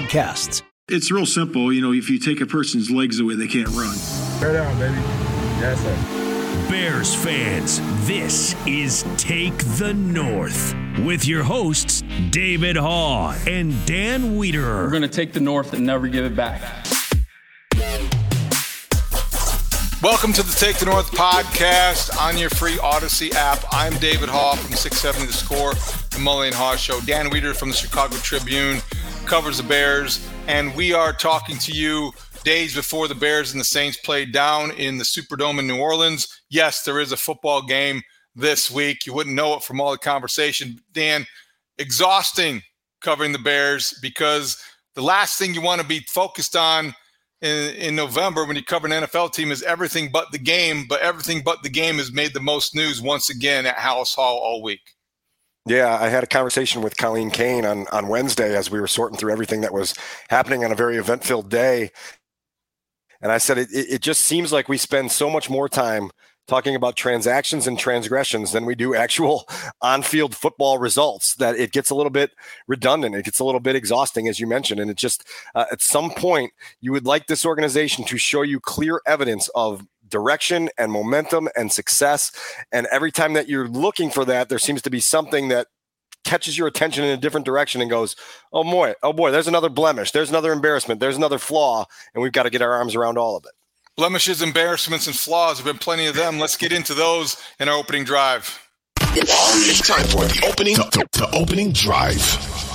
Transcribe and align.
podcasts. 0.00 0.62
It's 0.88 1.10
real 1.10 1.26
simple. 1.26 1.72
You 1.72 1.80
know, 1.82 1.92
if 1.92 2.10
you 2.10 2.18
take 2.18 2.40
a 2.40 2.46
person's 2.46 2.90
legs 2.90 3.20
away, 3.20 3.34
they 3.34 3.46
can't 3.46 3.68
run. 3.68 3.96
Bear 4.40 4.54
down, 4.54 4.78
baby. 4.78 4.94
Yes, 5.60 5.80
sir. 5.80 6.66
Bears 6.68 7.14
fans, 7.14 7.80
this 8.06 8.54
is 8.66 9.04
Take 9.16 9.56
the 9.76 9.92
North 9.92 10.74
with 11.04 11.26
your 11.26 11.42
hosts, 11.42 12.02
David 12.30 12.76
Haugh 12.76 13.34
and 13.46 13.74
Dan 13.86 14.36
Wiederer. 14.38 14.84
We're 14.84 14.90
going 14.90 15.02
to 15.02 15.08
take 15.08 15.32
the 15.32 15.40
North 15.40 15.72
and 15.72 15.84
never 15.84 16.08
give 16.08 16.24
it 16.24 16.36
back. 16.36 16.62
Welcome 20.02 20.32
to 20.32 20.42
the 20.42 20.56
Take 20.58 20.78
the 20.78 20.86
North 20.86 21.10
podcast 21.12 22.18
on 22.18 22.38
your 22.38 22.50
free 22.50 22.76
Audacy 22.76 23.34
app. 23.34 23.62
I'm 23.70 23.92
David 23.98 24.30
Haugh 24.30 24.56
from 24.56 24.74
670 24.74 25.26
The 25.26 25.32
Score, 25.32 25.74
the 25.74 26.24
Mully 26.24 26.52
Haugh 26.52 26.78
Show. 26.78 27.00
Dan 27.00 27.30
Wiederer 27.30 27.54
from 27.54 27.68
the 27.68 27.74
Chicago 27.74 28.16
Tribune 28.16 28.80
covers 29.30 29.58
the 29.58 29.62
Bears, 29.62 30.28
and 30.48 30.74
we 30.74 30.92
are 30.92 31.12
talking 31.12 31.56
to 31.58 31.70
you 31.70 32.10
days 32.42 32.74
before 32.74 33.06
the 33.06 33.14
Bears 33.14 33.52
and 33.52 33.60
the 33.60 33.64
Saints 33.64 33.96
played 33.96 34.32
down 34.32 34.72
in 34.72 34.98
the 34.98 35.04
Superdome 35.04 35.60
in 35.60 35.68
New 35.68 35.78
Orleans. 35.78 36.42
Yes, 36.48 36.82
there 36.82 36.98
is 36.98 37.12
a 37.12 37.16
football 37.16 37.62
game 37.62 38.02
this 38.34 38.72
week. 38.72 39.06
You 39.06 39.14
wouldn't 39.14 39.36
know 39.36 39.54
it 39.54 39.62
from 39.62 39.80
all 39.80 39.92
the 39.92 39.98
conversation. 39.98 40.80
Dan, 40.90 41.28
exhausting 41.78 42.60
covering 43.02 43.30
the 43.30 43.38
Bears 43.38 43.96
because 44.02 44.60
the 44.96 45.02
last 45.02 45.38
thing 45.38 45.54
you 45.54 45.62
want 45.62 45.80
to 45.80 45.86
be 45.86 46.00
focused 46.08 46.56
on 46.56 46.92
in, 47.40 47.76
in 47.76 47.94
November 47.94 48.44
when 48.44 48.56
you 48.56 48.64
cover 48.64 48.88
an 48.88 49.04
NFL 49.04 49.32
team 49.32 49.52
is 49.52 49.62
everything 49.62 50.10
but 50.12 50.32
the 50.32 50.40
game, 50.40 50.86
but 50.88 51.02
everything 51.02 51.40
but 51.44 51.62
the 51.62 51.70
game 51.70 51.98
has 51.98 52.10
made 52.10 52.34
the 52.34 52.40
most 52.40 52.74
news 52.74 53.00
once 53.00 53.30
again 53.30 53.64
at 53.64 53.76
Halas 53.76 54.12
Hall 54.12 54.38
all 54.38 54.60
week. 54.60 54.80
Yeah, 55.70 55.96
I 56.00 56.08
had 56.08 56.24
a 56.24 56.26
conversation 56.26 56.82
with 56.82 56.96
Colleen 56.96 57.30
Kane 57.30 57.64
on, 57.64 57.86
on 57.92 58.08
Wednesday 58.08 58.56
as 58.56 58.72
we 58.72 58.80
were 58.80 58.88
sorting 58.88 59.16
through 59.16 59.30
everything 59.30 59.60
that 59.60 59.72
was 59.72 59.94
happening 60.28 60.64
on 60.64 60.72
a 60.72 60.74
very 60.74 60.96
event 60.96 61.22
filled 61.22 61.48
day. 61.48 61.92
And 63.22 63.30
I 63.30 63.38
said, 63.38 63.56
it, 63.56 63.68
it 63.70 64.02
just 64.02 64.22
seems 64.22 64.52
like 64.52 64.68
we 64.68 64.76
spend 64.76 65.12
so 65.12 65.30
much 65.30 65.48
more 65.48 65.68
time 65.68 66.10
talking 66.48 66.74
about 66.74 66.96
transactions 66.96 67.68
and 67.68 67.78
transgressions 67.78 68.50
than 68.50 68.66
we 68.66 68.74
do 68.74 68.96
actual 68.96 69.48
on 69.80 70.02
field 70.02 70.34
football 70.34 70.78
results 70.78 71.36
that 71.36 71.54
it 71.54 71.70
gets 71.70 71.90
a 71.90 71.94
little 71.94 72.10
bit 72.10 72.32
redundant. 72.66 73.14
It 73.14 73.24
gets 73.24 73.38
a 73.38 73.44
little 73.44 73.60
bit 73.60 73.76
exhausting, 73.76 74.26
as 74.26 74.40
you 74.40 74.48
mentioned. 74.48 74.80
And 74.80 74.90
it 74.90 74.96
just, 74.96 75.24
uh, 75.54 75.66
at 75.70 75.82
some 75.82 76.10
point, 76.10 76.52
you 76.80 76.90
would 76.90 77.06
like 77.06 77.28
this 77.28 77.46
organization 77.46 78.04
to 78.06 78.18
show 78.18 78.42
you 78.42 78.58
clear 78.58 79.02
evidence 79.06 79.48
of 79.54 79.86
direction 80.10 80.68
and 80.76 80.92
momentum 80.92 81.48
and 81.56 81.72
success. 81.72 82.32
And 82.72 82.86
every 82.90 83.12
time 83.12 83.32
that 83.34 83.48
you're 83.48 83.68
looking 83.68 84.10
for 84.10 84.24
that, 84.24 84.48
there 84.48 84.58
seems 84.58 84.82
to 84.82 84.90
be 84.90 85.00
something 85.00 85.48
that 85.48 85.68
catches 86.24 86.58
your 86.58 86.66
attention 86.66 87.02
in 87.04 87.10
a 87.10 87.16
different 87.16 87.46
direction 87.46 87.80
and 87.80 87.88
goes, 87.88 88.14
oh 88.52 88.64
boy, 88.64 88.94
oh 89.02 89.12
boy, 89.12 89.30
there's 89.30 89.48
another 89.48 89.70
blemish, 89.70 90.10
there's 90.10 90.30
another 90.30 90.52
embarrassment, 90.52 91.00
there's 91.00 91.16
another 91.16 91.38
flaw, 91.38 91.86
and 92.14 92.22
we've 92.22 92.32
got 92.32 92.42
to 92.42 92.50
get 92.50 92.60
our 92.60 92.72
arms 92.72 92.94
around 92.94 93.16
all 93.16 93.36
of 93.36 93.44
it 93.46 93.52
blemishes, 94.00 94.40
embarrassments, 94.40 95.06
and 95.06 95.14
flaws. 95.14 95.58
Have 95.58 95.66
been 95.66 95.76
plenty 95.76 96.06
of 96.06 96.14
them. 96.14 96.38
Let's 96.38 96.56
get 96.56 96.72
into 96.72 96.94
those 96.94 97.36
in 97.58 97.68
our 97.68 97.76
opening 97.76 98.02
drive. 98.02 98.58
It's 99.12 99.86
time 99.86 100.06
for 100.06 100.24
the 100.24 100.46
opening, 100.48 100.76
the, 100.76 101.06
the 101.12 101.28
opening 101.36 101.70
drive. 101.72 102.18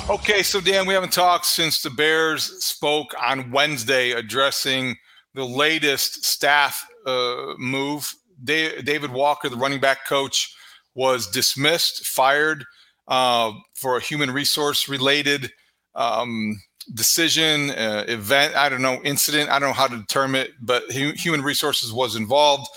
Okay, 0.08 0.44
so 0.44 0.62
Dan, 0.62 0.86
we 0.86 0.94
haven't 0.94 1.14
talked 1.14 1.48
since 1.48 1.82
the 1.82 1.90
Bears 1.90 2.64
spoke 2.64 3.16
on 3.20 3.50
Wednesday 3.50 4.12
addressing 4.12 4.98
the 5.34 5.46
latest 5.46 6.24
staff 6.26 6.88
uh, 7.06 7.54
move. 7.58 8.14
David 8.44 9.12
Walker, 9.12 9.50
the 9.50 9.56
running 9.56 9.80
back 9.80 10.06
coach, 10.06 10.56
was 10.94 11.28
dismissed, 11.28 12.06
fired 12.06 12.66
uh, 13.08 13.52
for 13.74 13.98
a 13.98 14.02
human 14.02 14.32
resource 14.32 14.90
related 14.90 15.52
um, 15.94 16.60
decision, 16.94 17.72
uh, 17.72 18.06
event, 18.08 18.56
I 18.56 18.70
don't 18.70 18.82
know, 18.82 19.02
incident, 19.04 19.50
I 19.50 19.60
don't 19.60 19.70
know 19.70 19.74
how 19.74 19.88
to 19.88 19.98
determine 19.98 20.42
it, 20.42 20.52
but 20.62 20.84
human 20.92 21.42
resources 21.42 21.92
was 21.92 22.16
involved. 22.16 22.68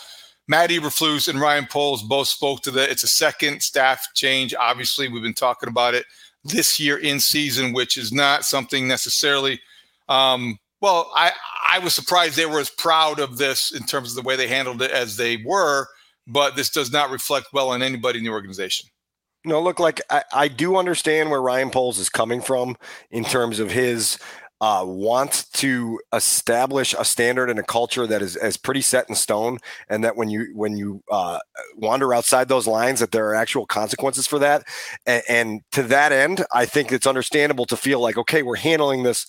Matt 0.47 0.71
Eberflus 0.71 1.28
and 1.28 1.41
Ryan 1.41 1.67
Poles 1.67 2.03
both 2.03 2.28
spoke 2.28 2.62
to 2.62 2.71
that. 2.72 2.91
It's 2.91 3.05
a 3.05 3.09
second 3.09 3.62
staff 3.62 4.06
change. 4.15 4.55
Obviously, 4.59 5.09
we've 5.09 5.22
been 5.22 5.34
talking 5.34 5.69
about 5.69 5.94
it 5.94 6.06
this 6.43 6.81
year 6.81 6.97
in 6.99 7.21
season, 7.21 7.75
which 7.75 7.99
is 7.99 8.12
not 8.12 8.44
something 8.44 8.88
necessarily. 8.88 9.61
Um, 10.09 10.59
well, 10.81 11.11
I 11.15 11.33
I 11.71 11.78
was 11.78 11.94
surprised 11.94 12.37
they 12.37 12.47
were 12.47 12.61
as 12.61 12.71
proud 12.71 13.21
of 13.21 13.39
this 13.39 13.72
in 13.72 13.84
terms 13.84 14.11
of 14.11 14.16
the 14.16 14.27
way 14.27 14.37
they 14.37 14.49
handled 14.49 14.83
it 14.83 14.91
as 14.91 15.16
they 15.16 15.39
were, 15.44 15.87
but 16.27 16.56
this 16.56 16.71
does 16.71 16.93
not 16.93 17.11
reflect 17.11 17.49
well 17.53 17.71
on 17.71 17.83
anybody 17.83 18.19
in 18.19 18.25
the 18.25 18.31
organization. 18.31 18.88
No, 19.44 19.62
look, 19.62 19.78
like 19.78 20.00
I, 20.11 20.22
I 20.33 20.49
do 20.49 20.77
understand 20.77 21.31
where 21.31 21.41
Ryan 21.41 21.71
Poles 21.71 21.99
is 21.99 22.09
coming 22.09 22.41
from 22.41 22.77
in 23.11 23.25
terms 23.25 23.61
of 23.61 23.71
his 23.71 24.19
uh, 24.61 24.83
want 24.84 25.47
to 25.53 26.00
establish 26.12 26.94
a 26.99 27.05
standard 27.05 27.49
and 27.49 27.59
a 27.59 27.62
culture 27.62 28.06
that 28.06 28.21
is, 28.21 28.34
is 28.37 28.56
pretty 28.56 28.81
set 28.81 29.09
in 29.09 29.15
stone, 29.15 29.59
and 29.88 30.03
that 30.03 30.17
when 30.17 30.28
you 30.28 30.49
when 30.55 30.77
you 30.77 31.03
uh, 31.11 31.38
wander 31.77 32.12
outside 32.12 32.49
those 32.49 32.67
lines, 32.67 32.99
that 33.00 33.12
there 33.12 33.28
are 33.28 33.34
actual 33.34 33.67
consequences 33.67 34.27
for 34.27 34.38
that. 34.41 34.65
And, 35.06 35.22
and 35.28 35.61
to 35.72 35.83
that 35.84 36.11
end, 36.12 36.44
I 36.53 36.67
think 36.67 36.91
it's 36.91 37.06
understandable 37.06 37.67
to 37.67 37.77
feel 37.77 38.00
like, 38.00 38.19
okay, 38.19 38.43
we're 38.43 38.56
handling 38.56 39.05
this 39.05 39.27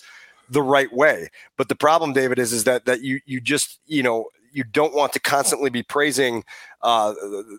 the 0.50 0.62
right 0.62 0.92
way. 0.92 1.28
But 1.56 1.68
the 1.68 1.76
problem, 1.76 2.12
David, 2.12 2.38
is 2.38 2.52
is 2.52 2.64
that 2.64 2.84
that 2.84 3.02
you 3.02 3.20
you 3.24 3.40
just 3.40 3.80
you 3.86 4.02
know 4.02 4.26
you 4.52 4.64
don't 4.64 4.94
want 4.94 5.12
to 5.12 5.20
constantly 5.20 5.70
be 5.70 5.82
praising 5.82 6.44
uh, 6.82 7.12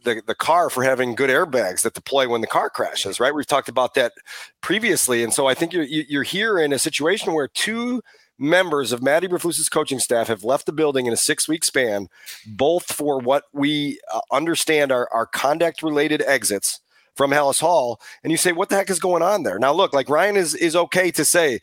the 0.04 0.22
the 0.28 0.36
car 0.36 0.70
for 0.70 0.84
having 0.84 1.16
good 1.16 1.30
airbags 1.30 1.82
that 1.82 1.94
deploy 1.94 2.28
when 2.28 2.42
the 2.42 2.48
car 2.48 2.70
crashes. 2.70 3.20
Right? 3.20 3.34
We've 3.34 3.48
talked 3.48 3.70
about 3.70 3.94
that 3.96 4.14
previously, 4.62 5.24
and 5.24 5.34
so 5.34 5.48
I 5.48 5.54
think 5.54 5.74
you're 5.74 5.84
you're 5.84 6.24
here 6.24 6.60
in 6.60 6.74
a 6.74 6.80
situation 6.80 7.34
where 7.34 7.48
two 7.48 8.02
members 8.38 8.92
of 8.92 9.04
Matt 9.04 9.24
Eberflus's 9.24 9.70
coaching 9.70 10.00
staff 10.00 10.28
have 10.28 10.44
left 10.44 10.66
the 10.66 10.74
building 10.74 11.06
in 11.06 11.14
a 11.14 11.18
six 11.18 11.48
week 11.48 11.64
span, 11.64 12.08
both 12.46 12.92
for 12.92 13.20
what 13.20 13.44
we 13.54 14.00
uh, 14.12 14.22
understand 14.32 14.92
are, 14.92 15.08
are 15.14 15.28
conduct 15.28 15.84
related 15.84 16.24
exits 16.24 16.82
from 17.14 17.32
Halas 17.32 17.60
Hall, 17.60 18.00
and 18.24 18.32
you 18.32 18.38
say, 18.38 18.52
"What 18.52 18.70
the 18.70 18.76
heck 18.76 18.90
is 18.90 19.00
going 19.00 19.22
on 19.22 19.44
there?" 19.44 19.60
Now, 19.60 19.74
look, 19.74 19.94
like 19.94 20.10
Ryan 20.10 20.38
is 20.38 20.56
is 20.56 20.76
okay 20.76 21.12
to 21.12 21.26
say, 21.26 21.60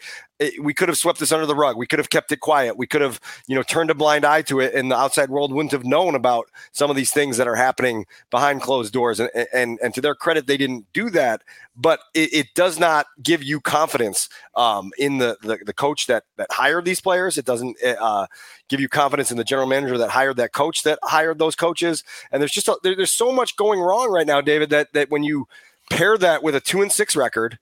we 0.60 0.72
could 0.72 0.88
have 0.88 0.98
swept 0.98 1.18
this 1.18 1.32
under 1.32 1.46
the 1.46 1.54
rug. 1.54 1.76
We 1.76 1.86
could 1.86 1.98
have 1.98 2.10
kept 2.10 2.30
it 2.30 2.40
quiet. 2.40 2.76
We 2.76 2.86
could 2.86 3.00
have, 3.00 3.20
you 3.46 3.56
know, 3.56 3.62
turned 3.62 3.90
a 3.90 3.94
blind 3.94 4.24
eye 4.24 4.42
to 4.42 4.60
it, 4.60 4.74
and 4.74 4.90
the 4.90 4.96
outside 4.96 5.30
world 5.30 5.52
wouldn't 5.52 5.72
have 5.72 5.84
known 5.84 6.14
about 6.14 6.48
some 6.72 6.90
of 6.90 6.96
these 6.96 7.12
things 7.12 7.36
that 7.36 7.48
are 7.48 7.56
happening 7.56 8.06
behind 8.30 8.62
closed 8.62 8.92
doors. 8.92 9.20
And 9.20 9.30
and 9.52 9.78
and 9.82 9.94
to 9.94 10.00
their 10.00 10.14
credit, 10.14 10.46
they 10.46 10.56
didn't 10.56 10.86
do 10.92 11.10
that. 11.10 11.42
But 11.76 12.00
it, 12.14 12.32
it 12.32 12.46
does 12.54 12.78
not 12.78 13.06
give 13.22 13.42
you 13.42 13.60
confidence 13.60 14.28
um, 14.56 14.90
in 14.98 15.18
the, 15.18 15.36
the, 15.42 15.58
the 15.64 15.72
coach 15.72 16.06
that 16.06 16.24
that 16.36 16.50
hired 16.50 16.84
these 16.84 17.00
players. 17.00 17.38
It 17.38 17.44
doesn't 17.44 17.76
eh, 17.82 17.94
uh, 18.00 18.26
give 18.68 18.80
you 18.80 18.88
confidence 18.88 19.30
in 19.30 19.36
the 19.36 19.44
general 19.44 19.68
manager 19.68 19.98
that 19.98 20.10
hired 20.10 20.36
that 20.36 20.52
coach 20.52 20.82
that 20.84 20.98
hired 21.02 21.38
those 21.38 21.56
coaches. 21.56 22.04
And 22.30 22.40
there's 22.40 22.52
just 22.52 22.68
a, 22.68 22.76
there, 22.82 22.96
there's 22.96 23.12
so 23.12 23.32
much 23.32 23.56
going 23.56 23.80
wrong 23.80 24.10
right 24.10 24.26
now, 24.26 24.40
David. 24.40 24.70
That 24.70 24.92
that 24.92 25.10
when 25.10 25.22
you 25.22 25.46
pair 25.90 26.18
that 26.18 26.42
with 26.42 26.54
a 26.54 26.60
two 26.60 26.82
and 26.82 26.92
six 26.92 27.16
record 27.16 27.58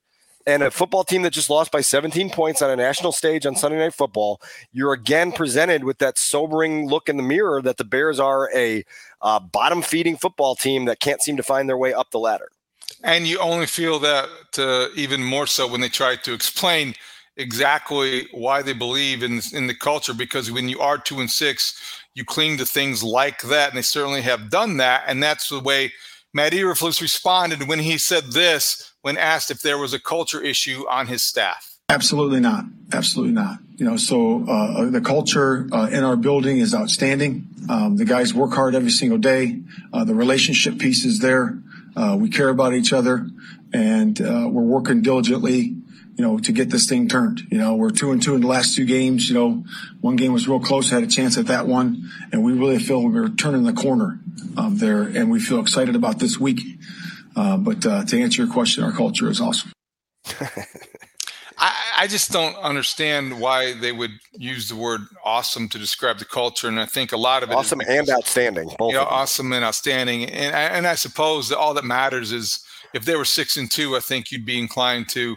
and 0.46 0.62
a 0.62 0.70
football 0.70 1.02
team 1.02 1.22
that 1.22 1.32
just 1.32 1.50
lost 1.50 1.72
by 1.72 1.81
17 1.81 2.31
points 2.31 2.62
on 2.62 2.70
a 2.70 2.76
national 2.76 3.12
stage 3.12 3.44
on 3.44 3.56
Sunday 3.56 3.78
Night 3.78 3.94
Football, 3.94 4.40
you're 4.72 4.93
again 4.93 5.32
presented 5.32 5.82
with 5.82 5.98
that 5.98 6.19
sobering 6.19 6.88
look 6.88 7.08
in 7.08 7.16
the 7.16 7.22
mirror 7.22 7.60
that 7.62 7.78
the 7.78 7.84
Bears 7.84 8.20
are 8.20 8.48
a 8.54 8.84
uh, 9.22 9.40
bottom 9.40 9.82
feeding 9.82 10.16
football 10.16 10.54
team 10.54 10.84
that 10.84 11.00
can't 11.00 11.20
seem 11.20 11.37
to 11.37 11.43
find 11.43 11.69
their 11.69 11.76
way 11.76 11.93
up 11.93 12.12
the 12.12 12.19
ladder. 12.19 12.48
And 13.02 13.26
you 13.26 13.38
only 13.40 13.66
feel 13.66 13.98
that 13.98 14.28
uh, 14.58 14.88
even 14.94 15.22
more 15.22 15.46
so 15.46 15.66
when 15.66 15.81
they 15.81 15.88
try 15.88 16.16
to 16.16 16.32
explain 16.32 16.94
exactly 17.37 18.28
why 18.32 18.62
they 18.62 18.72
believe 18.72 19.22
in 19.22 19.40
in 19.52 19.66
the 19.66 19.75
culture. 19.75 20.14
Because 20.14 20.50
when 20.50 20.69
you 20.69 20.81
are 20.81 20.96
two 20.96 21.20
and 21.20 21.31
six, 21.31 22.00
you 22.14 22.25
cling 22.25 22.56
to 22.58 22.64
things 22.64 23.02
like 23.02 23.43
that, 23.43 23.70
and 23.70 23.78
they 23.78 23.82
certainly 23.82 24.22
have 24.22 24.50
done 24.50 24.76
that. 24.78 25.04
And 25.06 25.22
that's 25.22 25.48
the 25.48 25.60
way 25.60 25.93
Matt 26.32 26.52
Eberflus 26.52 27.00
responded 27.00 27.69
when 27.69 27.81
he 27.81 27.98
said 27.98 28.32
this 28.32 28.93
when 29.06 29.17
asked 29.17 29.53
if 29.53 29.62
there 29.62 29.79
was 29.79 29.94
a 29.94 30.00
culture 30.00 30.43
issue 30.43 30.85
on 30.91 31.06
his 31.06 31.23
staff. 31.23 31.79
Absolutely 31.88 32.41
not. 32.41 32.64
Absolutely 32.93 33.35
not. 33.35 33.58
You 33.76 33.87
know, 33.87 33.97
so 33.97 34.44
uh, 34.49 34.91
the 34.91 35.00
culture 35.00 35.69
uh, 35.70 35.87
in 35.93 36.03
our 36.03 36.17
building 36.17 36.58
is 36.58 36.75
outstanding. 36.75 37.47
Um, 37.69 37.97
the 37.97 38.05
guys 38.05 38.35
work 38.35 38.53
hard 38.53 38.75
every 38.75 38.91
single 38.91 39.19
day. 39.19 39.61
Uh, 39.93 40.03
the 40.03 40.17
relationship 40.17 40.81
piece 40.81 41.05
is 41.05 41.20
there. 41.20 41.56
Uh, 41.94 42.17
we 42.19 42.31
care 42.31 42.49
about 42.49 42.75
each 42.75 42.93
other, 42.93 43.29
and 43.73 44.20
uh, 44.20 44.49
we're 44.50 44.62
working 44.62 45.03
diligently. 45.03 45.76
You 46.17 46.25
know, 46.25 46.38
to 46.38 46.50
get 46.50 46.70
this 46.70 46.88
thing 46.88 47.08
turned. 47.08 47.43
You 47.49 47.58
know, 47.58 47.76
we're 47.76 47.91
two 47.91 48.11
and 48.11 48.20
two 48.20 48.35
in 48.35 48.41
the 48.41 48.49
last 48.49 48.75
two 48.75 48.87
games. 48.87 49.29
You 49.29 49.35
know, 49.35 49.64
one 50.00 50.17
game 50.17 50.32
was 50.32 50.49
real 50.49 50.58
close. 50.58 50.91
Had 50.91 51.05
a 51.05 51.06
chance 51.06 51.38
at 51.38 51.47
that 51.47 51.69
one, 51.69 52.11
and 52.32 52.43
we 52.43 52.55
really 52.55 52.81
feel 52.81 53.06
we're 53.06 53.29
turning 53.29 53.62
the 53.62 53.73
corner 53.73 54.19
um, 54.56 54.79
there, 54.79 55.03
and 55.03 55.31
we 55.31 55.38
feel 55.38 55.61
excited 55.61 55.94
about 55.94 56.19
this 56.19 56.41
week. 56.41 56.61
Uh, 57.37 57.56
but 57.59 57.85
uh, 57.85 58.05
to 58.05 58.21
answer 58.21 58.43
your 58.43 58.53
question, 58.53 58.83
our 58.83 58.93
culture 58.93 59.29
is 59.29 59.41
awesome. 59.41 59.71
I, 61.59 61.75
I, 61.99 62.06
just 62.06 62.33
don't 62.33 62.56
understand 62.56 63.41
why 63.41 63.73
they 63.75 63.93
would 63.93 64.11
use 64.33 64.69
the 64.69 64.77
word 64.77 65.03
awesome 65.25 65.69
to 65.69 65.79
describe 65.79 66.19
the 66.19 66.25
culture. 66.25 66.69
And 66.69 66.81
I 66.81 66.87
think 66.87 67.12
a 67.12 67.17
lot 67.17 67.43
of 67.43 67.50
it 67.50 67.55
awesome 67.55 67.79
because, 67.79 68.09
and 68.09 68.11
outstanding. 68.11 68.71
Both 68.79 68.93
you 68.93 68.99
know, 68.99 69.05
awesome 69.05 69.53
and 69.53 69.65
outstanding. 69.65 70.25
And, 70.25 70.55
and 70.55 70.87
I 70.87 70.94
suppose 70.97 71.49
that 71.49 71.59
all 71.59 71.75
that 71.75 71.85
matters 71.85 72.33
is 72.33 72.62
if 72.93 73.05
they 73.05 73.17
were 73.17 73.25
six 73.25 73.56
and 73.56 73.71
two, 73.71 73.97
I 73.97 74.00
think 74.00 74.31
you'd 74.31 74.44
be 74.44 74.59
inclined 74.59 75.09
to 75.11 75.37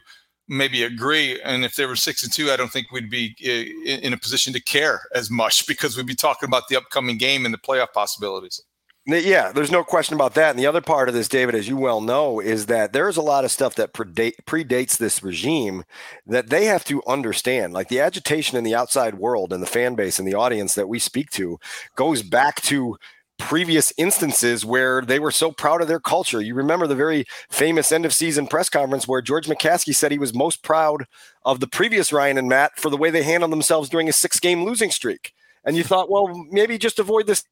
maybe 0.49 0.83
agree. 0.83 1.39
And 1.41 1.63
if 1.63 1.75
they 1.75 1.85
were 1.85 1.95
six 1.95 2.23
and 2.23 2.33
two, 2.33 2.49
I 2.49 2.57
don't 2.57 2.71
think 2.71 2.91
we'd 2.91 3.09
be 3.09 3.35
uh, 3.45 3.89
in 3.89 4.13
a 4.13 4.17
position 4.17 4.51
to 4.53 4.61
care 4.61 5.01
as 5.13 5.29
much 5.29 5.67
because 5.67 5.95
we'd 5.95 6.07
be 6.07 6.15
talking 6.15 6.47
about 6.47 6.67
the 6.67 6.75
upcoming 6.75 7.17
game 7.17 7.45
and 7.45 7.53
the 7.53 7.59
playoff 7.59 7.93
possibilities. 7.93 8.61
Yeah, 9.11 9.51
there's 9.51 9.71
no 9.71 9.83
question 9.83 10.13
about 10.13 10.35
that. 10.35 10.51
And 10.51 10.59
the 10.59 10.67
other 10.67 10.81
part 10.81 11.09
of 11.09 11.15
this, 11.15 11.27
David, 11.27 11.55
as 11.55 11.67
you 11.67 11.77
well 11.77 11.99
know, 11.99 12.39
is 12.39 12.67
that 12.67 12.93
there's 12.93 13.17
a 13.17 13.23
lot 13.23 13.43
of 13.43 13.49
stuff 13.49 13.73
that 13.75 13.91
predate, 13.91 14.35
predates 14.45 14.97
this 14.97 15.23
regime 15.23 15.83
that 16.27 16.49
they 16.49 16.65
have 16.65 16.85
to 16.85 17.01
understand. 17.07 17.73
Like 17.73 17.87
the 17.87 18.01
agitation 18.01 18.55
in 18.55 18.63
the 18.63 18.75
outside 18.75 19.15
world 19.15 19.51
and 19.51 19.63
the 19.63 19.67
fan 19.67 19.95
base 19.95 20.19
and 20.19 20.27
the 20.27 20.35
audience 20.35 20.75
that 20.75 20.87
we 20.87 20.99
speak 20.99 21.31
to 21.31 21.57
goes 21.95 22.21
back 22.21 22.61
to 22.63 22.97
previous 23.39 23.91
instances 23.97 24.63
where 24.63 25.01
they 25.01 25.17
were 25.17 25.31
so 25.31 25.51
proud 25.51 25.81
of 25.81 25.87
their 25.87 25.99
culture. 25.99 26.41
You 26.41 26.53
remember 26.53 26.85
the 26.85 26.93
very 26.93 27.25
famous 27.49 27.91
end 27.91 28.05
of 28.05 28.13
season 28.13 28.45
press 28.45 28.69
conference 28.69 29.07
where 29.07 29.21
George 29.23 29.47
McCaskey 29.47 29.95
said 29.95 30.11
he 30.11 30.19
was 30.19 30.35
most 30.35 30.61
proud 30.61 31.05
of 31.43 31.61
the 31.61 31.67
previous 31.67 32.13
Ryan 32.13 32.37
and 32.37 32.49
Matt 32.49 32.77
for 32.77 32.91
the 32.91 32.97
way 32.97 33.09
they 33.09 33.23
handled 33.23 33.51
themselves 33.51 33.89
during 33.89 34.07
a 34.07 34.13
six 34.13 34.39
game 34.39 34.65
losing 34.65 34.91
streak. 34.91 35.33
And 35.65 35.75
you 35.75 35.83
thought, 35.83 36.11
well, 36.11 36.45
maybe 36.51 36.77
just 36.77 36.99
avoid 36.99 37.25
this 37.27 37.43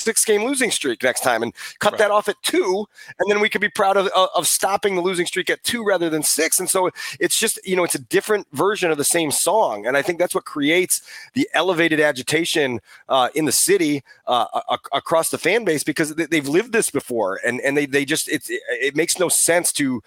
six 0.00 0.24
game 0.24 0.44
losing 0.44 0.70
streak 0.70 1.02
next 1.02 1.20
time 1.20 1.42
and 1.42 1.54
cut 1.78 1.92
right. 1.92 1.98
that 1.98 2.10
off 2.10 2.28
at 2.28 2.42
two. 2.42 2.86
And 3.18 3.30
then 3.30 3.40
we 3.40 3.48
could 3.48 3.60
be 3.60 3.68
proud 3.68 3.96
of, 3.96 4.08
of 4.08 4.46
stopping 4.46 4.96
the 4.96 5.02
losing 5.02 5.26
streak 5.26 5.50
at 5.50 5.62
two 5.62 5.84
rather 5.84 6.08
than 6.08 6.22
six. 6.22 6.58
And 6.58 6.68
so 6.68 6.90
it's 7.18 7.38
just, 7.38 7.64
you 7.66 7.76
know, 7.76 7.84
it's 7.84 7.94
a 7.94 8.00
different 8.00 8.46
version 8.52 8.90
of 8.90 8.98
the 8.98 9.04
same 9.04 9.30
song. 9.30 9.86
And 9.86 9.96
I 9.96 10.02
think 10.02 10.18
that's 10.18 10.34
what 10.34 10.44
creates 10.44 11.02
the 11.34 11.48
elevated 11.54 12.00
agitation 12.00 12.80
uh, 13.08 13.28
in 13.34 13.44
the 13.44 13.52
city 13.52 14.02
uh, 14.26 14.46
a- 14.68 14.96
across 14.96 15.30
the 15.30 15.38
fan 15.38 15.64
base 15.64 15.84
because 15.84 16.14
they've 16.14 16.48
lived 16.48 16.72
this 16.72 16.90
before. 16.90 17.40
And, 17.46 17.60
and 17.60 17.76
they, 17.76 17.86
they 17.86 18.04
just, 18.04 18.28
it's, 18.28 18.48
it 18.50 18.96
makes 18.96 19.18
no 19.18 19.28
sense 19.28 19.72
to 19.74 20.02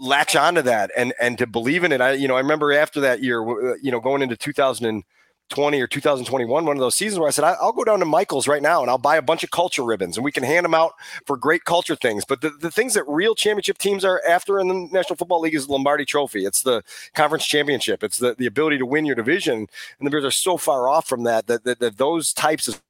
latch 0.00 0.36
onto 0.36 0.62
that 0.62 0.90
and, 0.96 1.12
and 1.20 1.36
to 1.38 1.46
believe 1.46 1.82
in 1.82 1.92
it. 1.92 2.00
I, 2.00 2.12
you 2.12 2.28
know, 2.28 2.36
I 2.36 2.40
remember 2.40 2.72
after 2.72 3.00
that 3.00 3.22
year, 3.22 3.40
you 3.82 3.90
know, 3.90 4.00
going 4.00 4.22
into 4.22 4.36
2000 4.36 4.86
and, 4.86 5.04
20 5.48 5.80
or 5.80 5.86
2021, 5.86 6.64
one 6.64 6.76
of 6.76 6.80
those 6.80 6.94
seasons 6.94 7.18
where 7.18 7.28
I 7.28 7.30
said, 7.30 7.44
I'll 7.44 7.72
go 7.72 7.84
down 7.84 8.00
to 8.00 8.04
Michael's 8.04 8.46
right 8.46 8.60
now 8.60 8.82
and 8.82 8.90
I'll 8.90 8.98
buy 8.98 9.16
a 9.16 9.22
bunch 9.22 9.42
of 9.42 9.50
culture 9.50 9.82
ribbons 9.82 10.16
and 10.16 10.24
we 10.24 10.32
can 10.32 10.42
hand 10.42 10.64
them 10.64 10.74
out 10.74 10.94
for 11.26 11.36
great 11.36 11.64
culture 11.64 11.96
things. 11.96 12.24
But 12.24 12.42
the, 12.42 12.50
the 12.50 12.70
things 12.70 12.94
that 12.94 13.04
real 13.08 13.34
championship 13.34 13.78
teams 13.78 14.04
are 14.04 14.22
after 14.28 14.60
in 14.60 14.68
the 14.68 14.88
National 14.92 15.16
Football 15.16 15.40
League 15.40 15.54
is 15.54 15.66
the 15.66 15.72
Lombardi 15.72 16.04
Trophy. 16.04 16.44
It's 16.44 16.62
the 16.62 16.82
conference 17.14 17.46
championship. 17.46 18.04
It's 18.04 18.18
the, 18.18 18.34
the 18.34 18.46
ability 18.46 18.78
to 18.78 18.86
win 18.86 19.06
your 19.06 19.16
division. 19.16 19.68
And 19.98 20.06
the 20.06 20.10
Bears 20.10 20.24
are 20.24 20.30
so 20.30 20.58
far 20.58 20.88
off 20.88 21.08
from 21.08 21.24
that 21.24 21.46
that, 21.46 21.64
that, 21.64 21.78
that 21.78 21.96
those 21.96 22.32
types 22.32 22.68
of 22.68 22.82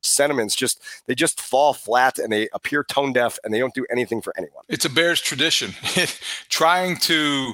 sentiments 0.00 0.54
just 0.54 0.80
they 1.06 1.14
just 1.14 1.40
fall 1.40 1.74
flat 1.74 2.18
and 2.18 2.32
they 2.32 2.48
appear 2.52 2.84
tone 2.84 3.12
deaf 3.12 3.36
and 3.42 3.52
they 3.52 3.58
don't 3.58 3.74
do 3.74 3.84
anything 3.90 4.20
for 4.20 4.32
anyone. 4.36 4.64
It's 4.68 4.84
a 4.84 4.90
Bears 4.90 5.20
tradition. 5.20 5.74
Trying 6.48 6.96
to 6.98 7.52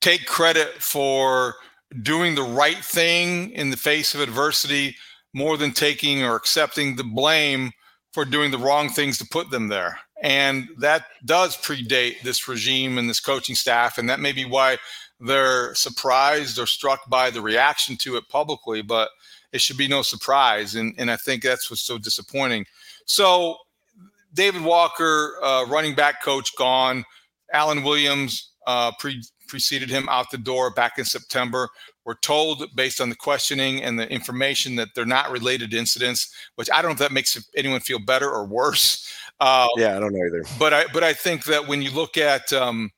take 0.00 0.26
credit 0.26 0.68
for– 0.80 1.56
doing 2.00 2.34
the 2.34 2.42
right 2.42 2.82
thing 2.84 3.50
in 3.50 3.70
the 3.70 3.76
face 3.76 4.14
of 4.14 4.20
adversity 4.20 4.96
more 5.34 5.56
than 5.56 5.72
taking 5.72 6.22
or 6.22 6.36
accepting 6.36 6.96
the 6.96 7.04
blame 7.04 7.72
for 8.12 8.24
doing 8.24 8.50
the 8.50 8.58
wrong 8.58 8.88
things 8.88 9.18
to 9.18 9.26
put 9.26 9.50
them 9.50 9.68
there. 9.68 9.98
And 10.22 10.68
that 10.78 11.06
does 11.24 11.56
predate 11.56 12.22
this 12.22 12.46
regime 12.46 12.98
and 12.98 13.08
this 13.08 13.20
coaching 13.20 13.56
staff. 13.56 13.98
And 13.98 14.08
that 14.08 14.20
may 14.20 14.32
be 14.32 14.44
why 14.44 14.78
they're 15.18 15.74
surprised 15.74 16.58
or 16.58 16.66
struck 16.66 17.08
by 17.08 17.30
the 17.30 17.40
reaction 17.40 17.96
to 17.98 18.16
it 18.16 18.28
publicly, 18.28 18.82
but 18.82 19.10
it 19.52 19.60
should 19.60 19.76
be 19.76 19.88
no 19.88 20.02
surprise. 20.02 20.74
And, 20.74 20.94
and 20.98 21.10
I 21.10 21.16
think 21.16 21.42
that's 21.42 21.70
what's 21.70 21.82
so 21.82 21.98
disappointing. 21.98 22.66
So, 23.06 23.56
David 24.34 24.62
Walker, 24.62 25.36
uh, 25.42 25.66
running 25.66 25.94
back 25.94 26.22
coach, 26.22 26.56
gone. 26.56 27.04
Alan 27.52 27.82
Williams, 27.82 28.52
uh, 28.66 28.92
pre- 28.98 29.22
preceded 29.52 29.90
him 29.90 30.08
out 30.08 30.30
the 30.30 30.38
door 30.38 30.70
back 30.70 30.98
in 30.98 31.04
September. 31.04 31.68
We're 32.06 32.14
told, 32.14 32.74
based 32.74 33.02
on 33.02 33.10
the 33.10 33.14
questioning 33.14 33.82
and 33.82 33.98
the 33.98 34.10
information, 34.10 34.76
that 34.76 34.88
they're 34.94 35.04
not 35.04 35.30
related 35.30 35.74
incidents, 35.74 36.34
which 36.54 36.70
I 36.72 36.80
don't 36.80 36.88
know 36.88 36.94
if 36.94 36.98
that 37.00 37.12
makes 37.12 37.38
anyone 37.54 37.80
feel 37.80 37.98
better 37.98 38.30
or 38.30 38.46
worse. 38.46 39.12
Uh, 39.40 39.68
yeah, 39.76 39.94
I 39.94 40.00
don't 40.00 40.14
know 40.14 40.24
either. 40.26 40.42
But 40.58 40.72
I, 40.72 40.86
but 40.90 41.04
I 41.04 41.12
think 41.12 41.44
that 41.44 41.68
when 41.68 41.82
you 41.82 41.90
look 41.90 42.16
at 42.16 42.50
um, 42.54 42.90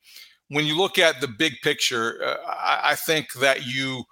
when 0.48 0.64
you 0.64 0.78
look 0.78 0.96
at 0.96 1.20
the 1.20 1.26
big 1.26 1.54
picture, 1.64 2.22
uh, 2.24 2.36
I, 2.46 2.92
I 2.92 2.94
think 2.94 3.32
that 3.40 3.66
you 3.66 4.04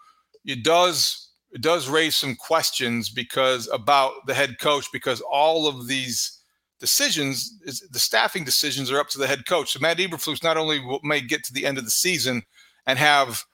it 0.44 0.64
does 0.64 1.28
it 1.52 1.60
does 1.60 1.88
raise 1.88 2.16
some 2.16 2.34
questions 2.34 3.08
because 3.08 3.68
about 3.72 4.26
the 4.26 4.34
head 4.34 4.58
coach 4.58 4.86
because 4.92 5.20
all 5.20 5.68
of 5.68 5.86
these 5.86 6.41
decisions, 6.82 7.60
is, 7.64 7.80
the 7.92 8.00
staffing 8.00 8.42
decisions 8.42 8.90
are 8.90 8.98
up 8.98 9.08
to 9.10 9.18
the 9.18 9.28
head 9.28 9.46
coach. 9.46 9.72
So 9.72 9.78
Matt 9.78 9.98
Eberflus 9.98 10.42
not 10.42 10.56
only 10.56 10.82
may 11.04 11.20
get 11.20 11.44
to 11.44 11.52
the 11.52 11.64
end 11.64 11.78
of 11.78 11.84
the 11.84 11.92
season 11.92 12.42
and 12.86 12.98
have 12.98 13.44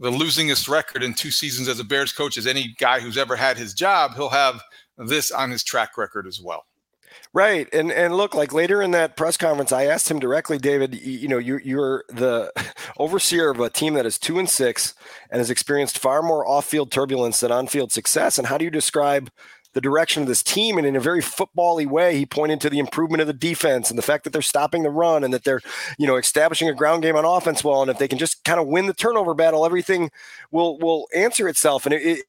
the 0.00 0.10
losingest 0.10 0.68
record 0.68 1.04
in 1.04 1.14
two 1.14 1.30
seasons 1.30 1.68
as 1.68 1.78
a 1.78 1.84
Bears 1.84 2.12
coach 2.12 2.36
as 2.36 2.44
any 2.44 2.74
guy 2.78 2.98
who's 2.98 3.16
ever 3.16 3.36
had 3.36 3.56
his 3.56 3.72
job, 3.72 4.14
he'll 4.16 4.30
have 4.30 4.60
this 4.98 5.30
on 5.30 5.52
his 5.52 5.62
track 5.62 5.96
record 5.96 6.26
as 6.26 6.40
well. 6.42 6.66
Right, 7.32 7.72
and 7.72 7.92
and 7.92 8.16
look, 8.16 8.34
like 8.34 8.52
later 8.52 8.82
in 8.82 8.90
that 8.90 9.16
press 9.16 9.36
conference, 9.36 9.70
I 9.70 9.84
asked 9.84 10.10
him 10.10 10.18
directly, 10.18 10.58
David. 10.58 10.94
You, 10.94 11.12
you 11.12 11.28
know, 11.28 11.38
you're 11.38 11.60
you're 11.60 12.04
the 12.08 12.52
overseer 12.98 13.50
of 13.50 13.60
a 13.60 13.70
team 13.70 13.94
that 13.94 14.06
is 14.06 14.18
two 14.18 14.38
and 14.38 14.48
six 14.48 14.94
and 15.30 15.38
has 15.38 15.50
experienced 15.50 15.98
far 15.98 16.22
more 16.22 16.46
off-field 16.46 16.90
turbulence 16.90 17.40
than 17.40 17.52
on-field 17.52 17.92
success. 17.92 18.38
And 18.38 18.46
how 18.46 18.58
do 18.58 18.64
you 18.64 18.70
describe 18.70 19.30
the 19.74 19.80
direction 19.80 20.22
of 20.22 20.28
this 20.28 20.42
team. 20.42 20.78
And 20.78 20.86
in 20.86 20.96
a 20.96 21.00
very 21.00 21.20
football-y 21.20 21.84
way, 21.84 22.16
he 22.16 22.26
pointed 22.26 22.60
to 22.62 22.70
the 22.70 22.78
improvement 22.78 23.20
of 23.20 23.26
the 23.26 23.32
defense 23.32 23.90
and 23.90 23.98
the 23.98 24.02
fact 24.02 24.24
that 24.24 24.32
they're 24.32 24.42
stopping 24.42 24.82
the 24.82 24.90
run 24.90 25.24
and 25.24 25.32
that 25.32 25.44
they're, 25.44 25.60
you 25.98 26.06
know, 26.06 26.16
establishing 26.16 26.68
a 26.68 26.74
ground 26.74 27.02
game 27.02 27.16
on 27.16 27.24
offense 27.24 27.64
well. 27.64 27.82
And 27.82 27.90
if 27.90 27.98
they 27.98 28.08
can 28.08 28.18
just 28.18 28.44
kind 28.44 28.60
of 28.60 28.66
win 28.66 28.86
the 28.86 28.94
turnover 28.94 29.34
battle, 29.34 29.64
everything 29.64 30.10
will 30.50 30.78
will 30.78 31.06
answer 31.14 31.48
itself. 31.48 31.86
And 31.86 31.94
it, 31.94 32.24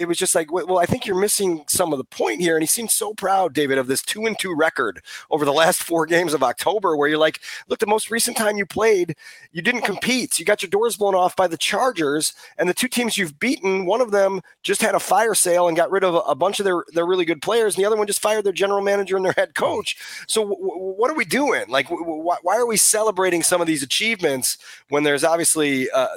it 0.00 0.08
was 0.08 0.16
just 0.16 0.34
like, 0.34 0.50
well, 0.50 0.78
I 0.78 0.86
think 0.86 1.04
you're 1.04 1.20
missing 1.20 1.62
some 1.68 1.92
of 1.92 1.98
the 1.98 2.04
point 2.04 2.40
here. 2.40 2.56
And 2.56 2.62
he 2.62 2.66
seemed 2.66 2.90
so 2.90 3.12
proud, 3.12 3.52
David, 3.52 3.76
of 3.76 3.86
this 3.86 4.00
two 4.00 4.24
and 4.24 4.36
two 4.38 4.56
record 4.56 5.02
over 5.30 5.44
the 5.44 5.52
last 5.52 5.82
four 5.82 6.06
games 6.06 6.32
of 6.32 6.42
October, 6.42 6.96
where 6.96 7.06
you're 7.06 7.18
like, 7.18 7.38
look, 7.68 7.80
the 7.80 7.86
most 7.86 8.10
recent 8.10 8.34
time 8.34 8.56
you 8.56 8.64
played, 8.64 9.14
you 9.52 9.60
didn't 9.60 9.82
compete. 9.82 10.38
You 10.38 10.46
got 10.46 10.62
your 10.62 10.70
doors 10.70 10.96
blown 10.96 11.14
off 11.14 11.36
by 11.36 11.46
the 11.46 11.58
Chargers, 11.58 12.32
and 12.56 12.66
the 12.66 12.72
two 12.72 12.88
teams 12.88 13.18
you've 13.18 13.38
beaten, 13.38 13.84
one 13.84 14.00
of 14.00 14.10
them 14.10 14.40
just 14.62 14.80
had 14.80 14.94
a 14.94 15.00
fire 15.00 15.34
sale 15.34 15.68
and 15.68 15.76
got 15.76 15.90
rid 15.90 16.02
of 16.02 16.22
a, 16.26 16.34
bunch 16.34 16.58
of 16.60 16.64
their, 16.64 16.82
their 16.94 17.04
really 17.04 17.26
good 17.26 17.42
players, 17.42 17.74
and 17.74 17.82
the 17.82 17.86
other 17.86 17.96
one 17.96 18.06
just 18.06 18.22
fired 18.22 18.44
their 18.44 18.54
general 18.54 18.80
manager 18.80 19.16
and 19.16 19.26
their 19.26 19.34
head 19.36 19.54
coach. 19.54 19.98
So 20.26 20.40
w- 20.40 20.58
w- 20.58 20.94
what 20.96 21.10
are 21.10 21.14
we 21.14 21.26
doing? 21.26 21.64
Like, 21.68 21.90
w- 21.90 22.06
why 22.06 22.56
are 22.56 22.66
we 22.66 22.78
celebrating 22.78 23.42
some 23.42 23.60
of 23.60 23.66
these 23.66 23.82
achievements 23.82 24.56
when 24.88 25.02
there's 25.02 25.24
obviously 25.24 25.90
uh, 25.90 26.08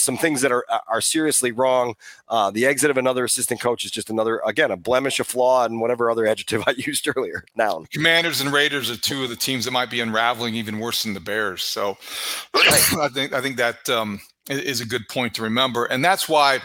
some 0.00 0.16
things 0.16 0.40
that 0.40 0.52
are 0.52 0.64
are 0.88 1.00
seriously 1.00 1.52
wrong? 1.52 1.94
Uh, 2.28 2.50
the 2.50 2.66
exit 2.66 2.90
of 2.90 2.96
another 2.96 3.24
assistant 3.24 3.60
coach 3.60 3.84
is 3.84 3.90
just 3.90 4.10
another, 4.10 4.40
again, 4.44 4.70
a 4.70 4.76
blemish, 4.76 5.20
a 5.20 5.24
flaw, 5.24 5.64
and 5.64 5.80
whatever 5.80 6.10
other 6.10 6.26
adjective 6.26 6.62
I 6.66 6.70
used 6.76 7.06
earlier. 7.08 7.44
Now, 7.56 7.84
Commanders 7.92 8.40
and 8.40 8.52
Raiders 8.52 8.90
are 8.90 8.96
two 8.96 9.24
of 9.24 9.30
the 9.30 9.36
teams 9.36 9.64
that 9.64 9.70
might 9.70 9.90
be 9.90 10.00
unraveling 10.00 10.54
even 10.54 10.78
worse 10.78 11.02
than 11.02 11.14
the 11.14 11.20
Bears. 11.20 11.62
So, 11.62 11.96
I 12.54 13.08
think 13.12 13.32
I 13.32 13.40
think 13.40 13.56
that 13.56 13.88
um, 13.88 14.20
is 14.48 14.80
a 14.80 14.86
good 14.86 15.08
point 15.08 15.34
to 15.34 15.42
remember, 15.42 15.86
and 15.86 16.04
that's 16.04 16.28
why 16.28 16.60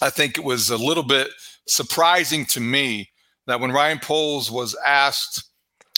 I 0.00 0.10
think 0.10 0.38
it 0.38 0.44
was 0.44 0.70
a 0.70 0.76
little 0.76 1.02
bit 1.02 1.28
surprising 1.66 2.46
to 2.46 2.60
me 2.60 3.10
that 3.46 3.60
when 3.60 3.72
Ryan 3.72 3.98
Poles 3.98 4.50
was 4.50 4.76
asked 4.86 5.44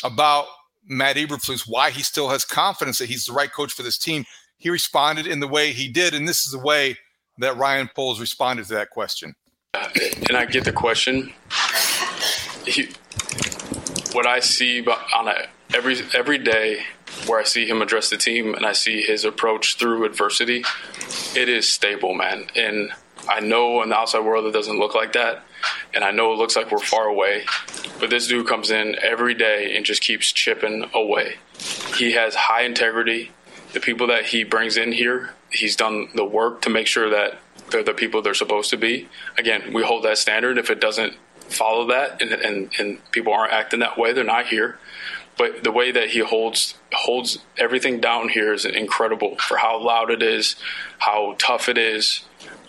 about 0.04 0.46
Matt 0.84 1.16
Eberflus, 1.16 1.68
why 1.68 1.90
he 1.90 2.02
still 2.02 2.28
has 2.28 2.44
confidence 2.44 2.98
that 2.98 3.08
he's 3.08 3.26
the 3.26 3.32
right 3.32 3.52
coach 3.52 3.72
for 3.72 3.82
this 3.82 3.98
team, 3.98 4.24
he 4.60 4.70
responded 4.70 5.26
in 5.26 5.40
the 5.40 5.48
way 5.48 5.72
he 5.72 5.88
did, 5.88 6.14
and 6.14 6.28
this 6.28 6.44
is 6.44 6.52
the 6.52 6.58
way 6.58 6.98
that 7.38 7.56
Ryan 7.56 7.88
Poles 7.94 8.20
responded 8.20 8.66
to 8.66 8.74
that 8.74 8.90
question. 8.90 9.34
And 9.74 10.36
I 10.36 10.44
get 10.44 10.64
the 10.64 10.72
question. 10.72 11.32
He, 12.66 12.90
what 14.12 14.26
I 14.26 14.40
see 14.40 14.86
on 14.86 15.28
a, 15.28 15.46
every 15.74 15.96
every 16.14 16.38
day 16.38 16.82
where 17.26 17.40
I 17.40 17.44
see 17.44 17.66
him 17.66 17.80
address 17.80 18.10
the 18.10 18.18
team 18.18 18.54
and 18.54 18.66
I 18.66 18.72
see 18.72 19.00
his 19.02 19.24
approach 19.24 19.76
through 19.76 20.04
adversity, 20.04 20.64
it 21.34 21.48
is 21.48 21.66
stable, 21.66 22.14
man. 22.14 22.46
And 22.54 22.90
I 23.28 23.40
know 23.40 23.82
in 23.82 23.88
the 23.88 23.96
outside 23.96 24.24
world 24.24 24.44
it 24.44 24.52
doesn't 24.52 24.78
look 24.78 24.94
like 24.94 25.14
that. 25.14 25.42
And 25.94 26.04
I 26.04 26.10
know 26.10 26.32
it 26.32 26.36
looks 26.36 26.56
like 26.56 26.70
we're 26.70 26.78
far 26.78 27.06
away. 27.06 27.44
But 27.98 28.10
this 28.10 28.26
dude 28.26 28.46
comes 28.46 28.70
in 28.70 28.96
every 29.02 29.34
day 29.34 29.74
and 29.76 29.84
just 29.84 30.02
keeps 30.02 30.32
chipping 30.32 30.88
away. 30.94 31.36
He 31.96 32.12
has 32.12 32.34
high 32.34 32.62
integrity. 32.62 33.30
The 33.72 33.80
people 33.80 34.06
that 34.08 34.26
he 34.26 34.44
brings 34.44 34.76
in 34.76 34.92
here, 34.92 35.30
he's 35.50 35.76
done 35.76 36.08
the 36.14 36.24
work 36.24 36.62
to 36.62 36.70
make 36.70 36.86
sure 36.86 37.10
that 37.10 37.38
they're 37.70 37.84
the 37.84 37.94
people 37.94 38.22
they're 38.22 38.34
supposed 38.34 38.70
to 38.70 38.76
be. 38.76 39.08
Again, 39.38 39.72
we 39.72 39.82
hold 39.82 40.04
that 40.04 40.18
standard. 40.18 40.58
If 40.58 40.70
it 40.70 40.80
doesn't 40.80 41.14
follow 41.48 41.86
that 41.88 42.20
and, 42.20 42.32
and, 42.32 42.70
and 42.78 43.12
people 43.12 43.32
aren't 43.32 43.52
acting 43.52 43.80
that 43.80 43.96
way, 43.98 44.12
they're 44.12 44.24
not 44.24 44.46
here. 44.46 44.78
But 45.38 45.64
the 45.64 45.72
way 45.72 45.90
that 45.90 46.10
he 46.10 46.18
holds 46.18 46.74
holds 46.92 47.38
everything 47.56 48.00
down 48.00 48.28
here 48.28 48.52
is 48.52 48.64
incredible 48.64 49.36
for 49.36 49.56
how 49.56 49.82
loud 49.82 50.10
it 50.10 50.22
is, 50.22 50.56
how 50.98 51.34
tough 51.38 51.68
it 51.68 51.78
is. 51.78 52.24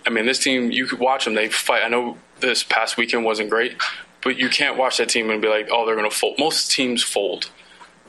I 0.06 0.10
mean, 0.10 0.26
this 0.26 0.40
team, 0.40 0.72
you 0.72 0.86
could 0.86 1.00
watch 1.00 1.26
them. 1.26 1.34
They 1.34 1.50
fight. 1.50 1.84
I 1.84 1.90
know 1.90 2.18
this 2.40 2.64
past 2.64 2.96
weekend 2.98 3.26
wasn't 3.26 3.50
great, 3.50 3.76
but 4.24 4.38
you 4.38 4.48
can't 4.50 4.78
watch 4.78 4.98
that 4.98 5.10
team 5.10 5.30
and 5.30 5.42
be 5.42 5.48
like, 5.48 5.68
oh, 5.72 5.86
they're 5.86 5.96
going 5.96 6.10
to 6.10 6.16
fold. 6.16 6.40
Most 6.40 6.72
teams 6.72 7.04
fold, 7.04 7.50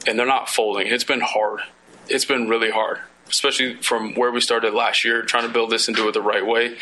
and 0.06 0.18
they're 0.18 0.26
not 0.26 0.48
folding. 0.48 0.86
It's 0.86 1.04
been 1.04 1.20
hard. 1.20 1.60
It's 2.08 2.24
been 2.24 2.48
really 2.48 2.70
hard, 2.70 2.98
especially 3.28 3.76
from 3.76 4.14
where 4.14 4.30
we 4.30 4.40
started 4.40 4.74
last 4.74 5.04
year, 5.04 5.22
trying 5.22 5.46
to 5.46 5.52
build 5.52 5.70
this 5.70 5.88
and 5.88 5.96
do 5.96 6.08
it 6.08 6.12
the 6.12 6.22
right 6.22 6.46
way. 6.46 6.76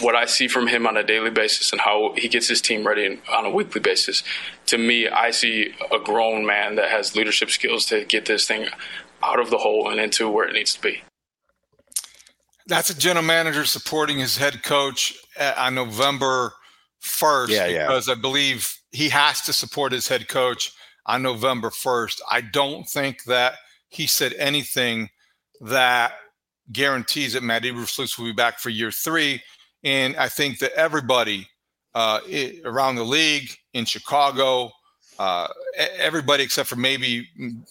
What 0.00 0.14
I 0.14 0.26
see 0.26 0.46
from 0.46 0.68
him 0.68 0.86
on 0.86 0.96
a 0.96 1.02
daily 1.02 1.30
basis 1.30 1.72
and 1.72 1.80
how 1.80 2.14
he 2.16 2.28
gets 2.28 2.48
his 2.48 2.60
team 2.60 2.86
ready 2.86 3.20
on 3.32 3.44
a 3.44 3.50
weekly 3.50 3.80
basis, 3.80 4.22
to 4.66 4.78
me, 4.78 5.08
I 5.08 5.32
see 5.32 5.74
a 5.92 5.98
grown 5.98 6.46
man 6.46 6.76
that 6.76 6.90
has 6.90 7.16
leadership 7.16 7.50
skills 7.50 7.86
to 7.86 8.04
get 8.04 8.26
this 8.26 8.46
thing 8.46 8.68
out 9.22 9.40
of 9.40 9.50
the 9.50 9.58
hole 9.58 9.90
and 9.90 10.00
into 10.00 10.30
where 10.30 10.46
it 10.46 10.52
needs 10.52 10.74
to 10.74 10.80
be. 10.80 11.02
That's 12.66 12.90
a 12.90 12.96
general 12.96 13.24
manager 13.24 13.64
supporting 13.64 14.18
his 14.18 14.36
head 14.36 14.62
coach 14.62 15.18
uh, 15.38 15.54
on 15.58 15.74
November 15.74 16.52
1st 17.02 17.48
yeah, 17.48 17.66
yeah. 17.66 17.86
because 17.86 18.08
I 18.08 18.14
believe 18.14 18.76
he 18.92 19.08
has 19.08 19.40
to 19.42 19.52
support 19.52 19.92
his 19.92 20.06
head 20.08 20.28
coach 20.28 20.72
on 21.06 21.22
November 21.22 21.70
1st. 21.70 22.20
I 22.30 22.40
don't 22.40 22.88
think 22.88 23.24
that 23.24 23.54
he 23.90 24.06
said 24.06 24.32
anything 24.38 25.10
that 25.60 26.12
guarantees 26.72 27.34
that 27.34 27.42
Matt 27.42 27.64
Eberflus 27.64 28.18
will 28.18 28.26
be 28.26 28.32
back 28.32 28.58
for 28.58 28.70
year 28.70 28.90
three. 28.90 29.42
And 29.84 30.16
I 30.16 30.28
think 30.28 30.58
that 30.60 30.72
everybody 30.72 31.48
uh, 31.94 32.20
around 32.64 32.96
the 32.96 33.04
league 33.04 33.50
in 33.74 33.84
Chicago, 33.84 34.70
uh, 35.18 35.48
everybody 35.76 36.44
except 36.44 36.68
for 36.68 36.76
maybe 36.76 37.28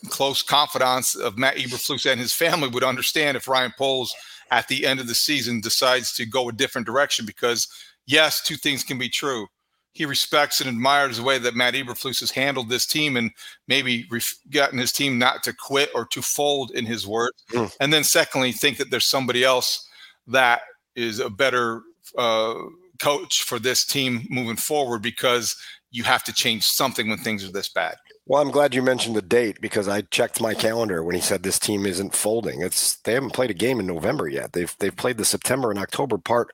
close 0.09 0.41
confidants 0.41 1.15
of 1.15 1.38
Matt 1.38 1.55
Eberflus 1.55 2.09
and 2.09 2.19
his 2.19 2.33
family 2.33 2.67
would 2.67 2.83
understand 2.83 3.38
if 3.38 3.47
Ryan 3.47 3.73
Poles 3.77 4.13
at 4.51 4.67
the 4.67 4.85
end 4.85 4.99
of 4.99 5.07
the 5.07 5.15
season 5.15 5.61
decides 5.61 6.13
to 6.13 6.25
go 6.25 6.49
a 6.49 6.53
different 6.53 6.85
direction 6.85 7.25
because 7.25 7.67
yes, 8.05 8.41
two 8.41 8.55
things 8.55 8.83
can 8.83 8.97
be 8.97 9.09
true. 9.09 9.47
He 9.93 10.05
respects 10.05 10.62
and 10.62 10.69
admires 10.69 11.17
the 11.17 11.24
way 11.24 11.39
that 11.39 11.55
Matt 11.55 11.74
Eberflus 11.74 12.19
has 12.19 12.31
handled 12.31 12.69
this 12.69 12.86
team 12.86 13.17
and 13.17 13.31
maybe 13.67 14.05
ref- 14.10 14.38
gotten 14.50 14.79
his 14.79 14.91
team 14.91 15.17
not 15.17 15.43
to 15.43 15.53
quit 15.53 15.89
or 15.96 16.05
to 16.08 16.22
fold, 16.22 16.72
in 16.72 16.86
his 16.86 17.08
words. 17.08 17.43
Mm. 17.51 17.75
And 17.79 17.91
then, 17.91 18.03
secondly, 18.03 18.51
think 18.51 18.77
that 18.77 18.91
there's 18.91 19.10
somebody 19.10 19.43
else 19.43 19.88
that 20.27 20.62
is 20.96 21.19
a 21.19 21.29
better 21.29 21.81
uh, 22.17 22.53
coach 23.00 23.43
for 23.43 23.60
this 23.60 23.86
team 23.86 24.27
moving 24.29 24.58
forward 24.58 25.01
because 25.01 25.55
you 25.91 26.03
have 26.03 26.24
to 26.25 26.34
change 26.34 26.63
something 26.63 27.10
when 27.10 27.17
things 27.17 27.43
are 27.43 27.51
this 27.51 27.69
bad. 27.69 27.96
Well, 28.29 28.43
I'm 28.43 28.51
glad 28.51 28.75
you 28.75 28.83
mentioned 28.83 29.15
the 29.15 29.24
date 29.24 29.59
because 29.59 29.88
I 29.88 30.01
checked 30.01 30.39
my 30.39 30.53
calendar 30.53 31.03
when 31.03 31.15
he 31.15 31.21
said 31.21 31.41
this 31.41 31.57
team 31.57 31.88
isn't 31.88 32.13
folding. 32.13 32.62
It's 32.62 32.98
they 32.98 33.13
haven't 33.13 33.33
played 33.33 33.50
a 33.50 33.55
game 33.55 33.79
in 33.79 33.88
November 33.88 34.27
yet. 34.27 34.53
They've 34.53 34.74
they've 34.77 34.95
played 34.95 35.17
the 35.17 35.25
September 35.25 35.71
and 35.71 35.79
October 35.79 36.19
part 36.19 36.51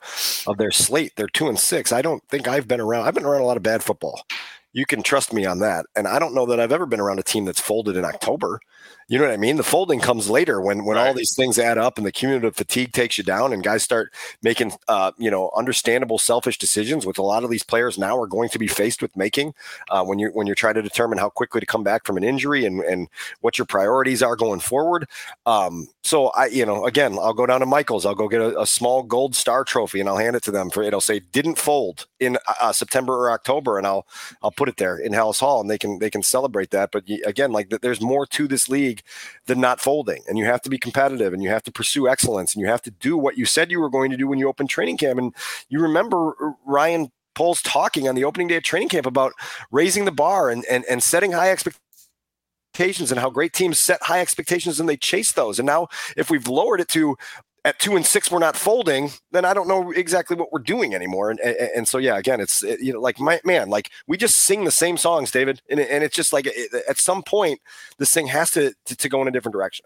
of 0.48 0.58
their 0.58 0.72
slate. 0.72 1.12
They're 1.18 1.28
two 1.28 1.50
and 1.50 1.60
six. 1.60 1.92
I 1.92 2.02
don't 2.02 2.24
think 2.30 2.48
I've 2.48 2.66
been 2.66 2.80
around. 2.80 3.06
I've 3.06 3.14
been 3.14 3.26
around 3.26 3.42
a 3.42 3.46
lot 3.46 3.58
of 3.58 3.64
bad 3.64 3.84
football. 3.84 4.24
You 4.72 4.86
can 4.86 5.04
trust 5.04 5.34
me 5.34 5.46
on 5.46 5.60
that. 5.60 5.86
And 5.98 6.08
I 6.08 6.18
don't 6.18 6.34
know 6.34 6.46
that 6.46 6.62
I've 6.62 6.72
ever 6.72 6.86
been 6.86 7.02
around 7.02 7.20
a 7.20 7.24
team 7.24 7.44
that's 7.44 7.60
folded 7.60 7.98
in 7.98 8.06
October. 8.06 8.62
You 9.08 9.20
know 9.20 9.26
what 9.26 9.34
I 9.34 9.38
mean? 9.38 9.58
The 9.58 9.64
folding 9.64 10.00
comes 10.00 10.32
later 10.32 10.60
when 10.60 10.84
when 10.84 10.98
right. 10.98 11.08
all 11.08 11.14
these 11.14 11.36
things 11.36 11.60
add 11.60 11.78
up 11.78 12.00
and 12.00 12.08
the 12.08 12.12
cumulative 12.12 12.56
fatigue 12.56 12.92
takes 12.92 13.20
you 13.20 13.24
down 13.24 13.54
and 13.54 13.64
guys 13.64 13.84
start 13.84 14.12
making 14.42 14.74
uh, 14.88 15.12
you 15.20 15.30
know 15.30 15.52
understandable 15.56 16.18
selfish 16.18 16.58
decisions, 16.58 17.06
which 17.06 17.20
a 17.20 17.22
lot 17.22 17.44
of 17.44 17.52
these 17.52 17.62
players 17.62 18.00
now 18.00 18.18
are 18.18 18.26
going 18.26 18.50
to 18.50 18.58
be 18.58 18.66
faced 18.66 19.04
with 19.04 19.16
making 19.16 19.54
uh, 19.92 20.04
when 20.04 20.18
you're 20.18 20.32
when 20.32 20.48
you're 20.48 20.56
trying 20.56 20.74
to 20.74 20.82
determine 20.82 21.20
how 21.20 21.30
quickly 21.30 21.60
to 21.60 21.68
come 21.68 21.84
back 21.84 22.04
from 22.04 22.18
an 22.18 22.24
injury 22.24 22.66
and 22.66 22.82
and 22.82 23.08
what 23.42 23.60
your 23.60 23.66
priorities 23.66 24.24
are 24.24 24.36
going 24.36 24.60
forward. 24.60 25.08
Um, 25.46 25.88
so 26.04 26.30
I 26.30 26.48
you 26.48 26.66
know 26.66 26.88
again 26.88 27.14
I'll 27.20 27.34
go 27.34 27.46
down 27.46 27.60
to 27.60 27.68
Michaels. 27.68 28.08
I'll 28.08 28.16
go 28.16 28.28
get 28.28 28.42
a, 28.42 28.60
a, 28.62 28.66
small 28.66 29.04
gold 29.04 29.36
star 29.36 29.64
trophy 29.64 30.00
and 30.00 30.10
I'll 30.10 30.18
hand 30.18 30.36
it 30.36 30.42
to 30.44 30.52
them 30.52 30.72
for 30.72 30.82
it'll 30.82 31.00
say 31.00 31.20
didn't 31.20 31.60
fold 31.60 32.08
in 32.20 32.40
uh, 32.60 32.72
September 32.72 33.14
or 33.14 33.32
October 33.32 33.78
and 33.78 33.86
I'll 33.86 34.08
I'll 34.42 34.52
put 34.52 34.68
it 34.68 34.78
there 34.78 34.98
in 34.98 35.12
Halas 35.12 35.40
Hall 35.40 35.62
and 35.62 35.70
they 35.70 35.78
can 35.78 36.00
they 36.00 36.10
can 36.10 36.24
celebrate 36.24 36.72
that. 36.72 36.92
But 36.92 37.04
again, 37.24 37.52
like 37.52 37.70
there's 37.70 38.02
more 38.02 38.26
to 38.26 38.48
this 38.48 38.68
league 38.68 38.95
league 38.96 39.04
than 39.46 39.60
not 39.60 39.80
folding. 39.80 40.24
And 40.28 40.38
you 40.38 40.46
have 40.46 40.62
to 40.62 40.70
be 40.70 40.78
competitive 40.78 41.34
and 41.34 41.44
you 41.44 41.50
have 41.50 41.64
to 41.64 41.72
pursue 41.72 42.08
excellence 42.08 42.54
and 42.54 42.62
you 42.62 42.68
have 42.68 42.82
to 42.84 42.92
do 42.92 43.18
what 43.18 43.38
you 43.38 43.46
said 43.46 43.72
you 43.72 43.80
were 43.80 43.90
going 43.90 44.12
to 44.12 44.18
do 44.18 44.28
when 44.28 44.40
you 44.40 44.48
opened 44.48 44.70
training 44.70 44.98
camp. 44.98 45.20
And 45.20 45.34
you 45.70 45.80
remember 45.80 46.34
Ryan 46.66 47.12
Poles 47.36 47.62
talking 47.62 48.08
on 48.08 48.16
the 48.16 48.24
opening 48.24 48.48
day 48.48 48.56
of 48.56 48.64
training 48.64 48.90
camp 48.90 49.06
about 49.06 49.34
raising 49.72 50.06
the 50.06 50.12
bar 50.12 50.50
and, 50.50 50.66
and, 50.70 50.86
and 50.90 51.04
setting 51.04 51.34
high 51.34 51.52
expectations 51.52 53.12
and 53.12 53.20
how 53.20 53.30
great 53.30 53.54
teams 53.54 53.80
set 53.80 54.02
high 54.04 54.22
expectations 54.22 54.80
and 54.80 54.88
they 54.88 54.98
chase 54.98 55.34
those. 55.34 55.60
And 55.60 55.66
now, 55.66 55.88
if 56.16 56.30
we've 56.30 56.48
lowered 56.48 56.80
it 56.80 56.88
to 56.90 57.18
at 57.66 57.80
two 57.80 57.96
and 57.96 58.06
six 58.06 58.32
we're 58.32 58.40
not 58.40 58.56
folding, 58.56 59.10
then 59.32 59.44
I 59.44 59.54
don't 59.54 59.68
know 59.68 59.92
exactly 59.92 60.38
what 60.38 60.54
we're 60.54 60.60
doing 60.60 60.94
anymore. 60.94 61.32
And 61.32 61.40
and, 61.42 61.56
and 61.76 61.88
so 61.88 61.98
yeah, 61.98 62.18
again, 62.18 62.40
it's 62.40 62.64
it, 62.64 62.80
you 62.80 62.94
know 62.94 63.02
like 63.02 63.20
my 63.20 63.42
man, 63.44 63.70
like 63.70 63.90
we 64.08 64.16
just 64.16 64.38
sing 64.38 64.64
the 64.64 64.72
same 64.72 64.96
songs, 64.96 65.32
David, 65.32 65.62
and, 65.70 65.80
and 65.80 66.04
it's 66.04 66.16
just 66.16 66.32
like 66.32 66.48
at 66.88 66.98
some 66.98 67.24
point 67.24 67.60
this 67.98 68.14
thing 68.14 68.28
has 68.28 68.52
to, 68.52 68.74
to 68.86 68.96
to 68.96 69.10
go 69.10 69.22
in 69.22 69.28
a 69.28 69.32
different 69.32 69.54
direction. 69.54 69.86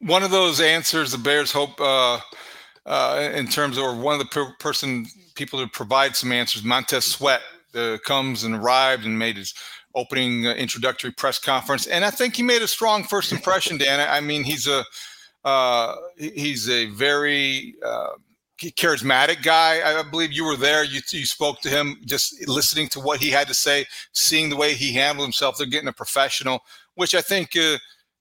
one 0.00 0.22
of 0.22 0.30
those 0.30 0.60
answers 0.60 1.12
the 1.12 1.18
Bears 1.18 1.52
hope 1.52 1.80
uh, 1.80 2.20
uh, 2.86 3.30
in 3.34 3.46
terms 3.48 3.76
of, 3.78 3.98
one 3.98 4.14
of 4.14 4.20
the 4.20 4.26
per- 4.26 4.54
person 4.58 5.06
people 5.34 5.60
to 5.60 5.68
provide 5.68 6.16
some 6.16 6.32
answers. 6.32 6.64
Montez 6.64 7.04
Sweat 7.04 7.42
uh, 7.74 7.98
comes 8.04 8.44
and 8.44 8.54
arrived 8.54 9.04
and 9.04 9.18
made 9.18 9.36
his 9.36 9.54
opening 9.94 10.46
uh, 10.46 10.52
introductory 10.52 11.10
press 11.10 11.38
conference, 11.38 11.86
and 11.86 12.04
I 12.04 12.10
think 12.10 12.36
he 12.36 12.42
made 12.42 12.62
a 12.62 12.68
strong 12.68 13.04
first 13.04 13.32
impression. 13.32 13.78
Dan, 13.78 14.06
I 14.08 14.20
mean, 14.20 14.44
he's 14.44 14.66
a 14.66 14.84
uh, 15.44 15.94
he's 16.16 16.68
a 16.68 16.86
very 16.86 17.74
uh, 17.84 18.10
charismatic 18.58 19.42
guy. 19.42 19.98
I 19.98 20.02
believe 20.02 20.32
you 20.32 20.44
were 20.44 20.56
there. 20.56 20.84
You, 20.84 21.00
you 21.12 21.24
spoke 21.24 21.60
to 21.60 21.68
him, 21.68 22.00
just 22.04 22.46
listening 22.48 22.88
to 22.88 23.00
what 23.00 23.20
he 23.20 23.30
had 23.30 23.48
to 23.48 23.54
say, 23.54 23.86
seeing 24.12 24.50
the 24.50 24.56
way 24.56 24.74
he 24.74 24.92
handled 24.92 25.26
himself. 25.26 25.56
They're 25.56 25.66
getting 25.66 25.88
a 25.88 25.92
professional, 25.92 26.60
which 26.94 27.14
I 27.14 27.20
think 27.20 27.56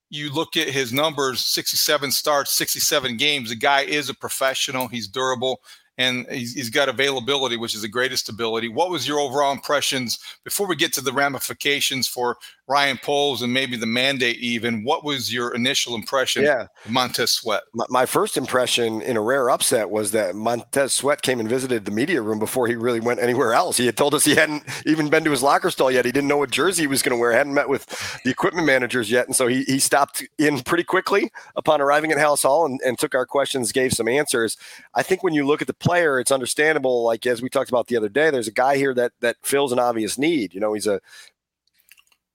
you 0.09 0.31
look 0.31 0.55
at 0.55 0.69
his 0.69 0.93
numbers 0.93 1.45
67 1.45 2.11
starts 2.11 2.57
67 2.57 3.17
games 3.17 3.49
the 3.49 3.55
guy 3.55 3.81
is 3.81 4.09
a 4.09 4.13
professional 4.13 4.87
he's 4.87 5.07
durable 5.07 5.61
and 5.97 6.27
he's, 6.29 6.53
he's 6.53 6.69
got 6.69 6.89
availability, 6.89 7.57
which 7.57 7.75
is 7.75 7.81
the 7.81 7.87
greatest 7.87 8.29
ability. 8.29 8.69
What 8.69 8.89
was 8.89 9.07
your 9.07 9.19
overall 9.19 9.51
impressions 9.51 10.19
before 10.43 10.67
we 10.67 10.75
get 10.75 10.93
to 10.93 11.01
the 11.01 11.11
ramifications 11.11 12.07
for 12.07 12.37
Ryan 12.67 12.97
Poles 13.01 13.41
and 13.41 13.53
maybe 13.53 13.77
the 13.77 13.85
mandate 13.85 14.37
even? 14.39 14.83
What 14.83 15.05
was 15.05 15.33
your 15.33 15.55
initial 15.55 15.95
impression 15.95 16.43
yeah. 16.43 16.67
of 16.83 16.91
Montez 16.91 17.31
Sweat? 17.31 17.63
My, 17.73 17.85
my, 17.89 18.05
first 18.05 18.35
impression 18.35 19.01
in 19.01 19.15
a 19.15 19.21
rare 19.21 19.49
upset 19.49 19.89
was 19.89 20.11
that 20.11 20.35
Montez 20.35 20.91
Sweat 20.91 21.21
came 21.21 21.39
and 21.39 21.47
visited 21.47 21.85
the 21.85 21.91
media 21.91 22.21
room 22.21 22.39
before 22.39 22.67
he 22.67 22.75
really 22.75 22.99
went 22.99 23.21
anywhere 23.21 23.53
else. 23.53 23.77
He 23.77 23.85
had 23.85 23.95
told 23.95 24.13
us 24.13 24.25
he 24.25 24.35
hadn't 24.35 24.63
even 24.85 25.09
been 25.09 25.23
to 25.23 25.31
his 25.31 25.41
locker 25.41 25.71
stall 25.71 25.89
yet. 25.91 26.05
He 26.05 26.11
didn't 26.11 26.27
know 26.27 26.37
what 26.37 26.51
jersey 26.51 26.83
he 26.83 26.87
was 26.87 27.01
going 27.01 27.15
to 27.15 27.19
wear, 27.19 27.31
hadn't 27.31 27.53
met 27.53 27.69
with 27.69 27.85
the 28.23 28.31
equipment 28.31 28.67
managers 28.67 29.09
yet. 29.09 29.27
And 29.27 29.35
so 29.35 29.47
he, 29.47 29.63
he 29.63 29.79
stopped 29.79 30.27
in 30.37 30.59
pretty 30.61 30.83
quickly 30.83 31.31
upon 31.55 31.79
arriving 31.79 32.11
at 32.11 32.17
Halas 32.17 32.43
Hall 32.43 32.65
and, 32.65 32.81
and 32.85 32.99
took 32.99 33.15
our 33.15 33.25
questions, 33.25 33.71
gave 33.71 33.93
some 33.93 34.09
answers. 34.09 34.57
I 34.93 35.03
think 35.03 35.23
when 35.23 35.33
you 35.33 35.45
look 35.45 35.61
at 35.61 35.67
the 35.67 35.73
player, 35.73 36.19
it's 36.19 36.31
understandable. 36.31 37.03
Like 37.03 37.25
as 37.25 37.41
we 37.41 37.49
talked 37.49 37.69
about 37.69 37.87
the 37.87 37.95
other 37.95 38.09
day, 38.09 38.29
there's 38.29 38.47
a 38.47 38.51
guy 38.51 38.75
here 38.75 38.93
that 38.93 39.13
that 39.21 39.37
fills 39.43 39.71
an 39.71 39.79
obvious 39.79 40.17
need. 40.17 40.53
You 40.53 40.59
know, 40.59 40.73
he's 40.73 40.87
a 40.87 40.99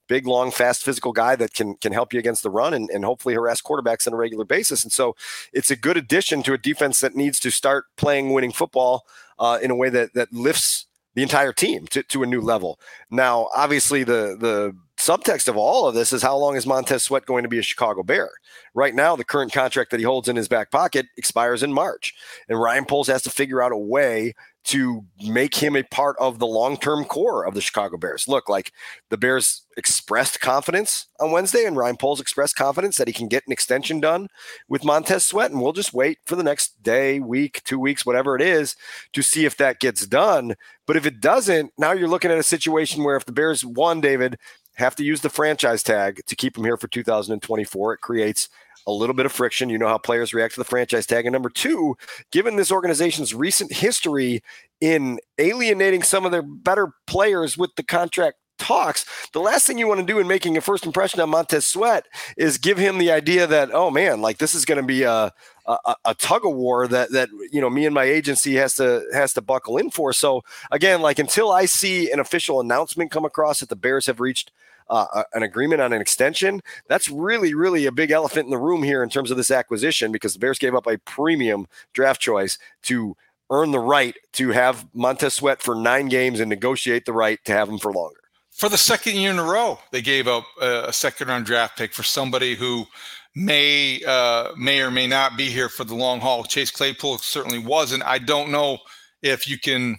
big, 0.08 0.26
long, 0.26 0.50
fast, 0.50 0.82
physical 0.82 1.12
guy 1.12 1.36
that 1.36 1.54
can 1.54 1.74
can 1.76 1.92
help 1.92 2.12
you 2.12 2.18
against 2.18 2.42
the 2.42 2.50
run 2.50 2.74
and, 2.74 2.90
and 2.90 3.04
hopefully 3.04 3.34
harass 3.34 3.60
quarterbacks 3.60 4.06
on 4.06 4.12
a 4.12 4.16
regular 4.16 4.44
basis. 4.44 4.82
And 4.82 4.92
so 4.92 5.16
it's 5.52 5.70
a 5.70 5.76
good 5.76 5.96
addition 5.96 6.42
to 6.44 6.52
a 6.52 6.58
defense 6.58 7.00
that 7.00 7.14
needs 7.14 7.38
to 7.40 7.50
start 7.50 7.86
playing 7.96 8.32
winning 8.32 8.52
football 8.52 9.06
uh, 9.38 9.58
in 9.62 9.70
a 9.70 9.76
way 9.76 9.88
that 9.90 10.14
that 10.14 10.32
lifts 10.32 10.86
the 11.14 11.22
entire 11.22 11.52
team 11.52 11.86
to, 11.88 12.02
to 12.04 12.22
a 12.22 12.26
new 12.26 12.40
level. 12.40 12.80
Now, 13.10 13.48
obviously, 13.54 14.04
the 14.04 14.36
the 14.38 14.76
subtext 14.96 15.48
of 15.48 15.56
all 15.56 15.88
of 15.88 15.94
this 15.94 16.12
is 16.12 16.22
how 16.22 16.36
long 16.36 16.56
is 16.56 16.66
Montez 16.66 17.02
Sweat 17.02 17.26
going 17.26 17.42
to 17.42 17.48
be 17.48 17.58
a 17.58 17.62
Chicago 17.62 18.02
Bear? 18.02 18.30
Right 18.74 18.94
now, 18.94 19.16
the 19.16 19.24
current 19.24 19.52
contract 19.52 19.90
that 19.90 20.00
he 20.00 20.04
holds 20.04 20.28
in 20.28 20.36
his 20.36 20.48
back 20.48 20.70
pocket 20.70 21.06
expires 21.16 21.62
in 21.62 21.72
March, 21.72 22.14
and 22.48 22.60
Ryan 22.60 22.84
Poles 22.84 23.08
has 23.08 23.22
to 23.22 23.30
figure 23.30 23.62
out 23.62 23.72
a 23.72 23.76
way 23.76 24.34
to 24.64 25.04
make 25.26 25.56
him 25.56 25.74
a 25.74 25.82
part 25.82 26.16
of 26.20 26.38
the 26.38 26.46
long-term 26.46 27.04
core 27.04 27.44
of 27.44 27.54
the 27.54 27.60
Chicago 27.60 27.96
Bears. 27.96 28.28
Look, 28.28 28.48
like 28.48 28.72
the 29.10 29.16
Bears 29.16 29.62
expressed 29.76 30.40
confidence 30.40 31.06
on 31.18 31.32
Wednesday, 31.32 31.64
and 31.64 31.76
Ryan 31.76 31.96
Poles 31.96 32.20
expressed 32.20 32.56
confidence 32.56 32.96
that 32.96 33.08
he 33.08 33.12
can 33.12 33.28
get 33.28 33.42
an 33.46 33.52
extension 33.52 34.00
done 34.00 34.28
with 34.68 34.84
Montez 34.84 35.26
Sweat, 35.26 35.50
and 35.50 35.60
we'll 35.60 35.72
just 35.72 35.92
wait 35.92 36.18
for 36.26 36.36
the 36.36 36.42
next 36.42 36.82
day, 36.82 37.18
week, 37.18 37.62
two 37.64 37.78
weeks, 37.78 38.06
whatever 38.06 38.36
it 38.36 38.42
is, 38.42 38.76
to 39.12 39.22
see 39.22 39.44
if 39.44 39.56
that 39.56 39.80
gets 39.80 40.06
done. 40.06 40.54
But 40.86 40.96
if 40.96 41.06
it 41.06 41.20
doesn't, 41.20 41.72
now 41.76 41.92
you're 41.92 42.08
looking 42.08 42.30
at 42.30 42.38
a 42.38 42.44
situation 42.44 43.02
where 43.02 43.16
if 43.16 43.24
the 43.24 43.32
Bears 43.32 43.64
won, 43.64 44.00
David, 44.00 44.38
have 44.76 44.96
to 44.96 45.04
use 45.04 45.20
the 45.20 45.30
franchise 45.30 45.82
tag 45.82 46.20
to 46.26 46.36
keep 46.36 46.56
him 46.56 46.64
here 46.64 46.76
for 46.76 46.88
2024. 46.88 47.94
It 47.94 48.00
creates 48.00 48.48
a 48.86 48.92
little 48.92 49.14
bit 49.14 49.26
of 49.26 49.32
friction. 49.32 49.70
You 49.70 49.78
know 49.78 49.88
how 49.88 49.98
players 49.98 50.34
react 50.34 50.54
to 50.54 50.60
the 50.60 50.64
franchise 50.64 51.06
tag. 51.06 51.26
And 51.26 51.32
number 51.32 51.50
two, 51.50 51.96
given 52.30 52.56
this 52.56 52.72
organization's 52.72 53.34
recent 53.34 53.72
history 53.72 54.42
in 54.80 55.18
alienating 55.38 56.02
some 56.02 56.24
of 56.24 56.32
their 56.32 56.42
better 56.42 56.92
players 57.06 57.56
with 57.56 57.70
the 57.76 57.82
contract 57.82 58.38
talks, 58.58 59.04
the 59.32 59.40
last 59.40 59.66
thing 59.66 59.78
you 59.78 59.88
want 59.88 60.00
to 60.00 60.06
do 60.06 60.18
in 60.18 60.26
making 60.28 60.56
a 60.56 60.60
first 60.60 60.86
impression 60.86 61.20
on 61.20 61.30
Montez 61.30 61.66
Sweat 61.66 62.06
is 62.36 62.58
give 62.58 62.78
him 62.78 62.98
the 62.98 63.10
idea 63.10 63.46
that, 63.46 63.70
oh 63.72 63.90
man, 63.90 64.20
like 64.20 64.38
this 64.38 64.54
is 64.54 64.64
going 64.64 64.80
to 64.80 64.86
be 64.86 65.02
a, 65.02 65.32
a, 65.66 65.96
a, 66.04 66.14
tug 66.14 66.44
of 66.44 66.54
war 66.54 66.88
that 66.88 67.12
that 67.12 67.28
you 67.52 67.60
know 67.60 67.70
me 67.70 67.86
and 67.86 67.94
my 67.94 68.04
agency 68.04 68.54
has 68.54 68.74
to 68.74 69.04
has 69.12 69.32
to 69.34 69.40
buckle 69.40 69.76
in 69.76 69.90
for. 69.90 70.12
So 70.12 70.42
again, 70.70 71.00
like 71.00 71.18
until 71.18 71.50
I 71.52 71.66
see 71.66 72.10
an 72.10 72.20
official 72.20 72.60
announcement 72.60 73.10
come 73.10 73.24
across 73.24 73.60
that 73.60 73.68
the 73.68 73.76
Bears 73.76 74.06
have 74.06 74.20
reached 74.20 74.50
uh, 74.90 75.24
an 75.34 75.42
agreement 75.42 75.80
on 75.80 75.92
an 75.92 76.00
extension, 76.00 76.60
that's 76.88 77.10
really, 77.10 77.54
really 77.54 77.86
a 77.86 77.92
big 77.92 78.10
elephant 78.10 78.46
in 78.46 78.50
the 78.50 78.58
room 78.58 78.82
here 78.82 79.02
in 79.02 79.08
terms 79.08 79.30
of 79.30 79.36
this 79.36 79.50
acquisition 79.50 80.12
because 80.12 80.32
the 80.34 80.38
Bears 80.38 80.58
gave 80.58 80.74
up 80.74 80.86
a 80.86 80.98
premium 80.98 81.66
draft 81.92 82.20
choice 82.20 82.58
to 82.82 83.16
earn 83.50 83.70
the 83.70 83.78
right 83.78 84.16
to 84.32 84.50
have 84.50 84.86
Montez 84.94 85.34
Sweat 85.34 85.62
for 85.62 85.74
nine 85.74 86.08
games 86.08 86.40
and 86.40 86.48
negotiate 86.48 87.04
the 87.04 87.12
right 87.12 87.38
to 87.44 87.52
have 87.52 87.68
him 87.68 87.78
for 87.78 87.92
longer. 87.92 88.16
For 88.50 88.68
the 88.68 88.78
second 88.78 89.16
year 89.16 89.30
in 89.30 89.38
a 89.38 89.44
row, 89.44 89.78
they 89.92 90.02
gave 90.02 90.28
up 90.28 90.44
a 90.60 90.92
second 90.92 91.28
round 91.28 91.46
draft 91.46 91.76
pick 91.76 91.92
for 91.92 92.02
somebody 92.02 92.54
who 92.54 92.86
may 93.34 94.02
uh, 94.06 94.52
may 94.56 94.80
or 94.82 94.90
may 94.90 95.06
not 95.06 95.36
be 95.36 95.46
here 95.46 95.68
for 95.68 95.84
the 95.84 95.94
long 95.94 96.20
haul. 96.20 96.44
Chase 96.44 96.70
Claypool 96.70 97.18
certainly 97.18 97.58
wasn't. 97.58 98.02
I 98.04 98.18
don't 98.18 98.50
know 98.50 98.78
if 99.22 99.48
you 99.48 99.58
can. 99.58 99.96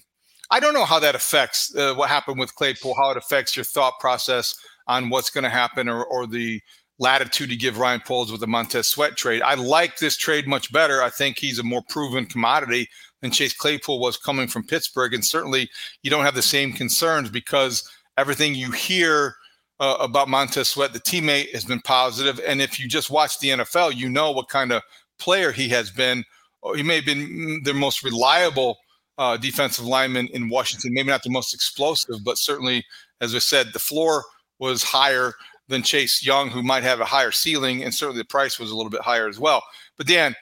I 0.51 0.59
don't 0.59 0.73
know 0.73 0.85
how 0.85 0.99
that 0.99 1.15
affects 1.15 1.75
uh, 1.75 1.95
what 1.95 2.09
happened 2.09 2.39
with 2.39 2.53
Claypool. 2.55 2.95
How 2.95 3.11
it 3.11 3.17
affects 3.17 3.55
your 3.55 3.65
thought 3.65 3.99
process 3.99 4.55
on 4.87 5.09
what's 5.09 5.29
going 5.29 5.43
to 5.43 5.49
happen 5.49 5.89
or, 5.89 6.03
or 6.05 6.27
the 6.27 6.61
latitude 6.99 7.49
to 7.49 7.55
give 7.55 7.79
Ryan 7.79 8.01
Poles 8.05 8.31
with 8.31 8.41
the 8.41 8.47
Montez 8.47 8.87
Sweat 8.87 9.17
trade. 9.17 9.41
I 9.41 9.55
like 9.55 9.97
this 9.97 10.15
trade 10.17 10.47
much 10.47 10.71
better. 10.71 11.01
I 11.01 11.09
think 11.09 11.37
he's 11.37 11.59
a 11.59 11.63
more 11.63 11.81
proven 11.89 12.25
commodity 12.25 12.87
than 13.21 13.31
Chase 13.31 13.53
Claypool 13.53 13.99
was 13.99 14.17
coming 14.17 14.47
from 14.47 14.67
Pittsburgh. 14.67 15.13
And 15.13 15.25
certainly 15.25 15.69
you 16.03 16.11
don't 16.11 16.25
have 16.25 16.35
the 16.35 16.41
same 16.41 16.71
concerns 16.73 17.29
because 17.29 17.89
everything 18.17 18.53
you 18.53 18.71
hear 18.71 19.35
uh, 19.79 19.97
about 19.99 20.29
Montez 20.29 20.69
Sweat, 20.69 20.93
the 20.93 20.99
teammate, 20.99 21.51
has 21.53 21.65
been 21.65 21.81
positive. 21.81 22.39
And 22.45 22.61
if 22.61 22.79
you 22.79 22.87
just 22.87 23.09
watch 23.09 23.39
the 23.39 23.49
NFL, 23.49 23.95
you 23.95 24.09
know 24.09 24.31
what 24.31 24.49
kind 24.49 24.71
of 24.71 24.83
player 25.19 25.51
he 25.51 25.69
has 25.69 25.89
been. 25.89 26.23
Oh, 26.61 26.73
he 26.73 26.83
may 26.83 26.97
have 26.97 27.05
been 27.05 27.61
the 27.63 27.73
most 27.73 28.03
reliable 28.03 28.77
uh, 29.17 29.37
defensive 29.37 29.85
lineman 29.85 30.27
in 30.27 30.49
Washington, 30.49 30.93
maybe 30.93 31.09
not 31.09 31.23
the 31.23 31.29
most 31.29 31.53
explosive, 31.53 32.23
but 32.23 32.37
certainly, 32.37 32.83
as 33.21 33.35
I 33.35 33.39
said, 33.39 33.73
the 33.73 33.79
floor 33.79 34.23
was 34.59 34.83
higher 34.83 35.33
than 35.67 35.83
Chase 35.83 36.25
Young, 36.25 36.49
who 36.49 36.61
might 36.61 36.83
have 36.83 36.99
a 36.99 37.05
higher 37.05 37.31
ceiling, 37.31 37.83
and 37.83 37.93
certainly 37.93 38.21
the 38.21 38.25
price 38.25 38.59
was 38.59 38.71
a 38.71 38.75
little 38.75 38.89
bit 38.89 39.01
higher 39.01 39.27
as 39.27 39.39
well. 39.39 39.63
But 39.97 40.07
Dan, 40.07 40.35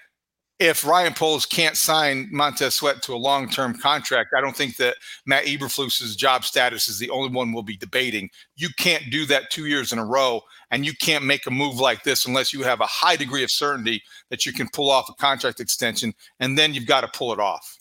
if 0.62 0.86
Ryan 0.86 1.16
Poles 1.16 1.48
can't 1.48 1.76
sign 1.76 2.30
Montez 2.32 2.76
Sweat 2.76 3.02
to 3.04 3.16
a 3.16 3.18
long-term 3.18 3.80
contract, 3.80 4.30
I 4.38 4.42
don't 4.42 4.56
think 4.56 4.78
that 4.78 4.96
Matt 5.26 5.46
Eberflus's 5.46 6.16
job 6.16 6.44
status 6.44 6.88
is 6.88 7.00
the 7.00 7.10
only 7.10 7.30
one 7.30 7.52
we'll 7.52 7.64
be 7.64 7.78
debating. 7.78 8.30
You 8.58 8.70
can't 8.78 9.10
do 9.10 9.26
that 9.26 9.50
two 9.50 9.66
years 9.66 9.92
in 9.92 9.98
a 9.98 10.06
row, 10.06 10.42
and 10.70 10.86
you 10.86 10.94
can't 11.02 11.26
make 11.26 11.48
a 11.48 11.52
move 11.52 11.80
like 11.80 12.04
this 12.04 12.28
unless 12.28 12.54
you 12.54 12.62
have 12.62 12.80
a 12.80 12.86
high 12.86 13.16
degree 13.16 13.44
of 13.44 13.50
certainty 13.50 14.04
that 14.30 14.46
you 14.46 14.54
can 14.54 14.70
pull 14.72 14.92
off 14.92 15.10
a 15.10 15.14
contract 15.14 15.60
extension, 15.60 16.14
and 16.40 16.56
then 16.56 16.76
you've 16.76 16.86
got 16.86 17.02
to 17.02 17.08
pull 17.08 17.34
it 17.34 17.40
off. 17.40 17.80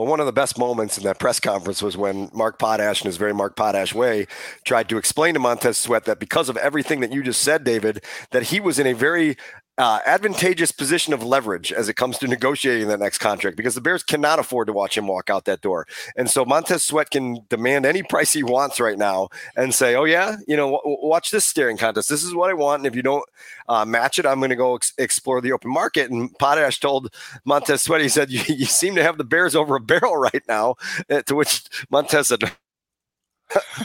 Well, 0.00 0.08
one 0.08 0.18
of 0.18 0.24
the 0.24 0.32
best 0.32 0.56
moments 0.56 0.96
in 0.96 1.04
that 1.04 1.18
press 1.18 1.38
conference 1.40 1.82
was 1.82 1.94
when 1.94 2.30
Mark 2.32 2.58
Potash, 2.58 3.02
in 3.02 3.06
his 3.06 3.18
very 3.18 3.34
Mark 3.34 3.54
Potash 3.54 3.94
way, 3.94 4.26
tried 4.64 4.88
to 4.88 4.96
explain 4.96 5.34
to 5.34 5.40
Montez 5.40 5.76
Sweat 5.76 6.06
that 6.06 6.18
because 6.18 6.48
of 6.48 6.56
everything 6.56 7.00
that 7.00 7.12
you 7.12 7.22
just 7.22 7.42
said, 7.42 7.64
David, 7.64 8.02
that 8.30 8.44
he 8.44 8.60
was 8.60 8.78
in 8.78 8.86
a 8.86 8.94
very 8.94 9.36
uh, 9.80 10.00
advantageous 10.04 10.72
position 10.72 11.14
of 11.14 11.22
leverage 11.22 11.72
as 11.72 11.88
it 11.88 11.94
comes 11.94 12.18
to 12.18 12.28
negotiating 12.28 12.88
that 12.88 13.00
next 13.00 13.16
contract 13.16 13.56
because 13.56 13.74
the 13.74 13.80
Bears 13.80 14.02
cannot 14.02 14.38
afford 14.38 14.66
to 14.66 14.74
watch 14.74 14.98
him 14.98 15.06
walk 15.06 15.30
out 15.30 15.46
that 15.46 15.62
door. 15.62 15.86
And 16.16 16.28
so 16.28 16.44
Montez 16.44 16.84
Sweat 16.84 17.08
can 17.08 17.46
demand 17.48 17.86
any 17.86 18.02
price 18.02 18.34
he 18.34 18.42
wants 18.42 18.78
right 18.78 18.98
now 18.98 19.30
and 19.56 19.74
say, 19.74 19.94
"Oh 19.94 20.04
yeah, 20.04 20.36
you 20.46 20.54
know, 20.54 20.72
w- 20.72 20.98
watch 21.00 21.30
this 21.30 21.46
staring 21.46 21.78
contest. 21.78 22.10
This 22.10 22.22
is 22.22 22.34
what 22.34 22.50
I 22.50 22.52
want. 22.52 22.80
And 22.80 22.86
if 22.86 22.94
you 22.94 23.02
don't 23.02 23.24
uh, 23.70 23.86
match 23.86 24.18
it, 24.18 24.26
I'm 24.26 24.38
going 24.38 24.50
to 24.50 24.56
go 24.56 24.74
ex- 24.74 24.92
explore 24.98 25.40
the 25.40 25.52
open 25.52 25.72
market." 25.72 26.10
And 26.10 26.38
Potash 26.38 26.78
told 26.78 27.14
Montez 27.46 27.80
Sweat, 27.80 28.02
he 28.02 28.10
said, 28.10 28.30
"You, 28.30 28.42
you 28.54 28.66
seem 28.66 28.94
to 28.96 29.02
have 29.02 29.16
the 29.16 29.24
Bears 29.24 29.56
over 29.56 29.76
a 29.76 29.80
barrel 29.80 30.16
right 30.18 30.42
now." 30.46 30.74
Uh, 31.08 31.22
to 31.22 31.34
which 31.34 31.64
Montez 31.90 32.28
said, 32.28 32.42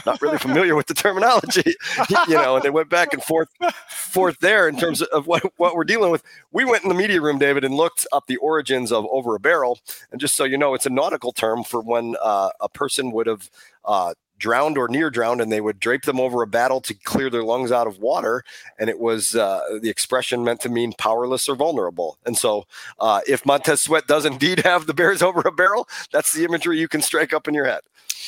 not 0.04 0.20
really 0.20 0.38
familiar 0.38 0.74
with 0.74 0.86
the 0.86 0.94
terminology, 0.94 1.74
you 2.28 2.34
know, 2.34 2.56
and 2.56 2.64
they 2.64 2.70
went 2.70 2.88
back 2.88 3.12
and 3.12 3.22
forth, 3.22 3.48
forth 3.88 4.38
there 4.40 4.68
in 4.68 4.76
terms 4.76 5.02
of 5.02 5.26
what, 5.26 5.42
what 5.56 5.74
we're 5.74 5.84
dealing 5.84 6.10
with. 6.10 6.22
We 6.52 6.64
went 6.64 6.82
in 6.82 6.88
the 6.88 6.94
media 6.94 7.20
room, 7.20 7.38
David, 7.38 7.64
and 7.64 7.74
looked 7.74 8.06
up 8.12 8.26
the 8.26 8.36
origins 8.36 8.92
of 8.92 9.06
over 9.10 9.34
a 9.34 9.40
barrel. 9.40 9.78
And 10.10 10.20
just 10.20 10.36
so 10.36 10.44
you 10.44 10.58
know, 10.58 10.74
it's 10.74 10.86
a 10.86 10.90
nautical 10.90 11.32
term 11.32 11.64
for 11.64 11.80
when 11.80 12.16
uh, 12.22 12.50
a 12.60 12.68
person 12.68 13.10
would 13.12 13.26
have 13.26 13.50
uh, 13.84 14.14
drowned 14.38 14.78
or 14.78 14.88
near 14.88 15.10
drowned, 15.10 15.40
and 15.40 15.50
they 15.50 15.60
would 15.60 15.80
drape 15.80 16.02
them 16.02 16.20
over 16.20 16.42
a 16.42 16.46
battle 16.46 16.80
to 16.82 16.94
clear 16.94 17.30
their 17.30 17.42
lungs 17.42 17.72
out 17.72 17.86
of 17.86 17.98
water. 17.98 18.44
And 18.78 18.90
it 18.90 18.98
was 18.98 19.34
uh, 19.34 19.78
the 19.80 19.90
expression 19.90 20.44
meant 20.44 20.60
to 20.62 20.68
mean 20.68 20.92
powerless 20.98 21.48
or 21.48 21.56
vulnerable. 21.56 22.18
And 22.26 22.36
so, 22.36 22.66
uh, 22.98 23.20
if 23.26 23.46
Montez 23.46 23.82
Sweat 23.82 24.06
does 24.06 24.24
indeed 24.24 24.60
have 24.60 24.86
the 24.86 24.94
Bears 24.94 25.22
over 25.26 25.40
a 25.40 25.52
barrel, 25.52 25.88
that's 26.12 26.32
the 26.32 26.44
imagery 26.44 26.78
you 26.78 26.88
can 26.88 27.02
strike 27.02 27.32
up 27.32 27.48
in 27.48 27.54
your 27.54 27.66
head. 27.66 27.80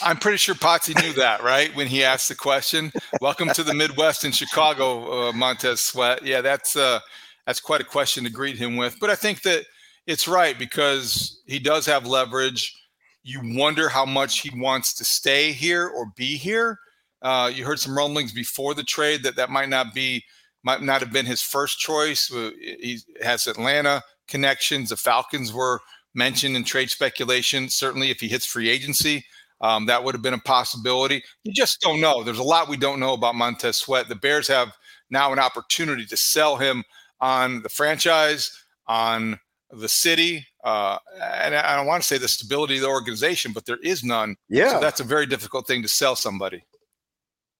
I'm 0.03 0.17
pretty 0.17 0.39
sure 0.39 0.55
Potsy 0.55 1.01
knew 1.03 1.13
that, 1.15 1.43
right? 1.43 1.75
When 1.75 1.89
he 1.89 2.05
asked 2.05 2.29
the 2.29 2.35
question. 2.35 2.93
Welcome 3.21 3.49
to 3.51 3.65
the 3.65 3.75
Midwest 3.75 4.25
in 4.25 4.31
Chicago, 4.31 5.29
uh, 5.29 5.33
Montez 5.33 5.81
Sweat. 5.81 6.25
Yeah, 6.25 6.41
that's 6.41 6.77
uh, 6.77 7.01
that's 7.47 7.61
quite 7.61 7.81
a 7.81 7.85
question 7.85 8.23
to 8.25 8.31
greet 8.31 8.57
him 8.57 8.77
with. 8.77 8.97
But 9.01 9.11
I 9.11 9.17
think 9.17 9.43
that 9.43 9.65
it's 10.07 10.29
right 10.29 10.59
because 10.59 11.43
he 11.47 11.59
does 11.59 11.85
have 11.87 12.07
leverage 12.07 12.75
you 13.23 13.41
wonder 13.43 13.89
how 13.89 14.05
much 14.05 14.41
he 14.41 14.51
wants 14.59 14.95
to 14.95 15.05
stay 15.05 15.53
here 15.53 15.89
or 15.89 16.13
be 16.17 16.37
here. 16.37 16.79
Uh, 17.23 17.51
you 17.53 17.65
heard 17.65 17.81
some 17.81 17.97
rumblings 17.97 18.33
before 18.33 18.75
the 18.75 18.85
trade 18.85 19.23
that 19.23 19.37
that 19.37 19.51
might 19.51 19.69
not 19.69 19.93
be, 19.93 20.25
might 20.63 20.83
not 20.83 21.01
have 21.01 21.13
been 21.13 21.27
his 21.27 21.43
first 21.43 21.79
choice. 21.79 22.33
Uh, 22.33 22.51
he 22.61 22.99
has 23.23 23.47
Atlanta 23.47 24.03
connections. 24.29 24.91
The 24.91 24.97
Falcons 24.97 25.53
were 25.53 25.81
mentioned 26.15 26.57
in 26.57 26.65
trade 26.65 26.91
speculation. 26.91 27.69
Certainly, 27.69 28.11
if 28.11 28.21
he 28.21 28.29
hits 28.29 28.47
free 28.47 28.69
agency, 28.69 29.25
um, 29.61 29.87
that 29.87 30.03
would 30.03 30.15
have 30.15 30.23
been 30.23 30.35
a 30.35 30.39
possibility. 30.39 31.23
You 31.43 31.53
just 31.53 31.81
don't 31.81 32.01
know. 32.01 32.23
There's 32.23 32.39
a 32.39 32.45
lot 32.45 32.69
we 32.69 32.77
don't 32.77 33.01
know 33.01 33.15
about 33.15 33.35
Montez 33.35 33.79
Sweat. 33.79 34.09
The 34.09 34.15
Bears 34.15 34.49
have 34.49 34.77
now 35.11 35.33
an 35.33 35.39
opportunity 35.39 36.07
to 36.07 36.17
sell 36.17 36.57
him 36.57 36.85
on 37.21 37.63
the 37.63 37.69
franchise, 37.69 38.53
on 38.87 39.39
the 39.71 39.89
city, 39.89 40.47
uh, 40.65 40.99
and 41.21 41.55
I 41.55 41.77
don't 41.77 41.87
want 41.87 42.03
to 42.03 42.07
say 42.07 42.19
the 42.19 42.29
stability 42.29 42.77
of 42.77 42.83
the 42.83 42.89
organization, 42.89 43.53
but 43.53 43.67
there 43.67 43.79
is 43.83 44.03
none. 44.03 44.37
Yeah, 44.49 44.73
so 44.73 44.81
that's 44.81 45.01
a 45.01 45.05
very 45.05 45.27
difficult 45.27 45.67
thing 45.67 45.83
to 45.83 45.89
sell 45.89 46.17
somebody. 46.17 46.65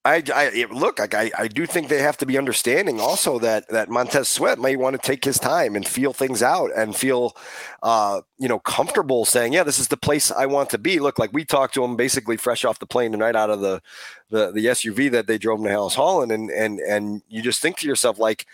I, 0.05 0.23
I 0.33 0.65
look, 0.71 0.99
I, 1.13 1.29
I 1.37 1.49
do 1.49 1.65
think 1.65 1.89
they 1.89 2.01
have 2.01 2.17
to 2.17 2.25
be 2.25 2.37
understanding 2.37 3.01
also 3.01 3.37
that 3.39 3.67
that 3.67 3.89
Montez 3.89 4.29
Sweat 4.29 4.57
may 4.57 4.77
want 4.77 4.95
to 4.95 5.05
take 5.05 5.25
his 5.25 5.37
time 5.37 5.75
and 5.75 5.85
feel 5.85 6.13
things 6.13 6.41
out 6.41 6.71
and 6.73 6.95
feel, 6.95 7.35
uh, 7.83 8.21
you 8.37 8.47
know, 8.47 8.59
comfortable 8.59 9.25
saying, 9.25 9.51
yeah, 9.51 9.63
this 9.63 9.77
is 9.77 9.89
the 9.89 9.97
place 9.97 10.31
I 10.31 10.45
want 10.45 10.69
to 10.69 10.77
be. 10.77 10.99
Look, 10.99 11.19
like 11.19 11.33
we 11.33 11.43
talked 11.43 11.73
to 11.73 11.83
him 11.83 11.97
basically 11.97 12.37
fresh 12.37 12.63
off 12.63 12.79
the 12.79 12.85
plane 12.85 13.11
tonight 13.11 13.35
out 13.35 13.49
of 13.49 13.59
the 13.59 13.81
the, 14.29 14.51
the 14.51 14.67
SUV 14.67 15.11
that 15.11 15.27
they 15.27 15.37
drove 15.37 15.61
to 15.61 15.69
Halas 15.69 15.95
Hall, 15.95 16.23
and 16.23 16.31
and 16.49 16.79
and 16.79 17.21
you 17.27 17.41
just 17.41 17.61
think 17.61 17.77
to 17.79 17.87
yourself 17.87 18.17
like 18.17 18.45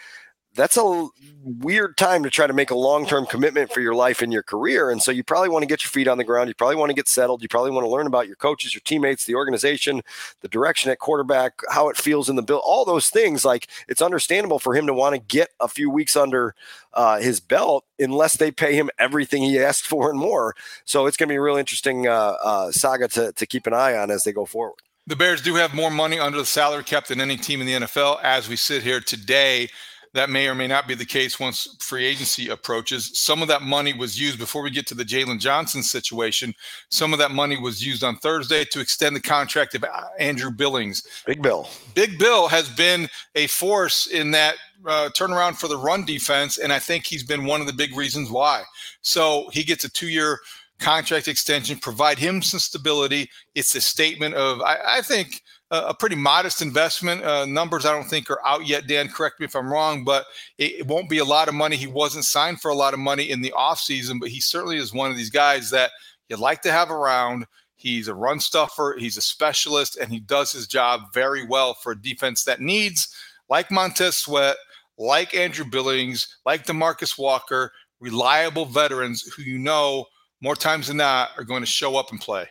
that's 0.55 0.77
a 0.77 1.07
weird 1.43 1.95
time 1.97 2.23
to 2.23 2.29
try 2.29 2.47
to 2.47 2.53
make 2.53 2.71
a 2.71 2.75
long-term 2.75 3.27
commitment 3.27 3.71
for 3.71 3.81
your 3.81 3.93
life 3.93 4.21
and 4.21 4.33
your 4.33 4.41
career. 4.41 4.89
And 4.89 5.01
so 5.01 5.11
you 5.11 5.23
probably 5.23 5.49
want 5.49 5.63
to 5.63 5.67
get 5.67 5.83
your 5.83 5.89
feet 5.89 6.07
on 6.07 6.17
the 6.17 6.23
ground. 6.23 6.47
You 6.47 6.55
probably 6.55 6.77
want 6.77 6.89
to 6.89 6.95
get 6.95 7.07
settled. 7.07 7.43
You 7.43 7.47
probably 7.47 7.71
want 7.71 7.83
to 7.83 7.89
learn 7.89 8.07
about 8.07 8.27
your 8.27 8.35
coaches 8.35 8.73
your 8.73 8.81
teammates 8.81 9.25
the 9.25 9.35
organization 9.35 10.01
the 10.41 10.47
direction 10.47 10.91
at 10.91 10.99
quarterback 10.99 11.59
how 11.69 11.89
it 11.89 11.97
feels 11.97 12.29
in 12.29 12.35
the 12.35 12.41
bill 12.41 12.61
all 12.63 12.85
those 12.85 13.09
things. 13.09 13.45
Like 13.45 13.67
it's 13.87 14.01
understandable 14.01 14.59
for 14.59 14.75
him 14.75 14.87
to 14.87 14.93
want 14.93 15.13
to 15.13 15.21
get 15.21 15.49
a 15.59 15.67
few 15.67 15.89
weeks 15.89 16.15
under 16.15 16.55
uh, 16.93 17.19
his 17.19 17.39
belt 17.39 17.85
unless 17.99 18.37
they 18.37 18.51
pay 18.51 18.75
him 18.75 18.89
everything 18.97 19.43
he 19.43 19.59
asked 19.59 19.85
for 19.87 20.09
and 20.09 20.19
more. 20.19 20.55
So 20.85 21.05
it's 21.05 21.17
going 21.17 21.27
to 21.27 21.33
be 21.33 21.37
a 21.37 21.41
real 21.41 21.57
interesting 21.57 22.07
uh, 22.07 22.35
uh, 22.43 22.71
saga 22.71 23.07
to, 23.09 23.33
to 23.33 23.45
keep 23.45 23.67
an 23.67 23.73
eye 23.73 23.95
on 23.95 24.09
as 24.09 24.23
they 24.23 24.31
go 24.31 24.45
forward. 24.45 24.79
The 25.07 25.15
bears 25.15 25.43
do 25.43 25.53
have 25.53 25.75
more 25.75 25.91
money 25.91 26.17
under 26.17 26.39
the 26.39 26.45
salary 26.45 26.83
cap 26.83 27.05
than 27.05 27.21
any 27.21 27.37
team 27.37 27.61
in 27.61 27.67
the 27.67 27.73
nfl 27.85 28.19
as 28.23 28.49
we 28.49 28.55
sit 28.55 28.81
here 28.81 28.99
today 28.99 29.69
that 30.15 30.29
may 30.29 30.47
or 30.47 30.55
may 30.55 30.65
not 30.65 30.87
be 30.87 30.95
the 30.95 31.05
case 31.05 31.41
once 31.41 31.75
free 31.81 32.05
agency 32.05 32.47
approaches. 32.47 33.11
Some 33.19 33.41
of 33.41 33.49
that 33.49 33.61
money 33.61 33.93
was 33.93 34.19
used 34.19 34.39
before 34.39 34.61
we 34.61 34.69
get 34.69 34.87
to 34.87 34.95
the 34.95 35.03
Jaylon 35.03 35.39
Johnson 35.39 35.83
situation. 35.83 36.53
Some 36.87 37.11
of 37.11 37.19
that 37.19 37.31
money 37.31 37.59
was 37.59 37.85
used 37.85 38.01
on 38.01 38.15
Thursday 38.17 38.63
to 38.71 38.79
extend 38.79 39.13
the 39.13 39.21
contract 39.21 39.75
of 39.75 39.83
Andrew 40.17 40.51
Billings. 40.51 41.05
Big 41.25 41.41
Bill. 41.41 41.67
Big 41.95 42.17
Bill 42.17 42.47
has 42.47 42.69
been 42.69 43.09
a 43.35 43.47
force 43.47 44.07
in 44.07 44.31
that 44.31 44.55
uh, 44.87 45.09
turnaround 45.17 45.57
for 45.57 45.67
the 45.67 45.77
run 45.77 46.05
defense, 46.05 46.59
and 46.59 46.71
I 46.71 46.79
think 46.79 47.05
he's 47.05 47.23
been 47.23 47.43
one 47.43 47.59
of 47.59 47.67
the 47.67 47.73
big 47.73 47.95
reasons 47.95 48.31
why. 48.31 48.63
So 49.01 49.49
he 49.51 49.65
gets 49.65 49.83
a 49.83 49.89
two 49.89 50.07
year 50.07 50.39
contract 50.79 51.27
extension, 51.27 51.77
provide 51.77 52.19
him 52.19 52.41
some 52.41 52.61
stability. 52.61 53.29
It's 53.53 53.75
a 53.75 53.81
statement 53.81 54.35
of, 54.35 54.61
I, 54.61 54.77
I 54.87 55.01
think 55.01 55.41
a 55.87 55.93
pretty 55.93 56.15
modest 56.15 56.61
investment. 56.61 57.23
Uh, 57.23 57.45
numbers 57.45 57.85
I 57.85 57.91
don't 57.91 58.09
think 58.09 58.29
are 58.29 58.45
out 58.45 58.65
yet. 58.67 58.87
Dan, 58.87 59.09
correct 59.09 59.39
me 59.39 59.45
if 59.45 59.55
I'm 59.55 59.71
wrong, 59.71 60.03
but 60.03 60.25
it, 60.57 60.79
it, 60.79 60.87
won't 60.87 61.09
be 61.09 61.19
a 61.19 61.25
lot 61.25 61.47
of 61.47 61.53
money. 61.53 61.75
He 61.75 61.87
wasn't 61.87 62.25
signed 62.25 62.61
for 62.61 62.69
a 62.69 62.75
lot 62.75 62.93
of 62.93 62.99
money 62.99 63.29
in 63.29 63.41
the 63.41 63.53
offseason, 63.57 64.19
but 64.19 64.29
he 64.29 64.39
certainly 64.39 64.77
is 64.77 64.93
one 64.93 65.11
of 65.11 65.17
these 65.17 65.29
guys 65.29 65.69
that 65.71 65.91
you'd 66.29 66.39
like 66.39 66.61
to 66.63 66.71
have 66.71 66.91
around. 66.91 67.45
He's 67.75 68.07
a 68.07 68.15
run 68.15 68.39
stuffer, 68.39 68.95
he's 68.97 69.17
a 69.17 69.21
specialist, 69.21 69.97
and 69.97 70.11
he 70.11 70.19
does 70.19 70.51
his 70.51 70.65
job 70.65 71.13
very 71.13 71.45
well 71.45 71.73
for 71.73 71.91
a 71.91 72.01
defense 72.01 72.43
that 72.45 72.61
needs, 72.61 73.13
like 73.49 73.69
Montez 73.69 74.17
Sweat, 74.17 74.55
like 74.97 75.35
Andrew 75.35 75.65
Billings, 75.65 76.37
like 76.45 76.65
Demarcus 76.65 77.17
Walker, 77.17 77.71
reliable 77.99 78.65
veterans 78.65 79.21
who 79.23 79.43
you 79.43 79.57
know 79.57 80.05
more 80.41 80.55
times 80.55 80.87
than 80.87 80.97
not 80.97 81.31
are 81.37 81.43
going 81.43 81.61
to 81.61 81.67
show 81.67 81.97
up 81.97 82.11
and 82.11 82.21
play. 82.21 82.47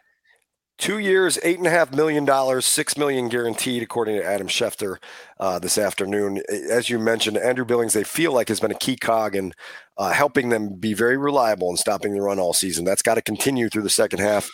Two 0.76 0.98
years, 0.98 1.38
eight 1.44 1.58
and 1.58 1.68
a 1.68 1.70
half 1.70 1.94
million 1.94 2.24
dollars, 2.24 2.66
six 2.66 2.96
million 2.96 3.28
guaranteed, 3.28 3.82
according 3.82 4.16
to 4.16 4.24
Adam 4.24 4.48
Schefter 4.48 4.96
uh, 5.38 5.60
this 5.60 5.78
afternoon. 5.78 6.42
As 6.48 6.90
you 6.90 6.98
mentioned, 6.98 7.36
Andrew 7.36 7.64
Billings, 7.64 7.92
they 7.92 8.02
feel 8.02 8.32
like 8.32 8.48
has 8.48 8.58
been 8.58 8.72
a 8.72 8.78
key 8.78 8.96
cog 8.96 9.36
in 9.36 9.52
uh, 9.96 10.10
helping 10.10 10.48
them 10.48 10.74
be 10.74 10.92
very 10.92 11.16
reliable 11.16 11.68
and 11.68 11.78
stopping 11.78 12.12
the 12.12 12.20
run 12.20 12.40
all 12.40 12.52
season. 12.52 12.84
That's 12.84 13.02
got 13.02 13.14
to 13.14 13.22
continue 13.22 13.68
through 13.68 13.82
the 13.84 13.90
second 13.90 14.18
half 14.18 14.50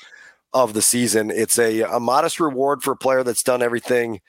of 0.52 0.74
the 0.74 0.82
season. 0.82 1.30
It's 1.30 1.58
a, 1.58 1.80
a 1.82 1.98
modest 1.98 2.38
reward 2.38 2.82
for 2.82 2.92
a 2.92 2.96
player 2.96 3.22
that's 3.22 3.42
done 3.42 3.62
everything 3.62 4.20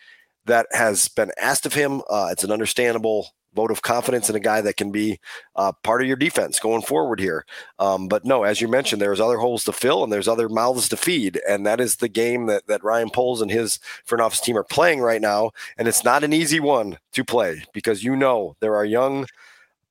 that 0.45 0.67
has 0.71 1.09
been 1.09 1.31
asked 1.39 1.65
of 1.65 1.73
him. 1.73 2.01
Uh, 2.09 2.29
it's 2.31 2.45
an 2.45 2.51
understandable 2.51 3.31
vote 3.53 3.71
of 3.71 3.81
confidence 3.81 4.29
in 4.29 4.35
a 4.35 4.39
guy 4.39 4.61
that 4.61 4.77
can 4.77 4.91
be 4.91 5.19
uh, 5.55 5.71
part 5.83 6.01
of 6.01 6.07
your 6.07 6.17
defense 6.17 6.59
going 6.59 6.81
forward 6.81 7.19
here. 7.19 7.45
Um, 7.79 8.07
but 8.07 8.25
no, 8.25 8.43
as 8.43 8.61
you 8.61 8.67
mentioned, 8.67 9.01
there's 9.01 9.19
other 9.19 9.37
holes 9.37 9.63
to 9.65 9.73
fill 9.73 10.03
and 10.03 10.11
there's 10.11 10.27
other 10.27 10.49
mouths 10.49 10.89
to 10.89 10.97
feed, 10.97 11.41
and 11.47 11.65
that 11.65 11.79
is 11.79 11.97
the 11.97 12.09
game 12.09 12.45
that 12.47 12.67
that 12.67 12.83
Ryan 12.83 13.09
Poles 13.09 13.41
and 13.41 13.51
his 13.51 13.79
front 14.05 14.21
office 14.21 14.39
team 14.39 14.57
are 14.57 14.63
playing 14.63 15.01
right 15.01 15.21
now. 15.21 15.51
And 15.77 15.87
it's 15.87 16.03
not 16.03 16.23
an 16.23 16.33
easy 16.33 16.59
one 16.59 16.97
to 17.13 17.23
play 17.23 17.63
because 17.73 18.03
you 18.03 18.15
know 18.15 18.55
there 18.59 18.75
are 18.75 18.85
young 18.85 19.25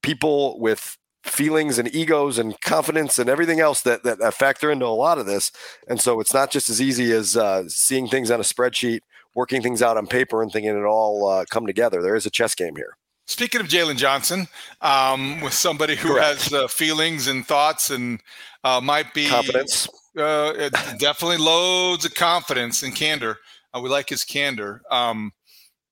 people 0.03 0.59
with 0.59 0.97
feelings 1.23 1.79
and 1.79 1.95
egos 1.95 2.39
and 2.39 2.59
confidence 2.61 3.19
and 3.19 3.29
everything 3.29 3.61
else 3.61 3.83
that, 3.83 4.03
that, 4.05 4.35
factor 4.35 4.71
into 4.71 4.87
a 4.87 4.89
lot 4.89 5.19
of 5.19 5.27
this. 5.27 5.53
And 5.87 6.01
so 6.01 6.19
it's 6.21 6.33
not 6.33 6.51
just 6.51 6.71
as 6.71 6.81
easy 6.81 7.13
as 7.13 7.37
uh, 7.37 7.69
seeing 7.69 8.09
things 8.09 8.31
on 8.31 8.41
a 8.41 8.45
spreadsheet, 8.45 9.01
working 9.35 9.63
things 9.63 9.83
out 9.83 9.97
on 9.97 10.07
paper, 10.07 10.43
and 10.43 10.51
thinking 10.51 10.77
it 10.77 10.85
all 10.85 11.29
uh, 11.29 11.45
come 11.51 11.67
together. 11.67 12.01
There 12.03 12.17
is 12.17 12.27
a 12.27 12.31
chess 12.31 12.55
game 12.55 12.77
here. 12.77 12.97
Speaking 13.31 13.61
of 13.61 13.69
Jaylon 13.69 13.97
Johnson, 13.97 14.49
um, 14.81 15.41
with 15.41 15.53
somebody 15.53 15.95
who 15.95 16.15
Correct. 16.15 16.43
has 16.43 16.53
uh, 16.53 16.67
feelings 16.67 17.29
and 17.29 17.47
thoughts 17.47 17.91
and 17.91 18.21
uh, 18.65 18.81
might 18.81 19.15
be 19.15 19.29
confidence, 19.29 19.89
uh, 20.19 20.69
definitely 20.99 21.37
loads 21.37 22.05
of 22.05 22.13
confidence 22.15 22.83
and 22.83 22.93
candor. 22.93 23.39
Uh, 23.73 23.81
we 23.81 23.89
like 23.89 24.09
his 24.09 24.25
candor. 24.25 24.83
Um, 24.91 25.33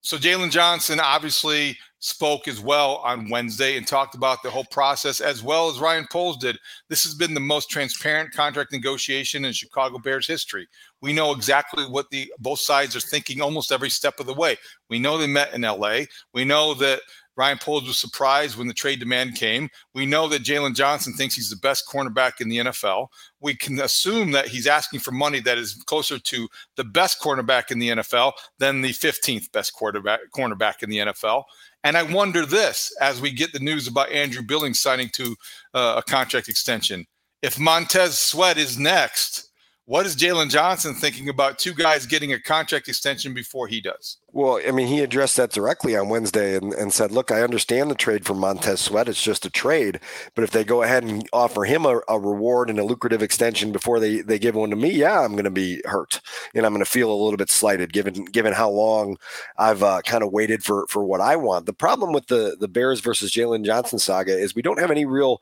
so 0.00 0.16
Jaylon 0.16 0.50
Johnson 0.50 0.98
obviously 0.98 1.78
spoke 2.00 2.48
as 2.48 2.60
well 2.60 2.96
on 2.96 3.28
Wednesday 3.28 3.76
and 3.76 3.86
talked 3.86 4.14
about 4.14 4.42
the 4.42 4.50
whole 4.50 4.66
process 4.70 5.20
as 5.20 5.42
well 5.42 5.68
as 5.68 5.80
Ryan 5.80 6.06
Poles 6.10 6.38
did. 6.38 6.58
This 6.88 7.02
has 7.04 7.14
been 7.14 7.34
the 7.34 7.40
most 7.40 7.70
transparent 7.70 8.32
contract 8.32 8.72
negotiation 8.72 9.44
in 9.44 9.52
Chicago 9.52 9.98
Bears 9.98 10.26
history. 10.26 10.66
We 11.00 11.12
know 11.12 11.32
exactly 11.32 11.84
what 11.84 12.10
the 12.10 12.32
both 12.38 12.60
sides 12.60 12.96
are 12.96 13.00
thinking 13.00 13.40
almost 13.40 13.72
every 13.72 13.90
step 13.90 14.18
of 14.20 14.26
the 14.26 14.34
way. 14.34 14.56
We 14.88 14.98
know 14.98 15.18
they 15.18 15.26
met 15.26 15.54
in 15.54 15.62
LA. 15.62 16.00
We 16.32 16.44
know 16.44 16.74
that 16.74 17.00
Ryan 17.38 17.58
Poles 17.58 17.86
was 17.86 17.96
surprised 17.96 18.58
when 18.58 18.66
the 18.66 18.74
trade 18.74 18.98
demand 18.98 19.36
came. 19.36 19.70
We 19.94 20.06
know 20.06 20.26
that 20.28 20.42
Jaylon 20.42 20.74
Johnson 20.74 21.12
thinks 21.12 21.36
he's 21.36 21.50
the 21.50 21.56
best 21.56 21.84
cornerback 21.88 22.40
in 22.40 22.48
the 22.48 22.58
NFL. 22.58 23.06
We 23.40 23.54
can 23.54 23.78
assume 23.80 24.32
that 24.32 24.48
he's 24.48 24.66
asking 24.66 25.00
for 25.00 25.12
money 25.12 25.38
that 25.40 25.56
is 25.56 25.74
closer 25.86 26.18
to 26.18 26.48
the 26.74 26.82
best 26.82 27.20
cornerback 27.22 27.70
in 27.70 27.78
the 27.78 27.90
NFL 27.90 28.32
than 28.58 28.80
the 28.80 28.88
15th 28.88 29.52
best 29.52 29.72
quarterback 29.72 30.18
cornerback 30.36 30.82
in 30.82 30.90
the 30.90 30.98
NFL. 30.98 31.44
And 31.84 31.96
I 31.96 32.02
wonder 32.02 32.44
this 32.44 32.92
as 33.00 33.20
we 33.20 33.30
get 33.30 33.52
the 33.52 33.60
news 33.60 33.86
about 33.86 34.10
Andrew 34.10 34.42
Billings 34.42 34.80
signing 34.80 35.08
to 35.10 35.36
uh, 35.74 35.94
a 36.04 36.10
contract 36.10 36.48
extension. 36.48 37.06
If 37.40 37.56
Montez 37.56 38.18
Sweat 38.18 38.58
is 38.58 38.80
next, 38.80 39.47
What 39.88 40.04
is 40.04 40.16
Jaylon 40.16 40.50
Johnson 40.50 40.92
thinking 40.94 41.30
about 41.30 41.58
two 41.58 41.72
guys 41.72 42.04
getting 42.04 42.30
a 42.34 42.38
contract 42.38 42.88
extension 42.88 43.32
before 43.32 43.68
he 43.68 43.80
does? 43.80 44.18
Well, 44.32 44.60
I 44.68 44.70
mean, 44.70 44.86
he 44.86 45.00
addressed 45.00 45.38
that 45.38 45.50
directly 45.50 45.96
on 45.96 46.10
Wednesday 46.10 46.56
and, 46.58 46.74
and 46.74 46.92
said, 46.92 47.10
look, 47.10 47.30
I 47.30 47.40
understand 47.40 47.90
the 47.90 47.94
trade 47.94 48.26
for 48.26 48.34
Montez 48.34 48.82
Sweat. 48.82 49.08
It's 49.08 49.22
just 49.22 49.46
a 49.46 49.50
trade. 49.50 49.98
But 50.34 50.44
if 50.44 50.50
they 50.50 50.62
go 50.62 50.82
ahead 50.82 51.04
and 51.04 51.26
offer 51.32 51.64
him 51.64 51.86
a, 51.86 52.02
a 52.06 52.20
reward 52.20 52.68
and 52.68 52.78
a 52.78 52.84
lucrative 52.84 53.22
extension 53.22 53.72
before 53.72 53.98
they, 53.98 54.20
they 54.20 54.38
give 54.38 54.56
one 54.56 54.68
to 54.68 54.76
me, 54.76 54.90
yeah, 54.90 55.22
I'm 55.22 55.32
going 55.32 55.44
to 55.44 55.50
be 55.50 55.80
hurt. 55.86 56.20
And 56.54 56.66
I'm 56.66 56.74
going 56.74 56.84
to 56.84 56.90
feel 56.90 57.10
a 57.10 57.16
little 57.16 57.38
bit 57.38 57.48
slighted 57.48 57.94
given 57.94 58.26
given 58.26 58.52
how 58.52 58.68
long 58.68 59.16
I've 59.56 59.82
uh, 59.82 60.02
kind 60.02 60.22
of 60.22 60.32
waited 60.32 60.64
for, 60.64 60.86
for 60.88 61.02
what 61.02 61.22
I 61.22 61.36
want. 61.36 61.64
The 61.64 61.72
problem 61.72 62.12
with 62.12 62.26
the, 62.26 62.58
the 62.60 62.68
Bears 62.68 63.00
versus 63.00 63.32
Jaylon 63.32 63.64
Johnson 63.64 63.98
saga 63.98 64.38
is 64.38 64.54
we 64.54 64.60
don't 64.60 64.80
have 64.80 64.90
any 64.90 65.06
real 65.06 65.40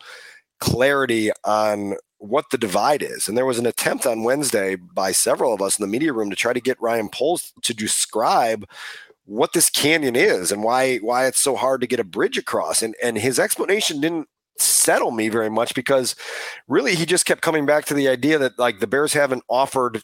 clarity 0.61 1.33
on 1.45 1.97
what 2.19 2.51
the 2.51 2.59
divide 2.59 3.03
is. 3.03 3.29
And 3.29 3.37
there 3.37 3.47
was 3.47 3.59
an 3.59 3.67
attempt 3.67 4.07
on 4.07 4.25
Wednesday 4.25 4.77
by 4.77 5.13
several 5.13 5.53
of 5.53 5.63
us 5.63 5.79
in 5.79 5.83
the 5.83 5.91
media 5.91 6.13
room 6.13 6.31
to 6.31 6.37
try 6.37 6.53
to 6.53 6.61
get 6.61 6.81
Ryan 6.81 7.09
Poles 7.09 7.53
to 7.63 7.75
describe 7.75 8.67
what 9.25 9.53
this 9.53 9.69
canyon 9.69 10.17
is 10.17 10.53
and 10.53 10.63
why 10.63 10.97
why 10.99 11.27
it's 11.27 11.41
so 11.41 11.57
hard 11.57 11.81
to 11.81 11.87
get 11.87 12.01
a 12.01 12.05
bridge 12.05 12.39
across. 12.39 12.83
And 12.83 12.95
and 13.03 13.19
his 13.19 13.39
explanation 13.39 14.01
didn't 14.01 14.29
settle 14.59 15.11
me 15.11 15.29
very 15.29 15.51
much 15.51 15.75
because 15.75 16.15
really 16.69 16.95
he 16.95 17.05
just 17.05 17.27
kept 17.27 17.43
coming 17.43 17.67
back 17.67 17.85
to 17.87 17.95
the 17.95 18.09
idea 18.09 18.39
that 18.39 18.59
like 18.59 18.81
the 18.81 18.87
Bears 18.87 19.13
haven't 19.13 19.43
offered 19.49 20.03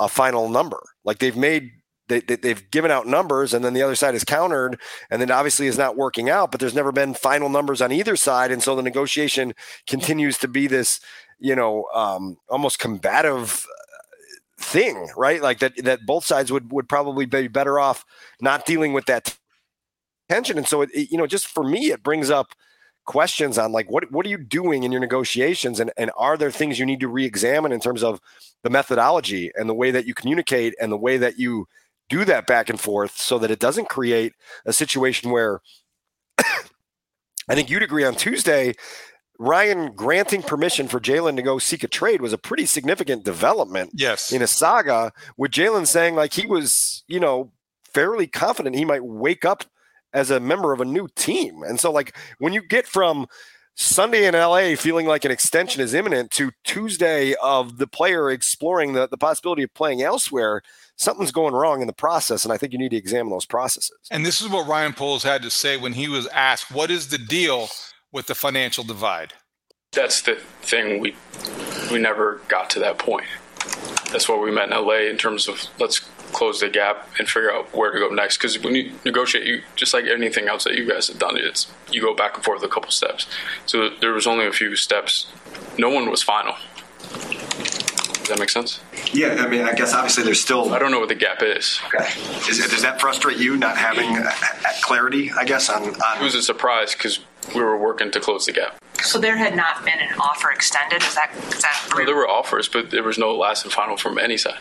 a 0.00 0.08
final 0.08 0.48
number. 0.48 0.82
Like 1.04 1.18
they've 1.18 1.36
made 1.36 1.70
they, 2.08 2.20
they, 2.20 2.50
have 2.50 2.70
given 2.70 2.90
out 2.90 3.06
numbers 3.06 3.54
and 3.54 3.64
then 3.64 3.72
the 3.72 3.82
other 3.82 3.94
side 3.94 4.14
is 4.14 4.24
countered 4.24 4.78
and 5.10 5.22
then 5.22 5.30
obviously 5.30 5.66
is 5.66 5.78
not 5.78 5.96
working 5.96 6.28
out 6.28 6.50
but 6.50 6.60
there's 6.60 6.74
never 6.74 6.92
been 6.92 7.14
final 7.14 7.48
numbers 7.48 7.80
on 7.80 7.92
either 7.92 8.14
side 8.14 8.50
and 8.50 8.62
so 8.62 8.76
the 8.76 8.82
negotiation 8.82 9.54
continues 9.86 10.36
to 10.38 10.48
be 10.48 10.66
this 10.66 11.00
you 11.38 11.54
know, 11.54 11.86
um, 11.94 12.38
almost 12.48 12.78
combative 12.78 13.66
uh, 13.66 14.62
thing, 14.62 15.08
right? 15.16 15.42
Like 15.42 15.58
that 15.58 15.76
that 15.84 16.06
both 16.06 16.24
sides 16.24 16.52
would 16.52 16.72
would 16.72 16.88
probably 16.88 17.26
be 17.26 17.48
better 17.48 17.78
off 17.78 18.04
not 18.40 18.66
dealing 18.66 18.92
with 18.92 19.06
that 19.06 19.36
tension. 20.28 20.58
And 20.58 20.66
so, 20.66 20.82
it, 20.82 20.90
it, 20.94 21.10
you 21.10 21.18
know, 21.18 21.26
just 21.26 21.46
for 21.46 21.64
me, 21.64 21.90
it 21.90 22.02
brings 22.02 22.30
up 22.30 22.54
questions 23.04 23.58
on 23.58 23.72
like 23.72 23.90
what 23.90 24.10
what 24.10 24.24
are 24.24 24.30
you 24.30 24.38
doing 24.38 24.84
in 24.84 24.92
your 24.92 25.00
negotiations, 25.00 25.80
and 25.80 25.92
and 25.96 26.10
are 26.16 26.36
there 26.36 26.50
things 26.50 26.78
you 26.78 26.86
need 26.86 27.00
to 27.00 27.08
re-examine 27.08 27.72
in 27.72 27.80
terms 27.80 28.02
of 28.02 28.20
the 28.62 28.70
methodology 28.70 29.50
and 29.54 29.68
the 29.68 29.74
way 29.74 29.90
that 29.90 30.06
you 30.06 30.14
communicate 30.14 30.74
and 30.80 30.90
the 30.90 30.96
way 30.96 31.18
that 31.18 31.38
you 31.38 31.68
do 32.08 32.24
that 32.24 32.46
back 32.46 32.68
and 32.68 32.80
forth, 32.80 33.16
so 33.16 33.38
that 33.38 33.50
it 33.50 33.58
doesn't 33.58 33.88
create 33.88 34.32
a 34.66 34.72
situation 34.72 35.30
where. 35.30 35.60
I 37.46 37.54
think 37.54 37.68
you'd 37.68 37.82
agree 37.82 38.04
on 38.04 38.14
Tuesday 38.14 38.74
Ryan 39.38 39.92
granting 39.94 40.42
permission 40.42 40.86
for 40.86 41.00
Jaylon 41.00 41.36
to 41.36 41.42
go 41.42 41.58
seek 41.58 41.82
a 41.82 41.88
trade 41.88 42.20
was 42.20 42.32
a 42.32 42.38
pretty 42.38 42.66
significant 42.66 43.24
development. 43.24 43.90
Yes. 43.94 44.32
In 44.32 44.42
a 44.42 44.46
saga 44.46 45.12
with 45.36 45.50
Jaylon 45.50 45.86
saying 45.86 46.14
like 46.14 46.32
he 46.32 46.46
was, 46.46 47.04
you 47.08 47.18
know, 47.18 47.52
fairly 47.84 48.26
confident 48.26 48.76
he 48.76 48.84
might 48.84 49.04
wake 49.04 49.44
up 49.44 49.64
as 50.12 50.30
a 50.30 50.38
member 50.38 50.72
of 50.72 50.80
a 50.80 50.84
new 50.84 51.08
team. 51.16 51.62
And 51.64 51.80
so 51.80 51.90
like 51.90 52.16
when 52.38 52.52
you 52.52 52.62
get 52.62 52.86
from 52.86 53.26
Sunday 53.76 54.26
in 54.26 54.34
LA 54.34 54.76
feeling 54.76 55.06
like 55.06 55.24
an 55.24 55.32
extension 55.32 55.82
is 55.82 55.94
imminent 55.94 56.30
to 56.32 56.52
Tuesday 56.62 57.34
of 57.42 57.78
the 57.78 57.86
player 57.86 58.30
exploring 58.30 58.92
the, 58.92 59.08
the 59.08 59.16
possibility 59.16 59.64
of 59.64 59.74
playing 59.74 60.00
elsewhere, 60.00 60.62
something's 60.96 61.32
going 61.32 61.54
wrong 61.54 61.80
in 61.80 61.88
the 61.88 61.92
process. 61.92 62.44
And 62.44 62.52
I 62.52 62.56
think 62.56 62.72
you 62.72 62.78
need 62.78 62.90
to 62.90 62.96
examine 62.96 63.30
those 63.30 63.46
processes. 63.46 63.98
And 64.10 64.24
this 64.24 64.40
is 64.40 64.48
what 64.48 64.68
Ryan 64.68 64.92
Poles 64.92 65.24
had 65.24 65.42
to 65.42 65.50
say 65.50 65.76
when 65.76 65.94
he 65.94 66.08
was 66.08 66.28
asked, 66.28 66.70
what 66.70 66.90
is 66.90 67.08
the 67.08 67.18
deal 67.18 67.68
with 68.12 68.28
the 68.28 68.34
financial 68.34 68.84
divide? 68.84 69.32
That's 69.92 70.22
the 70.22 70.36
thing. 70.62 71.00
We 71.00 71.16
we 71.90 71.98
never 71.98 72.40
got 72.48 72.70
to 72.70 72.80
that 72.80 72.98
point. 72.98 73.26
That's 74.10 74.28
why 74.28 74.36
we 74.38 74.50
met 74.50 74.70
in 74.70 74.76
LA 74.76 75.08
in 75.08 75.16
terms 75.16 75.48
of 75.48 75.60
let's 75.78 76.00
close 76.32 76.60
the 76.60 76.68
gap 76.68 77.08
and 77.18 77.28
figure 77.28 77.52
out 77.52 77.74
where 77.74 77.92
to 77.92 77.98
go 77.98 78.08
next. 78.08 78.38
Because 78.38 78.58
when 78.58 78.74
you 78.74 78.92
negotiate, 79.04 79.46
you 79.46 79.62
just 79.76 79.94
like 79.94 80.04
anything 80.06 80.48
else 80.48 80.64
that 80.64 80.74
you 80.74 80.88
guys 80.88 81.08
have 81.08 81.18
done, 81.18 81.36
it's 81.36 81.72
you 81.90 82.00
go 82.00 82.14
back 82.14 82.34
and 82.36 82.44
forth 82.44 82.62
a 82.62 82.68
couple 82.68 82.90
steps. 82.90 83.26
So 83.66 83.90
there 84.00 84.12
was 84.12 84.26
only 84.26 84.46
a 84.46 84.52
few 84.52 84.76
steps. 84.76 85.26
No 85.78 85.90
one 85.90 86.10
was 86.10 86.22
final. 86.22 86.54
Does 88.24 88.30
that 88.30 88.38
make 88.38 88.48
sense? 88.48 88.80
Yeah, 89.12 89.44
I 89.44 89.46
mean, 89.46 89.62
I 89.62 89.74
guess 89.74 89.92
obviously 89.92 90.24
there's 90.24 90.40
still. 90.40 90.72
I 90.72 90.78
don't 90.78 90.90
know 90.90 90.98
what 90.98 91.10
the 91.10 91.14
gap 91.14 91.42
is. 91.42 91.78
Okay. 91.88 92.06
Is, 92.48 92.58
does 92.70 92.80
that 92.80 92.98
frustrate 92.98 93.36
you 93.36 93.58
not 93.58 93.76
having 93.76 94.16
clarity? 94.82 95.30
I 95.32 95.44
guess 95.44 95.68
on. 95.68 95.82
on... 95.82 96.20
It 96.20 96.22
was 96.22 96.34
a 96.34 96.42
surprise 96.42 96.94
because 96.94 97.20
we 97.54 97.60
were 97.60 97.76
working 97.76 98.10
to 98.12 98.20
close 98.20 98.46
the 98.46 98.52
gap. 98.52 98.78
So 99.02 99.18
there 99.18 99.36
had 99.36 99.54
not 99.54 99.84
been 99.84 99.98
an 99.98 100.14
offer 100.18 100.50
extended. 100.50 101.02
Is 101.02 101.14
that 101.14 101.34
is 101.48 101.60
that? 101.60 101.88
No, 101.94 102.06
there 102.06 102.16
were 102.16 102.28
offers, 102.28 102.66
but 102.66 102.90
there 102.90 103.02
was 103.02 103.18
no 103.18 103.34
last 103.36 103.64
and 103.64 103.72
final 103.72 103.98
from 103.98 104.18
any 104.18 104.38
side. 104.38 104.58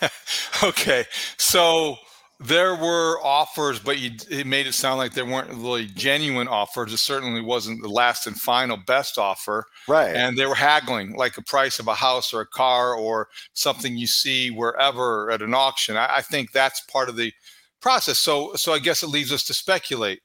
okay, 0.62 1.04
so 1.36 1.96
there 2.38 2.74
were 2.74 3.18
offers, 3.22 3.78
but 3.78 3.98
you, 3.98 4.10
it 4.30 4.46
made 4.46 4.66
it 4.66 4.74
sound 4.74 4.98
like 4.98 5.14
there 5.14 5.24
weren't 5.24 5.50
really 5.50 5.86
genuine 5.86 6.48
offers. 6.48 6.92
It 6.92 6.98
certainly 6.98 7.40
wasn't 7.40 7.82
the 7.82 7.88
last 7.88 8.26
and 8.26 8.38
final 8.38 8.76
best 8.76 9.16
offer. 9.16 9.64
Right. 9.88 10.14
And 10.14 10.36
they 10.36 10.44
were 10.44 10.54
haggling 10.54 11.16
like 11.16 11.38
a 11.38 11.42
price 11.42 11.78
of 11.78 11.88
a 11.88 11.94
house 11.94 12.34
or 12.34 12.42
a 12.42 12.46
car 12.46 12.94
or 12.94 13.28
something 13.54 13.96
you 13.96 14.06
see 14.06 14.50
wherever 14.50 15.30
at 15.30 15.40
an 15.40 15.54
auction. 15.54 15.96
I, 15.96 16.16
I 16.16 16.22
think 16.22 16.52
that's 16.52 16.82
part 16.82 17.08
of 17.08 17.16
the 17.16 17.32
process. 17.80 18.18
So, 18.18 18.52
so 18.54 18.74
I 18.74 18.80
guess 18.80 19.02
it 19.02 19.08
leaves 19.08 19.32
us 19.32 19.44
to 19.44 19.54
speculate. 19.54 20.20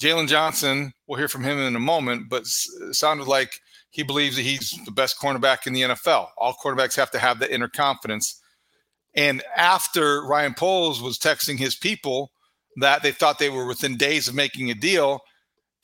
Jaylon 0.00 0.28
Johnson, 0.28 0.92
we'll 1.06 1.18
hear 1.18 1.28
from 1.28 1.44
him 1.44 1.58
in 1.58 1.74
a 1.74 1.80
moment, 1.80 2.28
but 2.28 2.46
sounded 2.46 3.26
like 3.26 3.58
he 3.90 4.02
believes 4.02 4.36
that 4.36 4.42
he's 4.42 4.78
the 4.84 4.92
best 4.92 5.18
cornerback 5.18 5.66
in 5.66 5.72
the 5.72 5.82
NFL. 5.82 6.28
All 6.36 6.54
quarterbacks 6.54 6.96
have 6.96 7.10
to 7.12 7.18
have 7.18 7.38
that 7.40 7.50
inner 7.50 7.68
confidence. 7.68 8.40
And 9.18 9.42
after 9.56 10.22
Ryan 10.22 10.54
Poles 10.54 11.02
was 11.02 11.18
texting 11.18 11.58
his 11.58 11.74
people 11.74 12.30
that 12.76 13.02
they 13.02 13.10
thought 13.10 13.40
they 13.40 13.50
were 13.50 13.66
within 13.66 13.96
days 13.96 14.28
of 14.28 14.36
making 14.36 14.70
a 14.70 14.74
deal, 14.74 15.20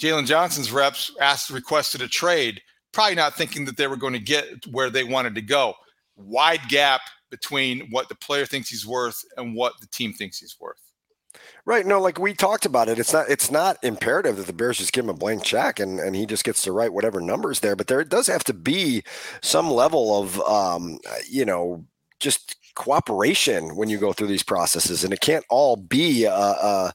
Jaylon 0.01 0.25
Johnson's 0.25 0.71
reps 0.71 1.11
asked, 1.21 1.51
requested 1.51 2.01
a 2.01 2.07
trade, 2.07 2.63
probably 2.93 3.17
not 3.17 3.35
thinking 3.35 3.65
that 3.65 3.77
they 3.77 3.89
were 3.89 3.97
going 3.97 4.13
to 4.13 4.21
get 4.21 4.65
where 4.71 4.89
they 4.89 5.03
wanted 5.03 5.35
to 5.35 5.43
go. 5.43 5.75
Wide 6.15 6.61
gap 6.69 7.01
between 7.29 7.91
what 7.91 8.09
the 8.09 8.15
player 8.15 8.47
thinks 8.47 8.69
he's 8.69 8.87
worth 8.87 9.21
and 9.37 9.57
what 9.57 9.81
the 9.81 9.89
team 9.89 10.13
thinks 10.13 10.39
he's 10.39 10.57
worth. 10.61 10.79
Right. 11.65 11.85
No, 11.85 12.01
like 12.01 12.21
we 12.21 12.35
talked 12.35 12.65
about 12.65 12.89
it. 12.89 13.01
It's 13.01 13.13
not 13.13 13.29
it's 13.29 13.51
not 13.51 13.83
imperative 13.83 14.37
that 14.37 14.47
the 14.47 14.53
Bears 14.53 14.79
just 14.79 14.93
give 14.93 15.07
him 15.07 15.11
a 15.11 15.15
blank 15.15 15.43
check 15.43 15.81
and, 15.81 15.99
and 15.99 16.15
he 16.15 16.25
just 16.25 16.45
gets 16.45 16.63
to 16.63 16.71
write 16.71 16.93
whatever 16.93 17.21
numbers 17.21 17.59
there. 17.59 17.75
But 17.75 17.89
there 17.89 18.05
does 18.05 18.29
have 18.29 18.45
to 18.45 18.55
be 18.55 19.03
some 19.43 19.69
level 19.69 20.23
of 20.23 20.41
um, 20.43 21.01
you 21.29 21.45
know, 21.45 21.85
just 22.21 22.55
cooperation 22.75 23.77
when 23.77 23.89
you 23.89 23.99
go 23.99 24.13
through 24.13 24.27
these 24.27 24.43
processes 24.43 25.05
and 25.05 25.13
it 25.13 25.21
can't 25.21 25.45
all 25.49 25.77
be 25.77 26.27
uh, 26.27 26.33
uh 26.33 26.91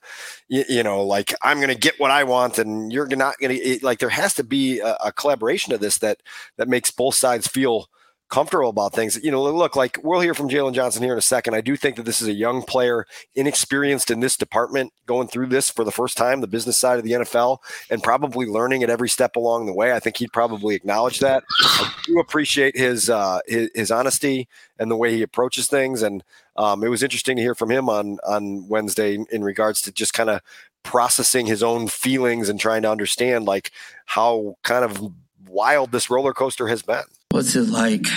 you, 0.48 0.64
you, 0.68 0.84
know 0.84 1.02
like 1.02 1.34
i'm 1.42 1.58
going 1.58 1.70
to 1.70 1.76
get 1.76 2.00
what 2.00 2.12
i 2.12 2.24
want 2.24 2.60
and 2.60 2.92
you're 2.92 3.08
not 3.08 3.38
going 3.40 3.58
to 3.58 3.80
like 3.82 4.00
there 4.00 4.10
has 4.10 4.34
to 4.34 4.44
be 4.44 4.80
a, 4.80 4.96
a 5.06 5.12
collaboration 5.12 5.74
of 5.74 5.80
this 5.80 5.98
that 6.00 6.22
that 6.58 6.68
makes 6.68 6.92
both 6.92 7.16
sides 7.16 7.48
feel 7.48 7.90
comfortable 8.30 8.70
about 8.70 8.94
things. 8.94 9.22
You 9.24 9.32
know, 9.32 9.44
look, 9.44 9.76
like 9.76 10.00
we'll 10.04 10.22
hear 10.22 10.34
from 10.34 10.50
Jaylon 10.50 10.74
Johnson 10.74 11.04
here 11.04 11.14
in 11.14 11.18
a 11.18 11.22
second. 11.22 11.56
I 11.56 11.62
do 11.62 11.76
think 11.76 11.96
that 11.96 12.04
this 12.04 12.22
is 12.22 12.28
a 12.28 12.34
young 12.34 12.62
player, 12.62 13.06
inexperienced 13.36 14.12
in 14.12 14.20
this 14.20 14.38
department, 14.38 14.94
going 15.06 15.28
through 15.28 15.48
this 15.48 15.70
for 15.70 15.84
the 15.84 15.92
first 15.92 16.16
time, 16.16 16.42
the 16.42 16.48
business 16.48 16.78
side 16.78 17.00
of 17.00 17.04
the 17.04 17.12
NFL, 17.12 17.58
and 17.90 18.04
probably 18.04 18.46
learning 18.46 18.84
at 18.84 18.90
every 18.90 19.10
step 19.10 19.36
along 19.36 19.66
the 19.66 19.74
way. 19.74 19.94
I 19.94 20.00
think 20.00 20.18
he'd 20.18 20.32
probably 20.32 20.76
acknowledge 20.76 21.20
that. 21.20 21.44
I 21.60 21.94
do 22.06 22.20
appreciate 22.20 22.78
his 22.78 23.10
uh, 23.10 23.40
his, 23.48 23.70
his 23.74 23.92
honesty 23.92 24.48
and 24.78 24.90
the 24.90 24.98
way 24.98 25.14
he 25.14 25.22
approaches 25.22 25.68
things. 25.68 26.02
And 26.02 26.24
um, 26.56 26.84
it 26.84 26.90
was 26.90 27.04
interesting 27.04 27.36
to 27.36 27.42
hear 27.42 27.56
from 27.56 27.72
him 27.72 27.90
on 27.90 28.20
on 28.28 28.68
Wednesday 28.68 29.18
in 29.32 29.44
regards 29.44 29.82
to 29.82 29.92
just 29.92 30.14
kind 30.14 30.30
of 30.30 30.42
processing 30.84 31.46
his 31.46 31.62
own 31.62 31.88
feelings 31.88 32.48
and 32.48 32.60
trying 32.60 32.84
to 32.84 32.92
understand 32.92 33.46
like 33.46 33.72
how 34.06 34.56
kind 34.64 34.86
of 34.86 35.14
wild 35.48 35.92
this 35.92 36.10
roller 36.10 36.34
coaster 36.34 36.68
has 36.68 36.82
been. 36.82 37.04
What's 37.32 37.56
it 37.56 37.70
like? 37.70 38.08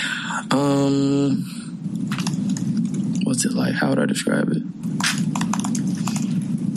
Um, 0.51 1.43
what's 3.25 3.45
it 3.45 3.53
like? 3.53 3.75
How 3.75 3.89
would 3.89 3.99
I 3.99 4.07
describe 4.07 4.49
it? 4.49 4.63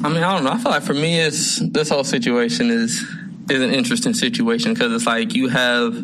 I 0.05 0.11
mean, 0.11 0.23
I 0.23 0.35
don't 0.35 0.45
know. 0.45 0.51
I 0.51 0.59
feel 0.59 0.71
like 0.71 0.83
for 0.83 0.93
me, 0.93 1.19
it's 1.19 1.61
this 1.61 1.89
whole 1.89 2.05
situation 2.05 2.71
is 2.71 3.03
is 3.49 3.63
an 3.63 3.73
interesting 3.73 4.13
situation 4.13 4.75
because 4.75 4.93
it's 4.93 5.07
like 5.07 5.35
you 5.35 5.49
have. 5.49 5.97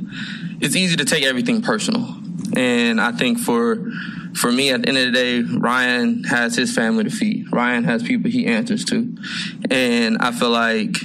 It's 0.63 0.75
easy 0.75 0.97
to 0.97 1.05
take 1.05 1.23
everything 1.23 1.61
personal, 1.61 2.17
and 2.57 2.99
I 2.99 3.13
think 3.13 3.39
for 3.39 3.93
for 4.35 4.51
me, 4.51 4.71
at 4.71 4.81
the 4.81 4.89
end 4.89 4.97
of 4.97 5.05
the 5.05 5.13
day, 5.13 5.43
Ryan 5.43 6.25
has 6.25 6.57
his 6.57 6.75
family 6.75 7.05
to 7.05 7.11
feed. 7.11 7.53
Ryan 7.53 7.85
has 7.85 8.03
people 8.03 8.31
he 8.31 8.47
answers 8.47 8.87
to, 8.87 9.15
and 9.71 10.17
I 10.17 10.33
feel 10.33 10.49
like 10.49 10.97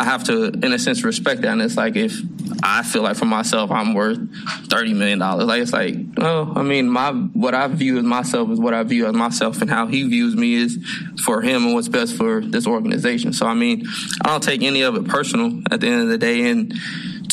I 0.00 0.04
have 0.04 0.24
to, 0.24 0.44
in 0.44 0.72
a 0.72 0.78
sense, 0.78 1.04
respect 1.04 1.42
that. 1.42 1.52
And 1.52 1.60
it's 1.60 1.76
like 1.76 1.94
if 1.94 2.18
I 2.62 2.82
feel 2.82 3.02
like 3.02 3.16
for 3.16 3.24
myself, 3.24 3.70
I'm 3.70 3.94
worth 3.94 4.18
thirty 4.68 4.94
million 4.94 5.18
dollars. 5.18 5.46
Like 5.46 5.62
it's 5.62 5.72
like, 5.72 5.96
oh, 6.18 6.52
I 6.54 6.62
mean, 6.62 6.88
my 6.88 7.12
what 7.12 7.54
I 7.54 7.66
view 7.68 7.98
as 7.98 8.04
myself 8.04 8.50
is 8.50 8.60
what 8.60 8.74
I 8.74 8.82
view 8.82 9.06
as 9.06 9.14
myself, 9.14 9.60
and 9.60 9.70
how 9.70 9.86
he 9.86 10.08
views 10.08 10.36
me 10.36 10.54
is 10.54 10.78
for 11.24 11.42
him 11.42 11.64
and 11.64 11.74
what's 11.74 11.88
best 11.88 12.16
for 12.16 12.40
this 12.40 12.66
organization. 12.66 13.32
So 13.32 13.46
I 13.46 13.54
mean, 13.54 13.86
I 14.24 14.28
don't 14.28 14.42
take 14.42 14.62
any 14.62 14.82
of 14.82 14.96
it 14.96 15.06
personal 15.06 15.60
at 15.70 15.80
the 15.80 15.88
end 15.88 16.02
of 16.02 16.08
the 16.08 16.18
day, 16.18 16.48
and 16.50 16.72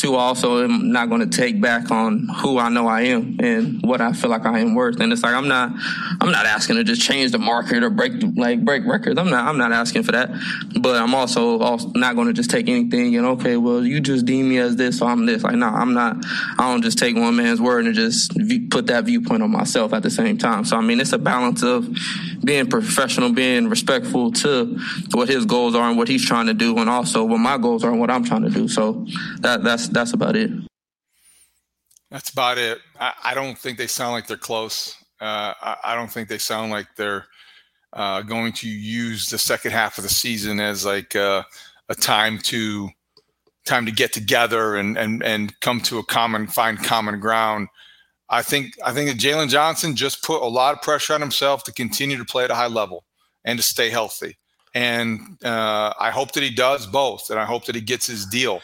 two, 0.04 0.16
also 0.16 0.62
am 0.62 0.92
not 0.92 1.08
going 1.08 1.28
to 1.28 1.36
take 1.36 1.60
back 1.60 1.90
on 1.90 2.28
who 2.36 2.58
I 2.58 2.68
know 2.68 2.86
I 2.86 3.02
am 3.02 3.36
and 3.40 3.82
what 3.82 4.00
I 4.00 4.12
feel 4.12 4.28
like 4.28 4.44
I 4.44 4.58
am 4.58 4.74
worth. 4.74 5.00
And 5.00 5.12
it's 5.12 5.22
like 5.22 5.34
I'm 5.34 5.48
not, 5.48 5.72
I'm 6.20 6.30
not 6.30 6.44
asking 6.44 6.76
to 6.76 6.84
just 6.84 7.00
change 7.00 7.32
the 7.32 7.38
market 7.38 7.82
or 7.82 7.88
break 7.88 8.12
like 8.36 8.64
break 8.64 8.84
records. 8.84 9.18
I'm 9.18 9.30
not, 9.30 9.46
I'm 9.46 9.56
not 9.56 9.72
asking 9.72 10.02
for 10.02 10.12
that. 10.12 10.30
But 10.78 11.00
I'm 11.00 11.14
also, 11.14 11.58
also 11.58 11.90
not 11.94 12.16
going 12.16 12.26
to 12.26 12.34
just 12.34 12.50
take 12.50 12.68
anything 12.68 13.16
and 13.16 13.26
okay, 13.26 13.56
well, 13.56 13.84
you 13.84 14.00
just 14.00 14.26
deem 14.26 14.50
me 14.50 14.58
as 14.58 14.76
this, 14.76 14.98
so 14.98 15.06
I'm 15.06 15.24
this. 15.24 15.42
Like, 15.42 15.54
no, 15.54 15.68
I'm 15.68 15.94
not. 15.94 16.16
I 16.58 16.70
don't 16.70 16.82
just 16.82 16.98
take 16.98 17.16
one 17.16 17.36
man's 17.36 17.60
word 17.60 17.86
and 17.86 17.94
just 17.94 18.32
put 18.70 18.86
that 18.88 19.04
viewpoint 19.04 19.42
on 19.42 19.50
myself 19.50 19.94
at 19.94 20.02
the 20.02 20.10
same 20.10 20.36
time. 20.36 20.64
So 20.64 20.76
I 20.76 20.82
mean, 20.82 21.00
it's 21.00 21.12
a 21.12 21.18
balance 21.18 21.62
of 21.62 21.88
being 22.44 22.68
professional, 22.68 23.32
being 23.32 23.68
respectful 23.68 24.30
to 24.32 24.78
what 25.12 25.28
his 25.28 25.44
goals 25.44 25.74
are 25.74 25.88
and 25.88 25.98
what 25.98 26.08
he's 26.08 26.24
trying 26.24 26.46
to 26.46 26.54
do, 26.54 26.78
and 26.78 26.90
also 26.90 27.24
what 27.24 27.38
my 27.38 27.58
goals 27.58 27.84
are 27.84 27.90
and 27.90 28.00
what 28.00 28.10
I'm 28.10 28.24
trying 28.24 28.42
to 28.42 28.50
do. 28.50 28.68
So 28.68 29.06
that 29.40 29.62
that's 29.62 29.88
that's 29.88 30.12
about 30.12 30.36
it. 30.36 30.50
That's 32.10 32.30
about 32.30 32.58
it. 32.58 32.78
I, 33.00 33.12
I 33.24 33.34
don't 33.34 33.58
think 33.58 33.76
they 33.76 33.88
sound 33.88 34.12
like 34.12 34.26
they're 34.26 34.36
close. 34.36 34.96
Uh, 35.20 35.54
I, 35.60 35.76
I, 35.84 35.94
don't 35.96 36.10
think 36.10 36.28
they 36.28 36.38
sound 36.38 36.70
like 36.70 36.86
they're 36.96 37.26
uh, 37.92 38.22
going 38.22 38.52
to 38.52 38.68
use 38.68 39.28
the 39.30 39.38
second 39.38 39.72
half 39.72 39.96
of 39.98 40.04
the 40.04 40.10
season 40.10 40.60
as 40.60 40.84
like 40.84 41.16
uh, 41.16 41.42
a 41.88 41.94
time 41.94 42.38
to 42.38 42.90
time 43.64 43.86
to 43.86 43.92
get 43.92 44.12
together 44.12 44.76
and 44.76 44.98
and 44.98 45.22
and 45.22 45.58
come 45.60 45.80
to 45.80 45.98
a 45.98 46.04
common 46.04 46.46
find 46.46 46.82
common 46.82 47.18
ground. 47.20 47.68
I 48.28 48.42
think 48.42 48.74
I 48.84 48.92
think 48.92 49.10
that 49.10 49.18
Jaylon 49.18 49.48
Johnson 49.48 49.94
just 49.96 50.22
put 50.22 50.42
a 50.42 50.46
lot 50.46 50.74
of 50.74 50.82
pressure 50.82 51.14
on 51.14 51.20
himself 51.20 51.64
to 51.64 51.72
continue 51.72 52.16
to 52.16 52.24
play 52.24 52.44
at 52.44 52.50
a 52.50 52.54
high 52.54 52.66
level 52.66 53.04
and 53.44 53.58
to 53.58 53.62
stay 53.62 53.90
healthy. 53.90 54.36
And 54.74 55.38
uh, 55.44 55.92
I 56.00 56.10
hope 56.10 56.32
that 56.32 56.42
he 56.42 56.50
does 56.50 56.86
both, 56.86 57.30
and 57.30 57.38
I 57.38 57.44
hope 57.44 57.66
that 57.66 57.74
he 57.74 57.80
gets 57.80 58.06
his 58.06 58.26
deal. 58.26 58.60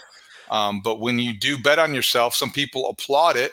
Um, 0.51 0.81
but 0.83 0.99
when 0.99 1.19
you 1.19 1.39
do 1.39 1.57
bet 1.57 1.79
on 1.79 1.95
yourself, 1.95 2.35
some 2.35 2.51
people 2.51 2.89
applaud 2.89 3.37
it, 3.37 3.53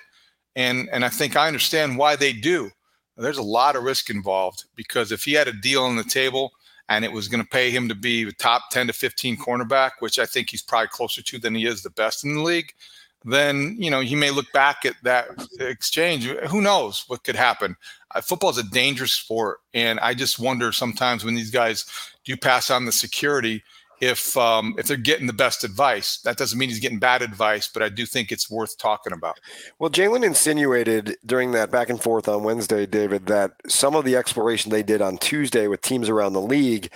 and 0.56 0.89
and 0.91 1.06
I 1.06 1.10
think 1.10 1.36
I 1.36 1.48
understand 1.48 1.98
why 1.98 2.15
they 2.15 2.34
do. 2.34 2.72
There's 3.17 3.38
a 3.38 3.43
lot 3.43 3.76
of 3.76 3.84
risk 3.84 4.10
involved 4.10 4.65
because 4.76 5.12
if 5.12 5.24
he 5.24 5.34
had 5.34 5.48
a 5.48 5.54
deal 5.54 5.84
on 5.84 5.96
the 5.96 6.04
table 6.04 6.52
and 6.89 7.04
it 7.04 7.12
was 7.12 7.28
going 7.28 7.43
to 7.43 7.50
pay 7.50 7.72
him 7.72 7.89
to 7.89 7.96
be 7.96 8.24
the 8.24 8.32
top 8.32 8.70
10 8.72 8.88
to 8.88 8.93
15 8.93 9.38
cornerback, 9.38 9.91
which 10.00 10.20
I 10.20 10.26
think 10.26 10.50
he's 10.50 10.62
probably 10.62 10.88
closer 10.89 11.22
to 11.22 11.39
than 11.39 11.56
he 11.56 11.65
is 11.65 11.82
the 11.82 11.89
best 11.89 12.24
in 12.24 12.36
the 12.36 12.41
league, 12.41 12.74
then 13.34 13.76
you 13.80 13.92
know 13.92 14.02
he 14.02 14.16
may 14.16 14.32
look 14.32 14.52
back 14.54 14.86
at 14.86 14.96
that 15.04 15.28
exchange. 15.60 16.26
Who 16.26 16.62
knows 16.62 17.04
what 17.08 17.24
could 17.24 17.36
happen? 17.36 17.76
Uh, 18.16 18.22
football 18.22 18.50
is 18.50 18.58
a 18.58 18.63
dangerous 18.63 19.13
sport, 19.13 19.60
and 19.74 20.00
I 20.00 20.13
just 20.13 20.40
wonder 20.40 20.72
sometimes 20.72 21.24
when 21.24 21.36
these 21.36 21.52
guys 21.52 21.86
do 22.24 22.38
pass 22.38 22.70
on 22.70 22.86
the 22.86 22.92
security 22.92 23.63
if 24.00 24.38
um, 24.38 24.76
if 24.78 24.88
they're 24.88 24.98
getting 24.98 25.28
the 25.28 25.34
best 25.34 25.63
advice. 25.63 26.20
That 26.20 26.38
doesn't 26.38 26.58
mean 26.58 26.70
he's 26.70 26.80
getting 26.80 27.00
bad 27.00 27.22
advice, 27.22 27.68
but 27.68 27.82
I 27.82 27.90
do 27.90 28.06
think 28.06 28.32
it's 28.32 28.50
worth 28.50 28.78
talking 28.78 29.13
about. 29.13 29.40
Well, 29.80 29.90
Jaylon 29.90 30.24
insinuated 30.24 31.18
during 31.26 31.52
that 31.52 31.72
back 31.72 31.90
and 31.90 32.02
forth 32.02 32.28
on 32.28 32.44
Wednesday, 32.44 32.86
David, 32.86 33.26
that 33.28 33.52
some 33.68 33.96
of 33.96 34.06
the 34.06 34.16
exploration 34.16 34.72
they 34.72 34.84
did 34.84 35.02
on 35.02 35.18
Tuesday 35.18 35.68
with 35.68 35.82
teams 35.82 36.10
around 36.10 36.34
the 36.34 36.42
league 36.42 36.92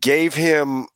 gave 0.00 0.34
him 0.34 0.86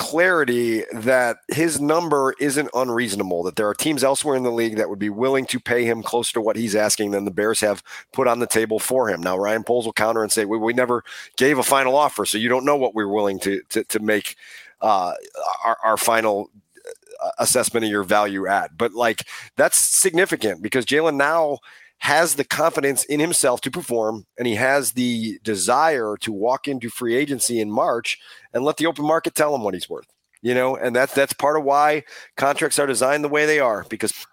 clarity 0.00 0.82
that 0.94 1.36
his 1.48 1.78
number 1.78 2.34
isn't 2.40 2.70
unreasonable, 2.72 3.42
that 3.42 3.56
there 3.56 3.68
are 3.68 3.74
teams 3.74 4.02
elsewhere 4.02 4.34
in 4.34 4.42
the 4.42 4.50
league 4.50 4.76
that 4.78 4.88
would 4.88 4.98
be 4.98 5.10
willing 5.10 5.44
to 5.44 5.60
pay 5.60 5.84
him 5.84 6.02
closer 6.02 6.32
to 6.32 6.40
what 6.40 6.56
he's 6.56 6.74
asking 6.74 7.10
than 7.10 7.26
the 7.26 7.30
Bears 7.30 7.60
have 7.60 7.82
put 8.14 8.26
on 8.26 8.38
the 8.38 8.46
table 8.46 8.78
for 8.78 9.10
him. 9.10 9.20
Now, 9.20 9.36
Ryan 9.36 9.62
Poles 9.62 9.84
will 9.84 9.92
counter 9.92 10.22
and 10.22 10.32
say, 10.32 10.46
we, 10.46 10.56
we 10.56 10.72
never 10.72 11.04
gave 11.36 11.58
a 11.58 11.62
final 11.62 11.94
offer, 11.94 12.24
so 12.24 12.38
you 12.38 12.48
don't 12.48 12.64
know 12.64 12.76
what 12.76 12.94
we're 12.94 13.12
willing 13.12 13.38
to, 13.40 13.60
to, 13.68 13.84
to 13.84 14.00
make 14.00 14.36
uh, 14.80 15.12
our, 15.66 15.76
our 15.84 15.96
final 15.98 16.50
uh, 17.22 17.30
assessment 17.38 17.84
of 17.84 17.90
your 17.90 18.02
value 18.02 18.46
at. 18.46 18.78
But 18.78 18.94
like, 18.94 19.28
that's 19.56 19.78
significant 19.78 20.62
because 20.62 20.86
Jaylon 20.86 21.16
now– 21.16 21.58
has 22.00 22.34
the 22.34 22.44
confidence 22.44 23.04
in 23.04 23.20
himself 23.20 23.60
to 23.60 23.70
perform 23.70 24.26
and 24.38 24.46
he 24.46 24.54
has 24.54 24.92
the 24.92 25.38
desire 25.42 26.16
to 26.20 26.32
walk 26.32 26.66
into 26.66 26.88
free 26.88 27.14
agency 27.14 27.60
in 27.60 27.70
March 27.70 28.18
and 28.52 28.64
let 28.64 28.78
the 28.78 28.86
open 28.86 29.04
market 29.04 29.34
tell 29.34 29.54
him 29.54 29.62
what 29.62 29.74
he's 29.74 29.88
worth. 29.88 30.06
You 30.42 30.54
know, 30.54 30.74
and 30.74 30.96
that's 30.96 31.12
that's 31.12 31.34
part 31.34 31.58
of 31.58 31.64
why 31.64 32.04
contracts 32.38 32.78
are 32.78 32.86
designed 32.86 33.22
the 33.22 33.28
way 33.28 33.44
they 33.44 33.60
are 33.60 33.84
because 33.90 34.26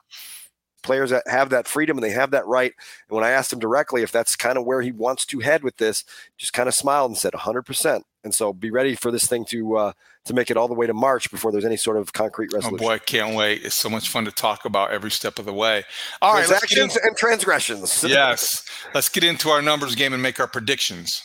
players 0.82 1.10
that 1.10 1.27
have 1.27 1.49
that 1.49 1.67
freedom 1.67 1.97
and 1.97 2.03
they 2.03 2.12
have 2.12 2.32
that 2.32 2.47
right. 2.47 2.71
And 3.10 3.15
when 3.15 3.25
I 3.25 3.32
asked 3.32 3.51
him 3.51 3.60
directly 3.60 4.01
if 4.01 4.13
that's 4.13 4.38
kind 4.38 4.58
of 4.58 4.63
where 4.63 4.82
he 4.82 4.93
wants 4.93 5.25
to 5.25 5.39
head 5.39 5.63
with 5.63 5.75
this, 5.75 6.06
just 6.38 6.53
kind 6.53 6.69
of 6.69 6.73
smiled 6.73 7.12
and 7.12 7.17
said 7.17 7.34
100%. 7.34 8.01
And 8.23 8.34
so 8.34 8.51
be 8.51 8.71
ready 8.71 8.95
for 8.95 9.12
this 9.12 9.25
thing 9.25 9.45
to 9.45 9.77
uh, 9.77 9.91
to 10.25 10.34
make 10.34 10.51
it 10.51 10.58
all 10.58 10.67
the 10.67 10.73
way 10.73 10.88
to 10.88 10.93
March 10.93 11.32
before 11.32 11.51
there's 11.51 11.65
any 11.65 11.77
sort 11.77 11.97
of 11.97 12.13
concrete 12.13 12.51
resolution. 12.53 12.84
Oh 12.86 12.89
boy, 12.89 12.93
I 12.95 12.99
can't 12.99 13.36
wait! 13.36 13.63
It's 13.63 13.75
so 13.75 13.89
much 13.89 14.10
fun 14.10 14.25
to 14.25 14.32
talk 14.32 14.65
about 14.65 14.91
every 14.91 15.12
step 15.12 15.39
of 15.39 15.45
the 15.45 15.53
way. 15.53 15.84
All 16.21 16.34
right, 16.34 16.45
transactions 16.45 16.95
into, 16.95 17.08
and 17.08 17.15
transgressions. 17.15 18.03
yes, 18.08 18.65
let's 18.93 19.10
get 19.10 19.23
into 19.23 19.49
our 19.49 19.62
numbers 19.62 19.95
game 19.95 20.13
and 20.13 20.21
make 20.21 20.39
our 20.39 20.47
predictions. 20.47 21.23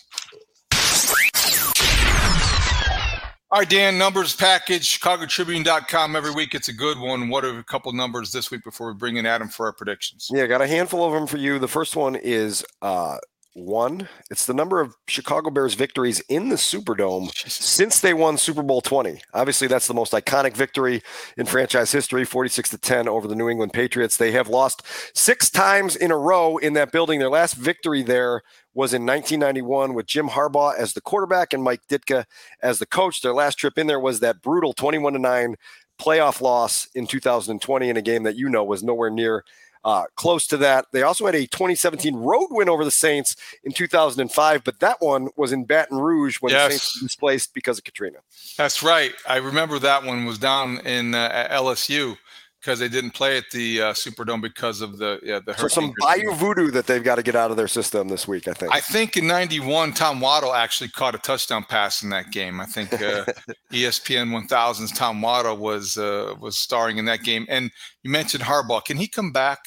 All 3.52 3.58
right, 3.58 3.68
Dan, 3.68 3.98
numbers 3.98 4.34
package, 4.34 4.98
ChicagoTribune.com. 4.98 6.16
Every 6.16 6.30
week 6.30 6.54
it's 6.54 6.68
a 6.68 6.72
good 6.72 6.98
one. 6.98 7.28
What 7.28 7.44
are 7.44 7.58
a 7.58 7.62
couple 7.62 7.92
numbers 7.92 8.32
this 8.32 8.50
week 8.50 8.64
before 8.64 8.90
we 8.90 8.94
bring 8.94 9.18
in 9.18 9.26
Adam 9.26 9.48
for 9.48 9.66
our 9.66 9.74
predictions? 9.74 10.30
Yeah, 10.32 10.46
got 10.46 10.62
a 10.62 10.66
handful 10.66 11.04
of 11.04 11.12
them 11.12 11.26
for 11.26 11.36
you. 11.36 11.58
The 11.58 11.68
first 11.68 11.94
one 11.94 12.16
is 12.16 12.64
uh, 12.80 13.18
one. 13.54 14.08
It's 14.30 14.46
the 14.46 14.54
number 14.54 14.80
of 14.80 14.96
Chicago 15.06 15.50
Bears 15.50 15.74
victories 15.74 16.20
in 16.28 16.48
the 16.48 16.56
Superdome 16.56 17.30
since 17.48 18.00
they 18.00 18.14
won 18.14 18.38
Super 18.38 18.62
Bowl 18.62 18.80
20. 18.80 19.20
Obviously, 19.34 19.68
that's 19.68 19.86
the 19.86 19.94
most 19.94 20.12
iconic 20.12 20.56
victory 20.56 21.02
in 21.36 21.46
franchise 21.46 21.92
history, 21.92 22.24
46 22.24 22.70
to 22.70 22.78
10 22.78 23.08
over 23.08 23.28
the 23.28 23.34
New 23.34 23.48
England 23.48 23.72
Patriots. 23.72 24.16
They 24.16 24.32
have 24.32 24.48
lost 24.48 24.82
six 25.14 25.50
times 25.50 25.96
in 25.96 26.10
a 26.10 26.16
row 26.16 26.56
in 26.56 26.72
that 26.74 26.92
building. 26.92 27.18
Their 27.18 27.28
last 27.28 27.54
victory 27.54 28.02
there 28.02 28.42
was 28.74 28.94
in 28.94 29.04
1991 29.04 29.94
with 29.94 30.06
Jim 30.06 30.28
Harbaugh 30.28 30.76
as 30.76 30.94
the 30.94 31.00
quarterback 31.02 31.52
and 31.52 31.62
Mike 31.62 31.82
Ditka 31.88 32.24
as 32.62 32.78
the 32.78 32.86
coach. 32.86 33.20
Their 33.20 33.34
last 33.34 33.56
trip 33.56 33.76
in 33.76 33.86
there 33.86 34.00
was 34.00 34.20
that 34.20 34.40
brutal 34.40 34.72
21 34.72 35.12
to 35.12 35.18
9 35.18 35.56
playoff 36.00 36.40
loss 36.40 36.88
in 36.94 37.06
2020 37.06 37.88
in 37.88 37.96
a 37.96 38.02
game 38.02 38.22
that 38.22 38.36
you 38.36 38.48
know 38.48 38.64
was 38.64 38.82
nowhere 38.82 39.10
near 39.10 39.44
uh, 39.84 40.04
close 40.16 40.46
to 40.48 40.56
that. 40.58 40.86
They 40.92 41.02
also 41.02 41.26
had 41.26 41.34
a 41.34 41.46
2017 41.46 42.14
road 42.16 42.48
win 42.50 42.68
over 42.68 42.84
the 42.84 42.90
Saints 42.90 43.36
in 43.64 43.72
2005, 43.72 44.64
but 44.64 44.80
that 44.80 44.96
one 45.00 45.28
was 45.36 45.52
in 45.52 45.64
Baton 45.64 45.98
Rouge 45.98 46.38
when 46.40 46.52
yes. 46.52 46.64
the 46.64 46.70
Saints 46.72 47.00
were 47.00 47.06
displaced 47.06 47.54
because 47.54 47.78
of 47.78 47.84
Katrina. 47.84 48.18
That's 48.56 48.82
right. 48.82 49.12
I 49.26 49.36
remember 49.36 49.78
that 49.78 50.04
one 50.04 50.24
was 50.24 50.38
down 50.38 50.78
in 50.80 51.14
uh, 51.14 51.48
LSU 51.50 52.16
because 52.62 52.78
they 52.78 52.88
didn't 52.88 53.10
play 53.10 53.36
at 53.36 53.50
the 53.50 53.82
uh, 53.82 53.92
Superdome 53.92 54.40
because 54.40 54.80
of 54.80 54.98
the 54.98 55.18
yeah 55.22 55.40
the 55.44 55.54
so 55.54 55.68
some 55.68 55.92
Bayou 56.00 56.32
voodoo 56.34 56.70
that 56.70 56.86
they've 56.86 57.02
got 57.02 57.16
to 57.16 57.22
get 57.22 57.34
out 57.34 57.50
of 57.50 57.56
their 57.56 57.68
system 57.68 58.08
this 58.08 58.28
week. 58.28 58.46
I 58.46 58.52
think. 58.52 58.72
I 58.72 58.80
think 58.80 59.16
in 59.16 59.26
'91, 59.26 59.92
Tom 59.94 60.20
Waddle 60.20 60.54
actually 60.54 60.90
caught 60.90 61.14
a 61.14 61.18
touchdown 61.18 61.64
pass 61.64 62.02
in 62.02 62.10
that 62.10 62.30
game. 62.30 62.60
I 62.60 62.66
think 62.66 62.92
uh, 62.94 63.24
ESPN 63.72 64.30
1000's 64.30 64.92
Tom 64.92 65.20
Waddle 65.20 65.56
was 65.56 65.98
uh, 65.98 66.34
was 66.40 66.56
starring 66.56 66.98
in 66.98 67.04
that 67.06 67.22
game. 67.22 67.46
And 67.48 67.70
you 68.02 68.10
mentioned 68.10 68.44
Harbaugh. 68.44 68.84
Can 68.84 68.96
he 68.96 69.08
come 69.08 69.32
back? 69.32 69.58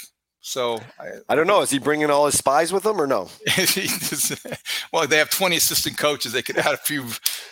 So 0.48 0.80
I, 1.00 1.08
I, 1.28 1.34
don't 1.34 1.48
know. 1.48 1.62
Is 1.62 1.72
he 1.72 1.80
bringing 1.80 2.12
all 2.12 2.28
his 2.28 2.38
spies 2.38 2.72
with 2.72 2.86
him 2.86 3.02
or 3.02 3.08
no? 3.08 3.30
well, 4.94 5.08
they 5.08 5.18
have 5.18 5.32
20 5.32 5.56
assistant 5.56 5.98
coaches. 5.98 6.34
They 6.34 6.44
could 6.44 6.60
add 6.60 6.76
a 6.76 6.78
few 6.78 7.04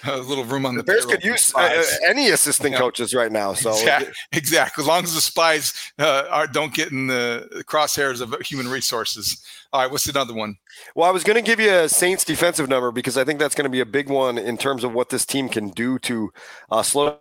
uh, 0.06 0.19
little 0.19 0.43
room 0.43 0.63
on 0.63 0.75
the, 0.75 0.84
the 0.84 0.91
Bears 0.91 1.06
could 1.08 1.23
use 1.23 1.51
uh, 1.56 1.84
any 2.08 2.29
assistant 2.29 2.73
yeah. 2.73 2.77
coaches 2.77 3.15
right 3.15 3.32
now. 3.32 3.56
So 3.56 3.71
exactly. 3.71 4.13
exactly. 4.32 4.84
As 4.84 4.88
long 4.88 5.03
as 5.03 5.15
the 5.15 5.21
spies 5.21 5.73
uh, 5.97 6.25
are, 6.29 6.45
don't 6.45 6.71
get 6.71 6.91
in 6.91 7.08
the 7.08 7.63
crosshairs 7.67 8.21
of 8.21 8.39
human 8.45 8.67
resources. 8.67 9.43
All 9.73 9.82
right. 9.82 9.91
What's 9.91 10.08
another 10.08 10.36
one? 10.36 10.58
Well, 10.93 11.10
I 11.10 11.12
was 11.12 11.23
going 11.23 11.36
to 11.36 11.41
give 11.41 11.60
you 11.60 11.73
a 11.73 11.89
Saints 11.89 12.23
defensive 12.23 12.69
number 12.69 12.91
because 12.91 13.17
I 13.17 13.23
think 13.23 13.39
that's 13.39 13.56
going 13.56 13.65
to 13.65 13.71
be 13.71 13.79
a 13.79 13.88
big 13.88 14.08
one 14.08 14.38
in 14.38 14.56
terms 14.56 14.84
of 14.84 14.93
what 14.93 15.10
this 15.10 15.25
team 15.25 15.49
can 15.49 15.69
do 15.69 15.97
to 15.97 16.32
uh, 16.69 16.84
slow 16.84 17.17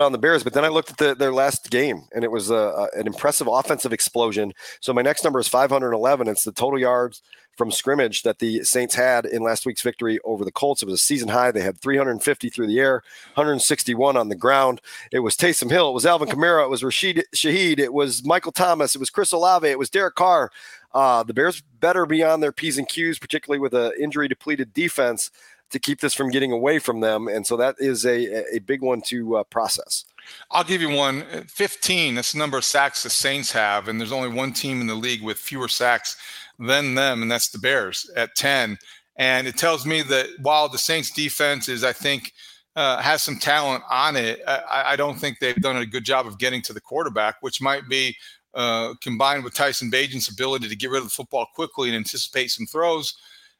on 0.00 0.12
the 0.12 0.18
Bears, 0.18 0.44
but 0.44 0.52
then 0.52 0.64
I 0.64 0.68
looked 0.68 0.90
at 0.90 0.96
the, 0.98 1.14
their 1.14 1.32
last 1.32 1.70
game, 1.70 2.04
and 2.14 2.22
it 2.22 2.30
was 2.30 2.50
a, 2.50 2.54
a, 2.54 2.88
an 2.96 3.06
impressive 3.08 3.48
offensive 3.48 3.92
explosion. 3.92 4.54
So 4.80 4.92
my 4.92 5.02
next 5.02 5.24
number 5.24 5.40
is 5.40 5.48
511. 5.48 6.28
It's 6.28 6.44
the 6.44 6.52
total 6.52 6.78
yards 6.78 7.20
from 7.56 7.72
scrimmage 7.72 8.22
that 8.22 8.38
the 8.38 8.62
Saints 8.62 8.94
had 8.94 9.26
in 9.26 9.42
last 9.42 9.66
week's 9.66 9.82
victory 9.82 10.20
over 10.24 10.44
the 10.44 10.52
Colts. 10.52 10.82
It 10.82 10.86
was 10.86 10.94
a 10.94 10.98
season 10.98 11.28
high. 11.28 11.50
They 11.50 11.62
had 11.62 11.80
350 11.80 12.48
through 12.48 12.68
the 12.68 12.78
air, 12.78 13.02
161 13.34 14.16
on 14.16 14.28
the 14.28 14.36
ground. 14.36 14.80
It 15.10 15.18
was 15.18 15.36
Taysom 15.36 15.68
Hill. 15.68 15.90
It 15.90 15.94
was 15.94 16.06
Alvin 16.06 16.28
Kamara. 16.28 16.64
It 16.64 16.70
was 16.70 16.84
Rashid 16.84 17.24
Shaheed. 17.34 17.80
It 17.80 17.92
was 17.92 18.24
Michael 18.24 18.52
Thomas. 18.52 18.94
It 18.94 19.00
was 19.00 19.10
Chris 19.10 19.32
Olave. 19.32 19.66
It 19.66 19.80
was 19.80 19.90
Derek 19.90 20.14
Carr. 20.14 20.52
Uh, 20.94 21.24
the 21.24 21.34
Bears 21.34 21.60
better 21.80 22.06
be 22.06 22.22
on 22.22 22.40
their 22.40 22.52
P's 22.52 22.78
and 22.78 22.88
Q's, 22.88 23.18
particularly 23.18 23.58
with 23.58 23.74
an 23.74 23.92
injury 24.00 24.28
depleted 24.28 24.72
defense 24.72 25.32
to 25.70 25.78
keep 25.78 26.00
this 26.00 26.14
from 26.14 26.30
getting 26.30 26.52
away 26.52 26.78
from 26.78 27.00
them. 27.00 27.28
And 27.28 27.46
so 27.46 27.56
that 27.56 27.76
is 27.78 28.04
a, 28.06 28.56
a 28.56 28.58
big 28.60 28.82
one 28.82 29.00
to 29.02 29.38
uh, 29.38 29.44
process. 29.44 30.04
I'll 30.50 30.64
give 30.64 30.80
you 30.80 30.90
one. 30.90 31.24
15, 31.48 32.14
that's 32.14 32.32
the 32.32 32.38
number 32.38 32.58
of 32.58 32.64
sacks 32.64 33.02
the 33.02 33.10
Saints 33.10 33.52
have. 33.52 33.88
And 33.88 34.00
there's 34.00 34.12
only 34.12 34.28
one 34.28 34.52
team 34.52 34.80
in 34.80 34.86
the 34.86 34.94
league 34.94 35.22
with 35.22 35.38
fewer 35.38 35.68
sacks 35.68 36.16
than 36.58 36.94
them, 36.94 37.22
and 37.22 37.30
that's 37.30 37.48
the 37.48 37.58
Bears 37.58 38.10
at 38.16 38.34
10. 38.34 38.78
And 39.16 39.46
it 39.46 39.56
tells 39.56 39.86
me 39.86 40.02
that 40.02 40.28
while 40.40 40.68
the 40.68 40.78
Saints 40.78 41.10
defense 41.10 41.68
is, 41.68 41.84
I 41.84 41.92
think, 41.92 42.32
uh, 42.76 43.02
has 43.02 43.22
some 43.22 43.38
talent 43.38 43.82
on 43.90 44.14
it. 44.14 44.40
I, 44.46 44.92
I, 44.92 44.96
don't 44.96 45.18
think 45.18 45.40
they've 45.40 45.56
done 45.56 45.78
a 45.78 45.86
good 45.86 46.04
job 46.04 46.28
of 46.28 46.38
getting 46.38 46.62
to 46.62 46.72
the 46.72 46.80
quarterback, 46.80 47.34
which 47.40 47.60
might 47.60 47.88
be 47.88 48.16
uh, 48.54 48.94
combined 49.00 49.42
with 49.42 49.54
Tyson 49.54 49.90
Bagent's 49.90 50.28
ability 50.28 50.68
to 50.68 50.76
get 50.76 50.90
rid 50.90 50.98
of 50.98 51.04
the 51.04 51.10
football 51.10 51.46
quickly 51.56 51.88
and 51.88 51.96
anticipate 51.96 52.52
some 52.52 52.66
throws. 52.66 53.16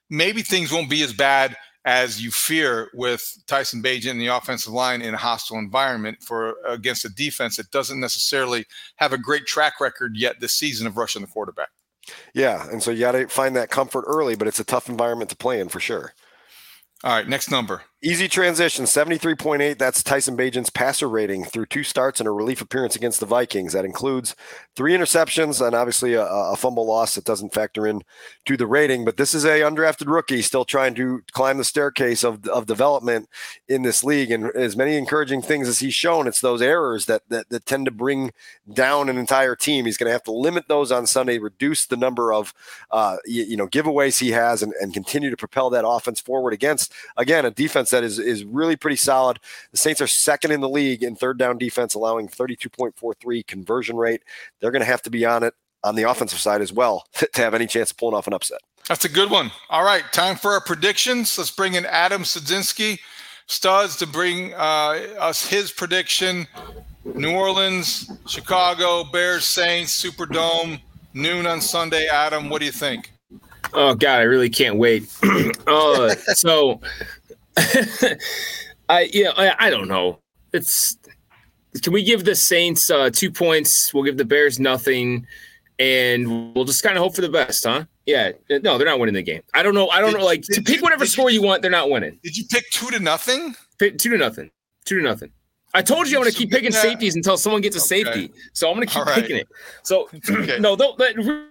Maybe 0.08 0.42
things 0.42 0.72
won't 0.72 0.88
be 0.88 1.02
as 1.02 1.12
bad 1.12 1.56
as 1.88 2.22
you 2.22 2.30
fear 2.30 2.90
with 2.92 3.24
Tyson 3.46 3.82
Bagent 3.82 4.10
and 4.10 4.20
the 4.20 4.26
offensive 4.26 4.74
line 4.74 5.00
in 5.00 5.14
a 5.14 5.16
hostile 5.16 5.56
environment 5.56 6.18
for 6.22 6.56
against 6.66 7.06
a 7.06 7.08
defense 7.08 7.56
that 7.56 7.70
doesn't 7.70 7.98
necessarily 7.98 8.66
have 8.96 9.14
a 9.14 9.18
great 9.18 9.46
track 9.46 9.80
record 9.80 10.12
yet 10.14 10.38
this 10.38 10.52
season 10.52 10.86
of 10.86 10.98
rushing 10.98 11.22
the 11.22 11.28
quarterback. 11.28 11.70
Yeah, 12.34 12.68
and 12.70 12.82
so 12.82 12.90
you 12.90 13.00
got 13.00 13.12
to 13.12 13.26
find 13.26 13.56
that 13.56 13.70
comfort 13.70 14.04
early, 14.06 14.36
but 14.36 14.46
it's 14.46 14.60
a 14.60 14.64
tough 14.64 14.90
environment 14.90 15.30
to 15.30 15.36
play 15.36 15.60
in 15.60 15.70
for 15.70 15.80
sure. 15.80 16.12
All 17.04 17.12
right, 17.12 17.26
next 17.26 17.50
number. 17.50 17.80
Easy 18.00 18.28
transition, 18.28 18.84
73.8. 18.84 19.76
That's 19.76 20.04
Tyson 20.04 20.36
Bagent's 20.36 20.70
passer 20.70 21.08
rating 21.08 21.42
through 21.42 21.66
two 21.66 21.82
starts 21.82 22.20
and 22.20 22.28
a 22.28 22.30
relief 22.30 22.60
appearance 22.60 22.94
against 22.94 23.18
the 23.18 23.26
Vikings. 23.26 23.72
That 23.72 23.84
includes 23.84 24.36
three 24.76 24.94
interceptions 24.94 25.64
and 25.66 25.74
obviously 25.74 26.14
a, 26.14 26.22
a, 26.24 26.54
fumble 26.54 26.86
loss 26.86 27.16
that 27.16 27.24
doesn't 27.24 27.52
factor 27.52 27.88
in 27.88 28.02
to 28.44 28.56
the 28.56 28.68
rating. 28.68 29.04
But 29.04 29.16
this 29.16 29.34
is 29.34 29.44
a 29.44 29.62
undrafted 29.62 30.06
rookie 30.06 30.42
still 30.42 30.64
trying 30.64 30.94
to 30.94 31.24
climb 31.32 31.58
the 31.58 31.64
staircase 31.64 32.22
of, 32.22 32.46
of 32.46 32.66
development 32.66 33.28
in 33.66 33.82
this 33.82 34.04
league. 34.04 34.30
And 34.30 34.54
as 34.54 34.76
many 34.76 34.96
encouraging 34.96 35.42
things 35.42 35.66
as 35.66 35.80
he's 35.80 35.94
shown, 35.94 36.28
it's 36.28 36.40
those 36.40 36.62
errors 36.62 37.06
that, 37.06 37.22
that, 37.30 37.48
that 37.48 37.66
tend 37.66 37.86
to 37.86 37.90
bring 37.90 38.30
down 38.72 39.08
an 39.08 39.18
entire 39.18 39.56
team. 39.56 39.86
He's 39.86 39.96
going 39.96 40.06
to 40.06 40.12
have 40.12 40.22
to 40.24 40.32
limit 40.32 40.68
those 40.68 40.92
on 40.92 41.04
Sunday, 41.08 41.38
reduce 41.38 41.86
the 41.86 41.96
number 41.96 42.32
of 42.32 42.54
uh, 42.92 43.16
you, 43.26 43.42
you 43.42 43.56
know 43.56 43.66
giveaways 43.66 44.20
he 44.20 44.30
has, 44.30 44.62
and, 44.62 44.72
and 44.80 44.94
continue 44.94 45.30
to 45.30 45.36
propel 45.36 45.68
that 45.70 45.84
offense 45.84 46.20
forward 46.20 46.52
against, 46.52 46.92
again, 47.16 47.44
a 47.44 47.50
defense 47.50 47.87
defense 47.88 47.90
that 47.90 48.04
is 48.04 48.18
is 48.18 48.44
really 48.44 48.76
pretty 48.76 48.96
solid. 48.96 49.38
The 49.72 49.78
Saints 49.78 50.00
are 50.00 50.06
second 50.06 50.52
in 50.52 50.60
the 50.60 50.68
league 50.68 51.02
in 51.02 51.16
third 51.16 51.38
down 51.38 51.58
defense, 51.58 51.94
allowing 51.94 52.28
32.43 52.28 53.46
conversion 53.46 53.96
rate. 53.96 54.22
They're 54.60 54.70
going 54.70 54.80
to 54.80 54.86
have 54.86 55.02
to 55.02 55.10
be 55.10 55.24
on 55.24 55.42
it 55.42 55.54
on 55.84 55.94
the 55.94 56.02
offensive 56.02 56.38
side 56.38 56.60
as 56.60 56.72
well 56.72 57.06
to, 57.14 57.28
have 57.34 57.54
any 57.54 57.66
chance 57.66 57.90
of 57.90 57.96
pulling 57.96 58.14
off 58.14 58.26
an 58.26 58.34
upset. 58.34 58.60
That's 58.88 59.04
a 59.04 59.08
good 59.08 59.30
one. 59.30 59.50
All 59.70 59.84
right, 59.84 60.04
time 60.12 60.36
for 60.36 60.52
our 60.52 60.60
predictions. 60.60 61.36
Let's 61.36 61.50
bring 61.50 61.74
in 61.74 61.84
Adam 61.86 62.22
Studzinski, 62.22 62.98
Studs, 63.46 63.96
to 63.96 64.06
bring 64.06 64.54
uh, 64.54 64.98
us 65.18 65.46
his 65.46 65.70
prediction. 65.70 66.46
New 67.04 67.32
Orleans, 67.32 68.10
Chicago, 68.26 69.04
Bears, 69.04 69.44
Saints, 69.44 70.02
Superdome, 70.02 70.80
noon 71.14 71.46
on 71.46 71.60
Sunday. 71.60 72.06
Adam, 72.06 72.50
what 72.50 72.60
do 72.60 72.66
you 72.66 72.72
think? 72.72 73.12
Oh 73.72 73.94
God, 73.94 74.20
I 74.20 74.22
really 74.22 74.50
can't 74.50 74.76
wait. 74.76 75.10
uh, 75.66 76.14
so 76.34 76.80
I 78.88 79.08
yeah, 79.12 79.32
I, 79.36 79.54
I, 79.58 79.70
don't 79.70 79.88
know. 79.88 80.20
It's 80.52 80.96
can 81.82 81.92
we 81.92 82.02
give 82.04 82.24
the 82.24 82.34
Saints 82.34 82.90
uh, 82.90 83.10
two 83.10 83.30
points? 83.30 83.92
We'll 83.92 84.04
give 84.04 84.16
the 84.16 84.24
Bears 84.24 84.60
nothing, 84.60 85.26
and 85.78 86.54
we'll 86.54 86.64
just 86.64 86.82
kind 86.82 86.96
of 86.96 87.02
hope 87.02 87.14
for 87.14 87.20
the 87.20 87.28
best, 87.28 87.64
huh? 87.64 87.84
Yeah, 88.06 88.32
no, 88.48 88.78
they're 88.78 88.86
not 88.86 89.00
winning 89.00 89.14
the 89.14 89.22
game. 89.22 89.42
I 89.54 89.62
don't 89.62 89.74
know. 89.74 89.88
I 89.88 90.00
don't 90.00 90.12
did, 90.12 90.20
know. 90.20 90.24
Like 90.24 90.42
to 90.42 90.62
pick 90.62 90.82
whatever 90.82 91.04
score 91.04 91.30
you, 91.30 91.40
you 91.40 91.46
want, 91.46 91.62
they're 91.62 91.70
not 91.70 91.90
winning. 91.90 92.18
Did 92.22 92.36
you 92.36 92.44
pick 92.48 92.70
two 92.70 92.90
to 92.90 93.00
nothing? 93.00 93.54
Pick 93.78 93.98
two 93.98 94.10
to 94.10 94.18
nothing. 94.18 94.50
Two 94.84 94.98
to 94.98 95.02
nothing. 95.02 95.32
I 95.74 95.82
told 95.82 96.08
you 96.08 96.16
I'm 96.16 96.22
going 96.22 96.32
to 96.32 96.38
keep 96.38 96.50
picking 96.50 96.72
safeties 96.72 97.14
until 97.14 97.36
someone 97.36 97.60
gets 97.60 97.76
a 97.76 97.80
okay. 97.80 98.04
safety. 98.04 98.32
So 98.54 98.70
I'm 98.70 98.76
going 98.76 98.86
to 98.86 98.94
keep 98.94 99.04
right. 99.04 99.14
picking 99.16 99.36
it. 99.36 99.48
So 99.82 100.08
okay. 100.30 100.58
no, 100.58 100.76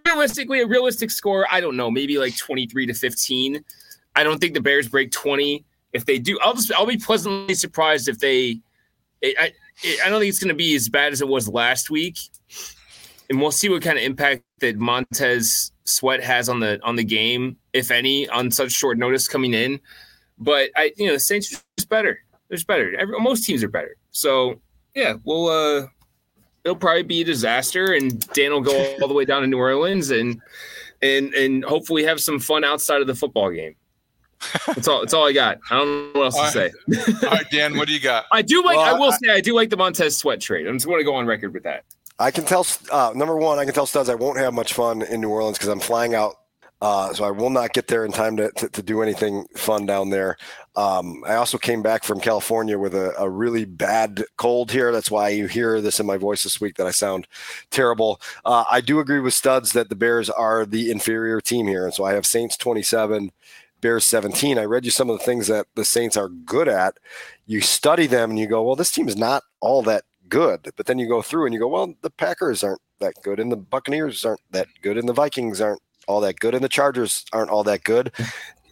realistically, 0.06 0.62
a 0.62 0.68
realistic 0.68 1.12
score, 1.12 1.46
I 1.52 1.62
don't 1.62 1.78
know, 1.78 1.92
maybe 1.92 2.18
like 2.18 2.36
23 2.36 2.88
to 2.88 2.94
15. 2.94 3.64
I 4.16 4.24
don't 4.24 4.40
think 4.40 4.56
the 4.56 4.62
Bears 4.62 4.88
break 4.88 5.12
20 5.12 5.64
if 5.98 6.06
they 6.06 6.20
do, 6.20 6.40
I'll 6.42 6.54
just 6.54 6.72
I'll 6.72 6.86
be 6.86 6.98
pleasantly 6.98 7.54
surprised 7.54 8.08
if 8.08 8.20
they. 8.20 8.62
It, 9.22 9.36
I 9.40 9.52
it, 9.84 10.00
I 10.06 10.10
don't 10.10 10.20
think 10.20 10.30
it's 10.30 10.40
going 10.40 10.50
to 10.50 10.56
be 10.56 10.76
as 10.76 10.88
bad 10.88 11.12
as 11.12 11.22
it 11.22 11.28
was 11.28 11.50
last 11.50 11.90
week, 11.90 12.18
and 13.30 13.42
we'll 13.42 13.52
see 13.52 13.68
what 13.68 13.82
kind 13.82 13.98
of 13.98 14.04
impact 14.04 14.44
that 14.60 14.78
Montez 14.78 15.72
Sweat 15.84 16.24
has 16.24 16.48
on 16.48 16.60
the 16.62 16.80
on 16.84 16.96
the 16.96 17.04
game, 17.04 17.58
if 17.74 17.92
any, 17.92 18.30
on 18.30 18.52
such 18.52 18.72
short 18.72 18.98
notice 18.98 19.28
coming 19.28 19.54
in. 19.54 19.80
But 20.38 20.70
I, 20.76 20.94
you 20.96 21.08
know, 21.08 21.14
the 21.14 21.20
Saints 21.20 21.54
are 21.54 21.62
just 21.78 21.90
better. 21.90 22.20
They're 22.48 22.58
just 22.58 22.68
better. 22.68 22.96
Every, 22.98 23.20
most 23.20 23.44
teams 23.44 23.64
are 23.64 23.68
better. 23.70 23.98
So 24.12 24.62
yeah, 24.96 25.16
we'll. 25.24 25.48
uh 25.48 25.88
It'll 26.64 26.76
probably 26.76 27.04
be 27.04 27.22
a 27.22 27.24
disaster, 27.24 27.94
and 27.94 28.20
Dan 28.34 28.52
will 28.52 28.60
go 28.60 28.96
all 29.02 29.08
the 29.08 29.14
way 29.14 29.24
down 29.24 29.42
to 29.42 29.48
New 29.48 29.58
Orleans, 29.58 30.10
and 30.10 30.42
and 31.02 31.34
and 31.34 31.64
hopefully 31.64 32.04
have 32.04 32.20
some 32.20 32.40
fun 32.40 32.66
outside 32.66 33.00
of 33.00 33.08
the 33.08 33.16
football 33.16 33.50
game. 33.52 33.78
That's 34.68 34.88
all. 34.88 35.02
That's 35.02 35.14
all 35.14 35.28
I 35.28 35.34
got. 35.34 35.60
I 35.70 35.78
don't 35.78 36.14
know 36.14 36.20
what 36.20 36.26
else 36.26 36.36
all 36.38 36.52
to 36.52 36.60
right. 36.60 36.72
say. 36.90 37.28
all 37.28 37.34
right, 37.34 37.50
Dan, 37.52 37.78
what 37.78 37.88
do 37.88 37.94
you 37.94 38.00
got? 38.00 38.26
I 38.32 38.42
do 38.42 38.64
like. 38.64 38.78
Well, 38.78 38.96
I 38.96 38.98
will 38.98 39.12
I, 39.12 39.18
say 39.18 39.30
I 39.32 39.42
do 39.42 39.54
like 39.54 39.70
the 39.70 39.78
Montez 39.78 40.18
Sweat 40.18 40.40
trade. 40.40 40.68
I'm 40.68 40.76
just 40.76 40.86
going 40.86 41.00
to 41.00 41.04
go 41.04 41.16
on 41.16 41.26
record 41.26 41.54
with 41.54 41.64
that. 41.64 41.86
I 42.20 42.32
can 42.32 42.46
tell. 42.46 42.66
Uh, 42.92 43.12
number 43.16 43.36
one, 43.36 43.60
I 43.60 43.66
can 43.66 43.74
tell 43.74 43.86
Studs 43.86 44.10
I 44.10 44.16
won't 44.16 44.38
have 44.38 44.54
much 44.54 44.74
fun 44.74 45.02
in 45.02 45.22
New 45.22 45.30
Orleans 45.30 45.58
because 45.58 45.70
I'm 45.70 45.80
flying 45.80 46.16
out. 46.16 46.36
Uh, 46.80 47.12
so 47.12 47.24
I 47.24 47.32
will 47.32 47.50
not 47.50 47.74
get 47.74 47.88
there 47.88 48.06
in 48.06 48.12
time 48.12 48.38
to, 48.38 48.52
to, 48.52 48.70
to 48.70 48.84
do 48.84 49.02
anything 49.02 49.48
fun 49.56 49.88
down 49.88 50.12
there. 50.12 50.38
Um, 50.76 51.24
I 51.26 51.34
also 51.34 51.58
came 51.58 51.82
back 51.82 52.04
from 52.04 52.20
California 52.20 52.78
with 52.78 52.94
a, 52.94 53.20
a, 53.20 53.28
really 53.28 53.66
bad 53.66 54.24
cold 54.38 54.70
here. 54.70 54.92
That's 54.92 55.10
why 55.10 55.30
you 55.30 55.48
hear 55.48 55.82
this 55.82 56.00
in 56.00 56.06
my 56.06 56.18
voice 56.18 56.44
this 56.44 56.62
week 56.62 56.76
that 56.76 56.86
I 56.86 56.92
sound 56.92 57.28
terrible. 57.72 58.22
Uh, 58.46 58.64
I 58.70 58.82
do 58.82 59.00
agree 59.00 59.20
with 59.20 59.34
Studs 59.34 59.72
that 59.72 59.90
the 59.90 59.96
Bears 59.96 60.30
are 60.30 60.68
the 60.68 60.92
inferior 60.92 61.42
team 61.42 61.66
here. 61.66 61.86
And 61.86 61.96
so 61.96 62.04
I 62.04 62.14
have 62.14 62.28
Saints 62.28 62.56
27, 62.58 63.32
Bears 63.82 64.06
17. 64.06 64.58
I 64.58 64.64
read 64.64 64.86
you 64.86 64.92
some 64.92 65.10
of 65.10 65.20
the 65.20 65.26
things 65.26 65.48
that 65.48 65.68
the 65.76 65.86
Saints 65.86 66.18
are 66.18 66.30
good 66.30 66.68
at. 66.68 66.98
You 67.46 67.62
study 67.62 68.08
them 68.08 68.32
and 68.32 68.40
you 68.40 68.48
go, 68.48 68.64
well, 68.64 68.76
this 68.76 68.92
team 68.92 69.08
is 69.08 69.16
not 69.16 69.44
all 69.60 69.82
that 69.84 70.04
good. 70.30 70.72
But 70.76 70.86
then 70.86 71.00
you 71.00 71.08
go 71.08 71.22
through 71.22 71.46
and 71.46 71.54
you 71.54 71.60
go, 71.60 71.68
well, 71.68 71.94
the 72.02 72.10
Packers 72.10 72.64
aren't 72.64 72.82
that 73.00 73.14
good, 73.24 73.40
and 73.40 73.52
the 73.52 73.58
Buccaneers 73.58 74.26
aren't 74.26 74.42
that 74.52 74.68
good, 74.82 74.98
and 74.98 75.08
the 75.08 75.14
Vikings 75.14 75.62
aren't 75.62 75.82
all 76.08 76.22
that 76.22 76.40
good, 76.40 76.56
and 76.56 76.64
the 76.64 76.70
Chargers 76.70 77.26
aren't 77.34 77.52
all 77.52 77.64
that 77.64 77.84
good. 77.84 78.12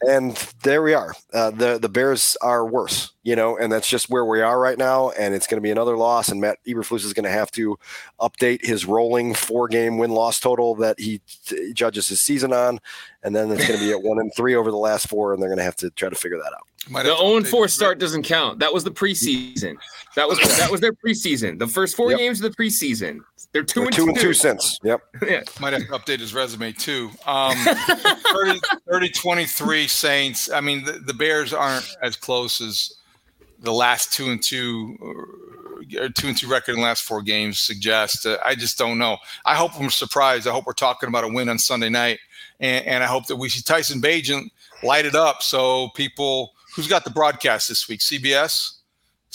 And 0.06 0.36
there 0.62 0.84
we 0.84 0.94
are. 0.94 1.16
Uh, 1.34 1.52
the 1.52 1.80
the 1.80 1.88
Bears 1.88 2.38
are 2.42 2.66
worse, 2.66 3.14
you 3.26 3.36
know, 3.36 3.58
and 3.58 3.74
that's 3.74 3.90
just 3.90 4.08
where 4.08 4.24
we 4.24 4.40
are 4.40 4.60
right 4.60 4.78
now. 4.78 5.10
And 5.10 5.34
it's 5.34 5.48
going 5.48 5.58
to 5.58 5.62
be 5.62 5.72
another 5.72 5.98
loss. 5.98 6.30
And 6.30 6.40
Matt 6.40 6.60
Eberflus 6.66 7.04
is 7.04 7.12
going 7.12 7.24
to 7.24 7.32
have 7.32 7.50
to 7.52 7.78
update 8.20 8.64
his 8.64 8.86
rolling 8.86 9.34
four 9.34 9.68
game 9.68 9.98
win 9.98 10.12
loss 10.12 10.40
total 10.40 10.76
that 10.76 11.00
he 11.00 11.20
t- 11.48 11.74
judges 11.74 12.08
his 12.08 12.22
season 12.22 12.54
on, 12.54 12.80
and 13.24 13.36
then 13.36 13.52
it's 13.52 13.68
going 13.68 13.80
to 13.80 13.86
be 13.86 13.92
at 13.92 14.02
one 14.02 14.20
and 14.20 14.32
three 14.36 14.56
over 14.56 14.70
the 14.70 14.78
last 14.78 15.10
four, 15.10 15.34
and 15.34 15.42
they're 15.42 15.50
going 15.50 15.58
to 15.58 15.64
have 15.64 15.76
to 15.78 15.90
try 15.90 16.08
to 16.08 16.16
figure 16.16 16.38
that 16.38 16.54
out. 16.54 16.68
Might 16.88 17.04
the 17.04 17.18
0 17.18 17.44
4 17.44 17.68
start 17.68 17.98
doesn't 17.98 18.24
count. 18.24 18.60
That 18.60 18.72
was 18.72 18.84
the 18.84 18.92
preseason. 18.92 19.76
That 20.16 20.30
was 20.30 20.38
that 20.60 20.70
was 20.70 20.82
their 20.82 20.94
preseason. 20.94 21.58
The 21.58 21.68
first 21.68 21.96
four 21.96 22.12
yep. 22.12 22.20
games 22.20 22.44
of 22.44 22.52
the 22.52 22.64
preseason. 22.64 23.22
They're 23.54 23.64
2 23.64 23.80
They're 23.80 23.86
and 23.86 23.96
two, 23.96 24.04
two 24.04 24.10
and 24.10 24.20
two 24.20 24.34
cents. 24.34 24.78
Yep. 24.84 25.02
yeah. 25.28 25.42
Might 25.60 25.74
have 25.74 25.82
to 25.82 25.88
update 25.88 26.20
his 26.20 26.36
resume 26.36 26.74
too. 26.74 27.10
Um, 27.26 27.58
30, 27.58 28.60
30 28.88 29.10
23 29.10 29.88
Saints. 29.88 30.52
I 30.52 30.62
mean, 30.62 30.84
the, 30.84 30.94
the, 30.94 31.14
Bears 31.14 31.54
aren't 31.54 31.98
as 32.04 32.16
close 32.16 32.62
as 32.62 32.98
the 33.66 33.74
last 33.74 34.14
two 34.14 34.30
and 34.30 34.42
two 34.42 34.98
or 36.00 36.10
two 36.10 36.28
and 36.28 36.38
two 36.38 36.48
record 36.48 36.72
in 36.72 36.78
the 36.78 36.84
last 36.86 37.04
four 37.04 37.22
games 37.22 37.60
suggest. 37.60 38.26
Uh, 38.26 38.38
I 38.44 38.56
just 38.56 38.78
don't 38.78 38.98
know. 38.98 39.18
I 39.44 39.56
hope 39.56 39.80
I'm 39.80 39.90
surprised. 39.90 40.48
I 40.48 40.52
hope 40.52 40.66
we're 40.66 40.74
talking 40.74 41.10
about 41.10 41.24
a 41.24 41.28
win 41.28 41.50
on 41.50 41.60
Sunday 41.60 41.90
night, 41.90 42.20
and, 42.60 42.86
and 42.86 43.04
I 43.04 43.08
hope 43.08 43.28
that 43.28 43.36
we 43.36 43.50
see 43.50 43.62
Tyson 43.62 44.02
Bagent 44.02 44.50
light 44.84 45.06
it 45.06 45.16
up 45.16 45.44
so 45.44 45.90
people 45.90 46.56
Who's 46.76 46.90
got 46.90 47.06
the 47.06 47.10
broadcast 47.10 47.70
this 47.70 47.88
week? 47.88 48.02
CBS. 48.02 48.74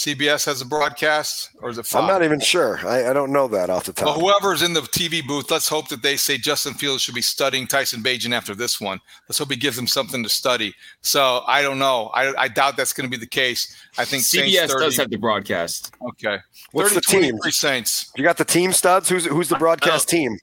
CBS 0.01 0.47
has 0.47 0.63
a 0.63 0.65
broadcast, 0.65 1.51
or 1.61 1.69
is 1.69 1.77
it? 1.77 1.85
Fox? 1.85 2.03
I'm 2.03 2.09
not 2.09 2.23
even 2.23 2.41
sure. 2.41 2.81
I, 2.89 3.11
I, 3.11 3.13
don't 3.13 3.31
know 3.31 3.47
that 3.49 3.69
off 3.69 3.85
the 3.85 3.93
top. 3.93 4.17
Well, 4.17 4.19
whoever's 4.19 4.63
in 4.63 4.73
the 4.73 4.81
TV 4.81 5.23
booth, 5.27 5.51
let's 5.51 5.69
hope 5.69 5.89
that 5.89 6.01
they 6.01 6.17
say 6.17 6.39
Justin 6.39 6.73
Fields 6.73 7.03
should 7.03 7.15
be 7.15 7.21
studying 7.21 7.67
Tyson 7.67 8.03
Bagent 8.03 8.33
after 8.33 8.55
this 8.55 8.81
one. 8.81 8.99
Let's 9.29 9.37
hope 9.37 9.51
he 9.51 9.57
gives 9.57 9.77
him 9.77 9.87
something 9.87 10.23
to 10.23 10.29
study. 10.31 10.75
So 11.03 11.43
I 11.47 11.61
don't 11.61 11.79
know. 11.79 12.07
I, 12.15 12.33
I 12.45 12.49
doubt 12.49 12.79
that's 12.79 12.95
going 12.95 13.11
to 13.11 13.15
be 13.15 13.21
the 13.21 13.29
case. 13.29 13.77
I 13.99 14.07
think 14.07 14.23
CBS 14.23 14.69
30, 14.69 14.85
does 14.87 14.97
have 14.97 15.11
the 15.11 15.19
broadcast. 15.19 15.93
Okay. 16.01 16.39
What's 16.73 16.95
the 16.95 17.03
team? 17.03 17.39
Saints. 17.51 18.11
You 18.17 18.25
got 18.25 18.39
the 18.39 18.45
team 18.47 18.73
studs. 18.73 19.07
Who's 19.07 19.27
who's 19.27 19.51
the 19.51 19.57
broadcast 19.57 20.09
I 20.09 20.17
team? 20.17 20.39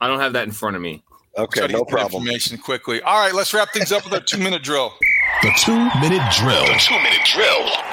I 0.00 0.08
don't 0.08 0.20
have 0.20 0.32
that 0.32 0.44
in 0.44 0.52
front 0.52 0.74
of 0.74 0.80
me. 0.80 1.02
Okay, 1.36 1.66
no 1.66 1.84
problem. 1.84 2.22
Information 2.22 2.56
quickly. 2.56 3.02
All 3.02 3.20
right, 3.22 3.34
let's 3.34 3.52
wrap 3.52 3.74
things 3.74 3.92
up 3.92 4.04
with 4.04 4.14
our 4.14 4.20
two 4.20 4.38
minute 4.38 4.62
drill. 4.62 4.94
The 5.42 5.52
two 5.58 5.76
minute 6.00 6.22
drill. 6.32 6.64
The 6.64 6.80
two 6.80 6.94
minute 6.94 7.26
drill. 7.26 7.91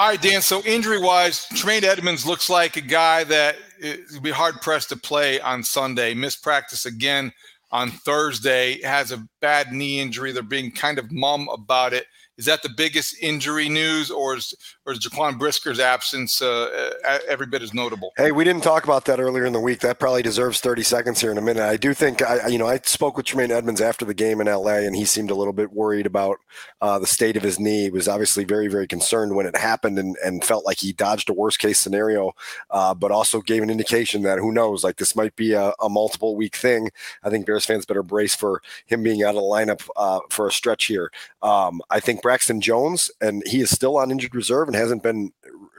All 0.00 0.08
right, 0.08 0.22
Dan. 0.22 0.40
So 0.40 0.62
injury 0.62 0.98
wise, 0.98 1.46
Tremaine 1.48 1.84
Edmunds 1.84 2.24
looks 2.24 2.48
like 2.48 2.78
a 2.78 2.80
guy 2.80 3.22
that 3.24 3.56
would 3.82 4.22
be 4.22 4.30
hard 4.30 4.62
pressed 4.62 4.88
to 4.88 4.96
play 4.96 5.42
on 5.42 5.62
Sunday. 5.62 6.14
Missed 6.14 6.42
practice 6.42 6.86
again 6.86 7.34
on 7.70 7.90
Thursday. 7.90 8.80
Has 8.80 9.12
a 9.12 9.22
bad 9.42 9.72
knee 9.72 10.00
injury. 10.00 10.32
They're 10.32 10.42
being 10.42 10.70
kind 10.70 10.98
of 10.98 11.12
mum 11.12 11.50
about 11.50 11.92
it. 11.92 12.06
Is 12.38 12.46
that 12.46 12.62
the 12.62 12.70
biggest 12.74 13.14
injury 13.20 13.68
news, 13.68 14.10
or 14.10 14.36
is 14.36 14.54
or 14.90 14.94
Jaquan 14.94 15.38
Brisker's 15.38 15.78
absence 15.78 16.42
uh, 16.42 16.88
every 17.28 17.46
bit 17.46 17.62
as 17.62 17.72
notable? 17.72 18.12
Hey, 18.16 18.32
we 18.32 18.44
didn't 18.44 18.62
talk 18.62 18.84
about 18.84 19.04
that 19.04 19.20
earlier 19.20 19.44
in 19.44 19.52
the 19.52 19.60
week. 19.60 19.80
That 19.80 19.98
probably 19.98 20.22
deserves 20.22 20.60
30 20.60 20.82
seconds 20.82 21.20
here 21.20 21.30
in 21.30 21.38
a 21.38 21.42
minute. 21.42 21.62
I 21.62 21.76
do 21.76 21.94
think, 21.94 22.22
I, 22.22 22.48
you 22.48 22.58
know, 22.58 22.66
I 22.66 22.78
spoke 22.84 23.16
with 23.16 23.26
Tremaine 23.26 23.52
Edmunds 23.52 23.80
after 23.80 24.04
the 24.04 24.14
game 24.14 24.40
in 24.40 24.46
LA, 24.46 24.78
and 24.78 24.96
he 24.96 25.04
seemed 25.04 25.30
a 25.30 25.34
little 25.34 25.52
bit 25.52 25.72
worried 25.72 26.06
about 26.06 26.40
uh, 26.80 26.98
the 26.98 27.06
state 27.06 27.36
of 27.36 27.42
his 27.42 27.60
knee. 27.60 27.84
He 27.84 27.90
was 27.90 28.08
obviously 28.08 28.44
very, 28.44 28.68
very 28.68 28.86
concerned 28.86 29.36
when 29.36 29.46
it 29.46 29.56
happened 29.56 29.98
and, 29.98 30.16
and 30.24 30.44
felt 30.44 30.66
like 30.66 30.78
he 30.78 30.92
dodged 30.92 31.30
a 31.30 31.32
worst 31.32 31.58
case 31.58 31.78
scenario, 31.78 32.32
uh, 32.70 32.94
but 32.94 33.12
also 33.12 33.40
gave 33.40 33.62
an 33.62 33.70
indication 33.70 34.22
that 34.22 34.38
who 34.38 34.52
knows, 34.52 34.82
like 34.82 34.96
this 34.96 35.14
might 35.14 35.36
be 35.36 35.52
a, 35.52 35.72
a, 35.80 35.88
multiple 35.88 36.36
week 36.36 36.56
thing. 36.56 36.90
I 37.22 37.30
think 37.30 37.46
Bears 37.46 37.66
fans 37.66 37.84
better 37.84 38.02
brace 38.02 38.34
for 38.34 38.62
him 38.86 39.02
being 39.02 39.22
out 39.22 39.30
of 39.30 39.36
the 39.36 39.40
lineup 39.42 39.88
uh, 39.96 40.20
for 40.30 40.48
a 40.48 40.52
stretch 40.52 40.86
here. 40.86 41.10
Um, 41.42 41.80
I 41.90 42.00
think 42.00 42.22
Braxton 42.22 42.60
Jones, 42.60 43.10
and 43.20 43.42
he 43.46 43.60
is 43.60 43.70
still 43.70 43.96
on 43.96 44.10
injured 44.10 44.34
reserve 44.34 44.68
and 44.68 44.76
hasn't 44.80 45.02
been 45.02 45.32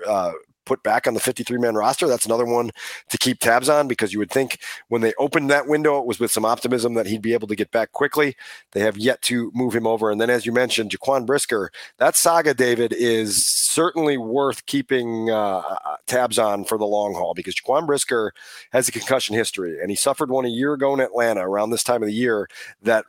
uh, 0.08 0.32
put 0.66 0.84
back 0.84 1.08
on 1.08 1.14
the 1.14 1.20
53 1.20 1.58
man 1.58 1.76
roster. 1.76 2.08
That's 2.08 2.26
another 2.26 2.46
one 2.46 2.72
to 3.10 3.18
keep 3.18 3.40
tabs 3.40 3.70
on 3.70 3.88
because 3.88 4.14
you 4.14 4.20
would 4.20 4.32
think 4.32 4.60
when 4.90 5.02
they 5.02 5.14
opened 5.18 5.50
that 5.50 5.68
window, 5.68 6.00
it 6.00 6.06
was 6.06 6.20
with 6.20 6.32
some 6.32 6.46
optimism 6.46 6.94
that 6.94 7.08
he'd 7.08 7.22
be 7.22 7.34
able 7.34 7.48
to 7.48 7.56
get 7.56 7.72
back 7.72 7.92
quickly. 7.92 8.36
They 8.72 8.80
have 8.82 8.98
yet 8.98 9.22
to 9.24 9.52
move 9.54 9.76
him 9.76 9.88
over. 9.88 10.12
And 10.12 10.22
then, 10.22 10.30
as 10.30 10.46
you 10.46 10.52
mentioned, 10.52 10.92
Jaquan 10.92 11.26
Brisker, 11.26 11.72
that 11.98 12.16
saga, 12.16 12.54
David, 12.54 12.94
is 12.94 13.46
certainly 13.46 14.18
worth 14.18 14.66
keeping 14.66 15.30
uh, 15.30 15.62
tabs 16.08 16.38
on 16.40 16.64
for 16.64 16.78
the 16.78 16.86
long 16.86 17.14
haul 17.16 17.34
because 17.34 17.56
Jaquan 17.56 17.86
Brisker 17.86 18.34
has 18.72 18.88
a 18.88 18.92
concussion 18.92 19.36
history 19.36 19.80
and 19.82 19.90
he 19.90 19.96
suffered 19.96 20.30
one 20.30 20.46
a 20.46 20.50
year 20.50 20.74
ago 20.74 20.94
in 20.94 21.00
Atlanta 21.00 21.48
around 21.48 21.72
this 21.72 21.84
time 21.84 22.04
of 22.04 22.08
the 22.08 22.14
year 22.14 22.48
that 22.82 23.06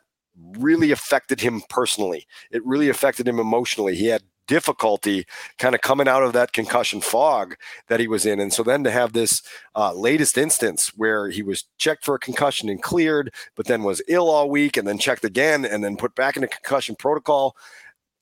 really 0.57 0.91
affected 0.91 1.39
him 1.39 1.61
personally. 1.69 2.25
It 2.51 2.65
really 2.65 2.89
affected 2.89 3.27
him 3.27 3.39
emotionally. 3.39 3.95
He 3.95 4.07
had 4.07 4.23
difficulty 4.47 5.25
kind 5.57 5.75
of 5.75 5.81
coming 5.81 6.07
out 6.07 6.23
of 6.23 6.33
that 6.33 6.53
concussion 6.53 7.01
fog 7.01 7.55
that 7.87 7.99
he 7.99 8.07
was 8.07 8.25
in. 8.25 8.39
And 8.39 8.51
so 8.51 8.63
then 8.63 8.83
to 8.83 8.91
have 8.91 9.13
this 9.13 9.41
uh, 9.75 9.93
latest 9.93 10.37
instance 10.37 10.91
where 10.95 11.29
he 11.29 11.41
was 11.41 11.65
checked 11.77 12.05
for 12.05 12.15
a 12.15 12.19
concussion 12.19 12.69
and 12.69 12.81
cleared, 12.81 13.33
but 13.55 13.65
then 13.65 13.83
was 13.83 14.01
ill 14.07 14.29
all 14.29 14.49
week 14.49 14.77
and 14.77 14.87
then 14.87 14.97
checked 14.97 15.25
again 15.25 15.65
and 15.65 15.83
then 15.83 15.97
put 15.97 16.15
back 16.15 16.37
in 16.37 16.43
a 16.43 16.47
concussion 16.47 16.95
protocol. 16.95 17.55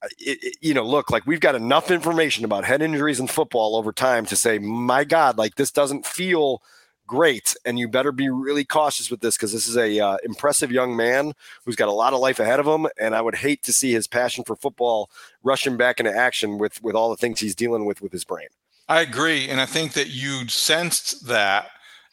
Uh, 0.04 0.08
it, 0.20 0.44
it, 0.44 0.58
you 0.62 0.74
know, 0.74 0.86
look, 0.86 1.12
like 1.12 1.26
we've 1.26 1.40
got 1.40 1.56
enough 1.56 1.92
information 1.92 2.46
about 2.46 2.66
head 2.66 2.82
injuries 2.82 3.20
in 3.20 3.28
football 3.28 3.76
over 3.76 3.92
time 3.92 4.26
to 4.26 4.36
say, 4.36 4.60
my 4.60 5.04
God, 5.04 5.38
like 5.38 5.56
this 5.56 5.72
doesn't 5.72 6.06
feel– 6.06 6.62
great. 7.12 7.54
And 7.66 7.78
you 7.78 7.90
better 7.90 8.14
be 8.14 8.30
really 8.30 8.64
cautious 8.64 9.12
with 9.12 9.20
this 9.20 9.36
because 9.36 9.52
this 9.52 9.68
is 9.68 9.76
a 9.76 10.00
uh, 10.00 10.18
impressive 10.24 10.72
young 10.72 10.96
man 10.96 11.34
who's 11.66 11.76
got 11.76 11.90
a 11.90 11.92
lot 11.92 12.14
of 12.14 12.22
life 12.22 12.40
ahead 12.40 12.62
of 12.62 12.66
him. 12.66 12.88
And 12.98 13.14
I 13.14 13.22
would 13.22 13.36
hate 13.36 13.64
to 13.64 13.74
see 13.74 13.92
his 13.92 14.08
passion 14.08 14.46
for 14.46 14.56
football 14.56 15.10
rushing 15.44 15.76
back 15.76 16.00
into 16.00 16.16
action 16.16 16.58
with 16.58 16.82
with 16.82 16.96
all 16.96 17.10
the 17.10 17.18
things 17.18 17.42
he's 17.42 17.54
dealing 17.54 17.84
with 17.84 18.02
with 18.02 18.14
his 18.14 18.24
brain. 18.24 18.48
I 18.88 19.02
agree, 19.02 19.50
and 19.50 19.60
I 19.60 19.66
think 19.66 19.92
that 19.94 20.10
you 20.10 20.48
sensed 20.48 21.28
that 21.28 21.68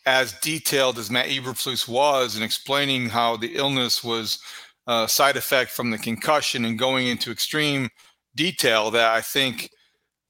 as 0.05 0.33
detailed 0.41 0.99
as 0.99 1.11
Matt 1.11 1.27
Eberflus 1.27 1.87
was 1.89 2.37
in 2.37 2.43
explaining 2.43 3.09
how 3.09 3.37
the 3.37 3.55
illness 3.55 4.03
was 4.03 4.41
a 4.89 5.09
side 5.09 5.37
effect 5.37 5.71
from 5.71 5.91
the 5.91 5.99
concussion 5.99 6.65
and 6.65 6.79
going 6.79 7.07
into 7.07 7.31
extreme 7.31 7.89
detail 8.35 8.91
that 8.91 9.13
I 9.13 9.21
think 9.21 9.71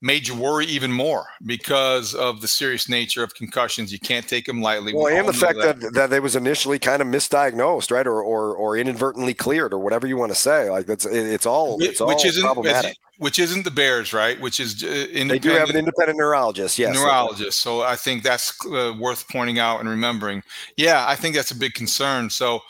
made 0.01 0.29
you 0.29 0.35
worry 0.35 0.65
even 0.67 0.93
more 0.93 1.27
because 1.45 2.15
of 2.15 2.41
the 2.41 2.49
serious 2.49 2.89
nature 2.89 3.25
of 3.25 3.35
concussions. 3.35 3.93
You 3.93 3.99
can't 3.99 4.27
take 4.29 4.47
them 4.47 4.63
lightly. 4.63 4.95
Well, 4.95 5.07
we 5.07 5.17
and 5.17 5.29
the 5.29 5.33
fact 5.33 5.59
that. 5.59 5.81
that 5.81 5.95
that 5.95 6.11
they 6.11 6.21
was 6.21 6.37
initially 6.37 6.79
kind 6.79 7.03
of 7.03 7.09
misdiagnosed, 7.09 7.91
right, 7.91 8.07
or 8.07 8.23
or 8.23 8.55
or 8.55 8.77
inadvertently 8.77 9.35
cleared, 9.35 9.73
or 9.73 9.79
whatever 9.79 10.07
you 10.07 10.17
want 10.17 10.31
to 10.31 10.39
say. 10.39 10.71
Like 10.71 10.87
that's 10.87 11.05
it's 11.05 11.47
all 11.47 11.83
it's 11.83 12.01
which 12.01 12.01
all 12.01 12.25
isn't 12.25 12.43
problematic. 12.43 12.97
Which 13.19 13.41
isn't 13.41 13.65
the 13.65 13.73
Bears, 13.73 14.13
right? 14.13 14.41
Which 14.41 14.61
is 14.61 14.83
uh, 14.85 15.07
they 15.13 15.41
do 15.41 15.51
have 15.51 15.71
an 15.71 15.77
independent 15.77 16.19
neurologist, 16.19 16.79
yes, 16.79 16.95
neurologist. 16.95 17.61
So 17.61 17.83
I 17.83 17.97
think 17.97 18.23
that's 18.23 18.55
uh, 18.67 18.95
worth 18.99 19.29
pointing 19.29 19.59
out 19.59 19.81
and 19.81 19.89
remembering. 19.89 20.45
Yeah, 20.77 21.05
I 21.09 21.17
think 21.17 21.35
that's 21.35 21.51
a 21.51 21.57
big 21.57 21.75
concern. 21.75 22.31
So. 22.31 22.61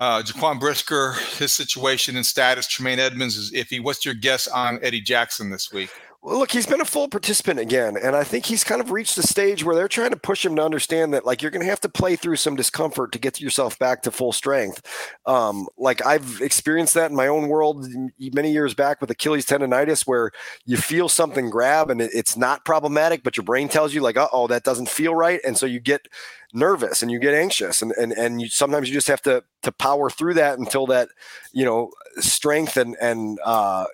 Uh, 0.00 0.22
Jaquan 0.22 0.60
Brisker, 0.60 1.14
his 1.38 1.52
situation 1.52 2.14
and 2.14 2.24
status, 2.24 2.68
Tremaine 2.68 3.00
Edmunds 3.00 3.36
is 3.36 3.50
iffy. 3.50 3.82
What's 3.82 4.04
your 4.04 4.14
guess 4.14 4.46
on 4.46 4.78
Eddie 4.80 5.00
Jackson 5.00 5.50
this 5.50 5.72
week? 5.72 5.90
Well, 6.20 6.40
look, 6.40 6.50
he's 6.50 6.66
been 6.66 6.80
a 6.80 6.84
full 6.84 7.06
participant 7.08 7.60
again, 7.60 7.96
and 7.96 8.16
I 8.16 8.24
think 8.24 8.44
he's 8.44 8.64
kind 8.64 8.80
of 8.80 8.90
reached 8.90 9.14
the 9.14 9.22
stage 9.22 9.62
where 9.62 9.76
they're 9.76 9.86
trying 9.86 10.10
to 10.10 10.16
push 10.16 10.44
him 10.44 10.56
to 10.56 10.64
understand 10.64 11.14
that, 11.14 11.24
like, 11.24 11.40
you're 11.42 11.50
going 11.52 11.62
to 11.64 11.70
have 11.70 11.80
to 11.82 11.88
play 11.88 12.16
through 12.16 12.36
some 12.36 12.56
discomfort 12.56 13.12
to 13.12 13.20
get 13.20 13.40
yourself 13.40 13.78
back 13.78 14.02
to 14.02 14.10
full 14.10 14.32
strength. 14.32 14.82
Um, 15.26 15.68
like 15.78 16.04
I've 16.04 16.40
experienced 16.40 16.94
that 16.94 17.10
in 17.10 17.16
my 17.16 17.28
own 17.28 17.46
world 17.48 17.86
many 18.34 18.50
years 18.50 18.74
back 18.74 19.00
with 19.00 19.10
Achilles 19.12 19.46
tendonitis, 19.46 20.08
where 20.08 20.32
you 20.66 20.76
feel 20.76 21.08
something 21.08 21.50
grab 21.50 21.88
and 21.88 22.00
it's 22.02 22.36
not 22.36 22.64
problematic, 22.64 23.22
but 23.22 23.36
your 23.36 23.44
brain 23.44 23.68
tells 23.68 23.94
you, 23.94 24.00
like, 24.00 24.16
oh, 24.18 24.48
that 24.48 24.64
doesn't 24.64 24.88
feel 24.88 25.14
right, 25.14 25.40
and 25.46 25.56
so 25.56 25.66
you 25.66 25.78
get 25.78 26.08
nervous 26.52 27.02
and 27.02 27.10
you 27.12 27.18
get 27.18 27.34
anxious 27.34 27.82
and 27.82 27.92
and 27.92 28.10
and 28.14 28.40
you 28.40 28.48
sometimes 28.48 28.88
you 28.88 28.94
just 28.94 29.06
have 29.06 29.20
to 29.20 29.44
to 29.62 29.70
power 29.70 30.08
through 30.08 30.32
that 30.32 30.58
until 30.58 30.86
that 30.86 31.10
you 31.52 31.62
know 31.62 31.90
strength 32.16 32.78
and 32.78 32.96
and 33.02 33.38
uh 33.44 33.84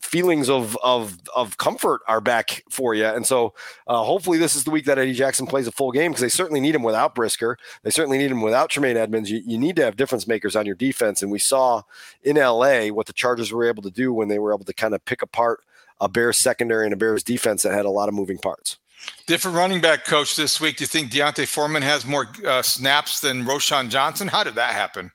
feelings 0.00 0.48
of 0.48 0.76
of 0.82 1.18
of 1.34 1.58
comfort 1.58 2.00
are 2.08 2.20
back 2.20 2.64
for 2.70 2.94
you. 2.94 3.04
And 3.04 3.26
so 3.26 3.54
uh, 3.86 4.02
hopefully 4.02 4.38
this 4.38 4.56
is 4.56 4.64
the 4.64 4.70
week 4.70 4.86
that 4.86 4.98
Eddie 4.98 5.12
Jackson 5.12 5.46
plays 5.46 5.66
a 5.66 5.72
full 5.72 5.92
game 5.92 6.10
because 6.10 6.22
they 6.22 6.28
certainly 6.28 6.60
need 6.60 6.74
him 6.74 6.82
without 6.82 7.14
Brisker. 7.14 7.58
They 7.82 7.90
certainly 7.90 8.18
need 8.18 8.30
him 8.30 8.40
without 8.40 8.70
Tremaine 8.70 8.96
Edmunds. 8.96 9.30
You, 9.30 9.42
you 9.44 9.58
need 9.58 9.76
to 9.76 9.84
have 9.84 9.96
difference 9.96 10.26
makers 10.26 10.56
on 10.56 10.66
your 10.66 10.74
defense. 10.74 11.22
And 11.22 11.30
we 11.30 11.38
saw 11.38 11.82
in 12.22 12.36
LA 12.36 12.88
what 12.88 13.06
the 13.06 13.12
Chargers 13.12 13.52
were 13.52 13.64
able 13.64 13.82
to 13.82 13.90
do 13.90 14.12
when 14.12 14.28
they 14.28 14.38
were 14.38 14.54
able 14.54 14.64
to 14.64 14.74
kind 14.74 14.94
of 14.94 15.04
pick 15.04 15.22
apart 15.22 15.60
a 16.00 16.08
Bears 16.08 16.38
secondary 16.38 16.84
and 16.86 16.94
a 16.94 16.96
Bears 16.96 17.22
defense 17.22 17.62
that 17.62 17.74
had 17.74 17.84
a 17.84 17.90
lot 17.90 18.08
of 18.08 18.14
moving 18.14 18.38
parts. 18.38 18.78
Different 19.26 19.56
running 19.56 19.80
back 19.80 20.04
coach 20.04 20.36
this 20.36 20.60
week. 20.60 20.76
Do 20.76 20.84
you 20.84 20.88
think 20.88 21.10
D'Onta 21.10 21.46
Foreman 21.46 21.82
has 21.82 22.04
more 22.04 22.28
uh, 22.46 22.62
snaps 22.62 23.20
than 23.20 23.44
Roschon 23.44 23.88
Johnson? 23.88 24.28
How 24.28 24.44
did 24.44 24.56
that 24.56 24.72
happen? 24.72 25.12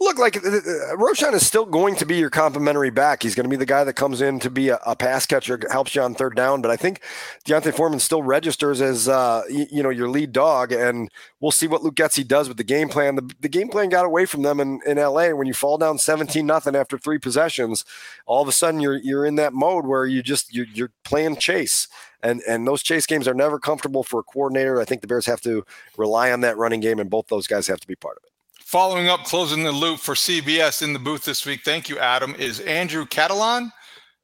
Look, 0.00 0.18
like 0.18 0.36
uh, 0.36 0.48
uh, 0.48 0.96
Roschon 0.96 1.32
is 1.32 1.46
still 1.46 1.64
going 1.64 1.96
to 1.96 2.06
be 2.06 2.16
your 2.16 2.28
complimentary 2.30 2.90
back. 2.90 3.22
He's 3.22 3.34
going 3.34 3.44
to 3.44 3.50
be 3.50 3.56
the 3.56 3.66
guy 3.66 3.82
that 3.84 3.94
comes 3.94 4.20
in 4.20 4.40
to 4.40 4.50
be 4.50 4.68
a, 4.68 4.78
a, 4.84 4.94
pass 4.94 5.24
catcher, 5.24 5.58
helps 5.70 5.94
you 5.94 6.02
on 6.02 6.14
third 6.14 6.36
down. 6.36 6.60
But 6.60 6.70
I 6.70 6.76
think 6.76 7.00
D'Onta 7.44 7.72
Foreman 7.72 8.00
still 8.00 8.22
registers 8.22 8.80
as 8.80 9.08
uh, 9.08 9.42
you, 9.48 9.66
you, 9.70 9.82
know 9.82 9.88
your 9.88 10.08
lead 10.08 10.32
dog, 10.32 10.72
and 10.72 11.10
we'll 11.40 11.50
see 11.50 11.66
what 11.66 11.82
Luke 11.82 11.94
Getsy 11.94 12.26
does 12.26 12.48
with 12.48 12.58
the 12.58 12.64
game 12.64 12.88
plan. 12.88 13.16
The, 13.16 13.34
the 13.40 13.48
game 13.48 13.68
plan 13.68 13.88
got 13.88 14.04
away 14.04 14.26
from 14.26 14.42
them 14.42 14.60
in, 14.60 14.80
in 14.86 14.98
LA 14.98 15.30
when 15.30 15.46
you 15.46 15.54
fall 15.54 15.78
down 15.78 15.98
seventeen 15.98 16.46
nothing 16.46 16.76
after 16.76 16.98
three 16.98 17.18
possessions. 17.18 17.84
All 18.26 18.42
of 18.42 18.48
a 18.48 18.52
sudden, 18.52 18.80
you're 18.80 18.98
you're 18.98 19.24
in 19.24 19.36
that 19.36 19.54
mode 19.54 19.86
where 19.86 20.04
you 20.04 20.22
just 20.22 20.54
you're, 20.54 20.66
you're 20.72 20.92
playing 21.04 21.36
chase 21.36 21.88
and 22.22 22.42
and 22.46 22.66
those 22.66 22.82
chase 22.82 23.06
games 23.06 23.28
are 23.28 23.34
never 23.34 23.58
comfortable 23.58 24.02
for 24.02 24.20
a 24.20 24.24
coordinator. 24.24 24.80
I 24.80 24.84
think 24.84 25.00
the 25.00 25.06
Bears 25.06 25.26
have 25.26 25.40
to 25.42 25.64
rely 25.96 26.32
on 26.32 26.40
that 26.40 26.56
running 26.56 26.80
game, 26.80 26.98
and 26.98 27.08
both 27.08 27.28
those 27.28 27.46
guys 27.46 27.66
have 27.68 27.80
to 27.80 27.86
be 27.86 27.96
part 27.96 28.18
of 28.18 28.24
it. 28.24 28.35
Following 28.66 29.08
up, 29.08 29.22
closing 29.22 29.62
the 29.62 29.70
loop 29.70 30.00
for 30.00 30.16
CBS 30.16 30.82
in 30.82 30.92
the 30.92 30.98
booth 30.98 31.24
this 31.24 31.46
week. 31.46 31.60
Thank 31.64 31.88
you, 31.88 32.00
Adam. 32.00 32.34
Is 32.34 32.58
Andrew 32.58 33.06
Catalon, 33.06 33.70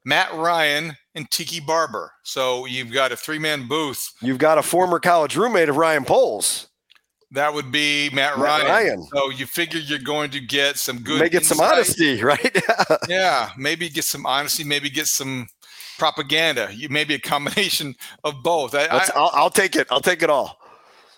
Matt 0.04 0.34
Ryan, 0.34 0.96
and 1.14 1.30
Tiki 1.30 1.60
Barber. 1.60 2.10
So 2.24 2.66
you've 2.66 2.90
got 2.90 3.12
a 3.12 3.16
three-man 3.16 3.68
booth. 3.68 4.04
You've 4.20 4.38
got 4.38 4.58
a 4.58 4.62
former 4.62 4.98
college 4.98 5.36
roommate 5.36 5.68
of 5.68 5.76
Ryan 5.76 6.04
Poles. 6.04 6.66
That 7.30 7.54
would 7.54 7.70
be 7.70 8.10
Matt, 8.10 8.36
Matt 8.36 8.44
Ryan. 8.44 8.66
Ryan. 8.66 9.02
So 9.14 9.30
you 9.30 9.46
figure 9.46 9.78
you're 9.78 10.00
going 10.00 10.32
to 10.32 10.40
get 10.40 10.76
some 10.76 10.98
good. 10.98 11.20
May 11.20 11.28
get 11.28 11.42
insight. 11.42 11.58
some 11.58 11.64
honesty, 11.64 12.20
right? 12.20 12.56
yeah, 13.08 13.50
maybe 13.56 13.88
get 13.88 14.02
some 14.02 14.26
honesty. 14.26 14.64
Maybe 14.64 14.90
get 14.90 15.06
some 15.06 15.46
propaganda. 16.00 16.68
You 16.72 16.88
maybe 16.88 17.14
a 17.14 17.20
combination 17.20 17.94
of 18.24 18.42
both. 18.42 18.74
I, 18.74 18.88
will 19.14 19.30
I'll 19.34 19.50
take 19.50 19.76
it. 19.76 19.86
I'll 19.88 20.00
take 20.00 20.24
it 20.24 20.30
all. 20.30 20.58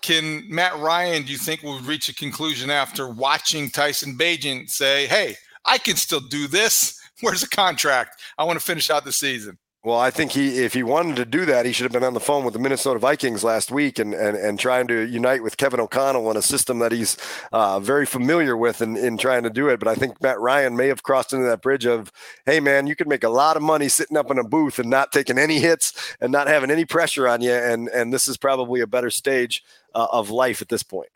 Can 0.05 0.45
Matt 0.47 0.77
Ryan, 0.77 1.23
do 1.23 1.31
you 1.31 1.37
think, 1.39 1.63
will 1.63 1.79
reach 1.79 2.09
a 2.09 2.13
conclusion 2.13 2.69
after 2.69 3.09
watching 3.09 3.71
Tyson 3.71 4.15
Bagent 4.15 4.69
say, 4.69 5.07
hey, 5.07 5.35
I 5.65 5.79
can 5.79 5.95
still 5.95 6.19
do 6.19 6.47
this? 6.47 7.01
Where's 7.21 7.41
the 7.41 7.47
contract? 7.47 8.21
I 8.37 8.43
want 8.43 8.59
to 8.59 8.63
finish 8.63 8.91
out 8.91 9.03
the 9.03 9.11
season. 9.11 9.57
Well, 9.85 9.99
I 9.99 10.09
think 10.09 10.31
he, 10.31 10.63
if 10.63 10.73
he 10.73 10.81
wanted 10.81 11.15
to 11.17 11.25
do 11.25 11.45
that, 11.45 11.67
he 11.67 11.71
should 11.71 11.83
have 11.83 11.91
been 11.91 12.03
on 12.03 12.15
the 12.15 12.19
phone 12.19 12.43
with 12.43 12.55
the 12.55 12.59
Minnesota 12.59 12.97
Vikings 12.97 13.43
last 13.43 13.69
week 13.69 13.99
and 13.99 14.15
and, 14.15 14.35
and 14.35 14.59
trying 14.59 14.87
to 14.87 15.07
unite 15.07 15.43
with 15.43 15.57
Kevin 15.57 15.79
O'Connell 15.79 16.31
in 16.31 16.37
a 16.37 16.41
system 16.41 16.79
that 16.79 16.91
he's 16.91 17.17
uh, 17.51 17.79
very 17.79 18.07
familiar 18.07 18.57
with 18.57 18.81
in, 18.81 18.97
in 18.97 19.15
trying 19.15 19.43
to 19.43 19.51
do 19.51 19.67
it. 19.67 19.77
But 19.77 19.87
I 19.87 19.93
think 19.93 20.19
Matt 20.23 20.39
Ryan 20.39 20.75
may 20.75 20.87
have 20.87 21.03
crossed 21.03 21.33
into 21.33 21.45
that 21.45 21.61
bridge 21.61 21.85
of, 21.85 22.11
hey 22.47 22.59
man, 22.59 22.87
you 22.87 22.95
could 22.95 23.07
make 23.07 23.23
a 23.23 23.29
lot 23.29 23.57
of 23.57 23.61
money 23.61 23.87
sitting 23.87 24.17
up 24.17 24.31
in 24.31 24.39
a 24.39 24.43
booth 24.43 24.79
and 24.79 24.89
not 24.89 25.11
taking 25.11 25.37
any 25.37 25.59
hits 25.59 26.15
and 26.19 26.31
not 26.31 26.47
having 26.47 26.71
any 26.71 26.85
pressure 26.85 27.27
on 27.27 27.41
you, 27.41 27.53
and 27.53 27.87
and 27.89 28.11
this 28.11 28.27
is 28.27 28.37
probably 28.37 28.81
a 28.81 28.87
better 28.87 29.11
stage 29.11 29.63
uh, 29.93 30.07
of 30.11 30.31
life 30.31 30.63
at 30.63 30.69
this 30.69 30.81
point. 30.81 31.09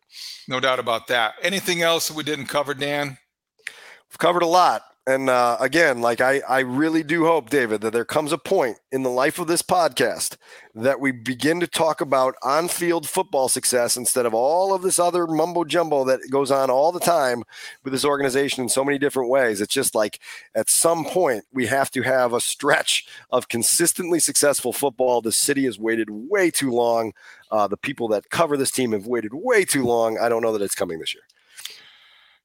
No 0.47 0.59
doubt 0.59 0.77
about 0.77 1.07
that. 1.07 1.33
Anything 1.41 1.81
else 1.81 2.11
we 2.11 2.21
didn't 2.21 2.45
cover, 2.45 2.75
Dan? 2.75 3.17
We've 4.11 4.19
covered 4.19 4.43
a 4.43 4.47
lot 4.47 4.83
And 5.09 5.27
uh, 5.27 5.57
again, 5.59 6.01
like 6.01 6.21
I, 6.21 6.43
I 6.47 6.59
really 6.59 7.01
do 7.01 7.25
hope, 7.25 7.49
David, 7.49 7.81
that 7.81 7.93
there 7.93 8.05
comes 8.05 8.31
a 8.31 8.37
point 8.37 8.77
in 8.91 9.01
the 9.01 9.09
life 9.09 9.39
of 9.39 9.47
this 9.47 9.63
podcast 9.63 10.37
that 10.75 10.99
we 10.99 11.11
begin 11.11 11.59
to 11.61 11.65
talk 11.65 11.99
about 11.99 12.35
on-field 12.43 13.09
football 13.09 13.49
success 13.49 13.97
instead 13.97 14.27
of 14.27 14.35
all 14.35 14.71
of 14.71 14.83
this 14.83 14.99
other 14.99 15.25
mumbo 15.25 15.63
jumbo 15.63 16.03
that 16.03 16.19
goes 16.29 16.51
on 16.51 16.69
all 16.69 16.91
the 16.91 16.99
time 16.99 17.41
with 17.83 17.91
this 17.91 18.05
organization 18.05 18.61
in 18.61 18.69
so 18.69 18.85
many 18.85 18.99
different 18.99 19.31
ways. 19.31 19.61
It's 19.61 19.73
just 19.73 19.95
like 19.95 20.19
at 20.53 20.69
some 20.69 21.03
point 21.05 21.43
we 21.51 21.65
have 21.65 21.89
to 21.89 22.03
have 22.03 22.31
a 22.31 22.39
stretch 22.39 23.07
of 23.31 23.49
consistently 23.49 24.19
successful 24.19 24.73
football. 24.73 25.21
The 25.21 25.31
city 25.31 25.65
has 25.65 25.79
waited 25.79 26.09
way 26.11 26.51
too 26.51 26.69
long. 26.69 27.13
Uh, 27.49 27.67
the 27.67 27.77
people 27.77 28.07
that 28.09 28.29
cover 28.29 28.55
this 28.57 28.69
team 28.69 28.91
have 28.91 29.07
waited 29.07 29.33
way 29.33 29.65
too 29.65 29.85
long. 29.85 30.19
I 30.19 30.29
don't 30.29 30.43
know 30.43 30.53
that 30.53 30.61
it's 30.61 30.75
coming 30.75 30.99
this 30.99 31.15
year. 31.15 31.23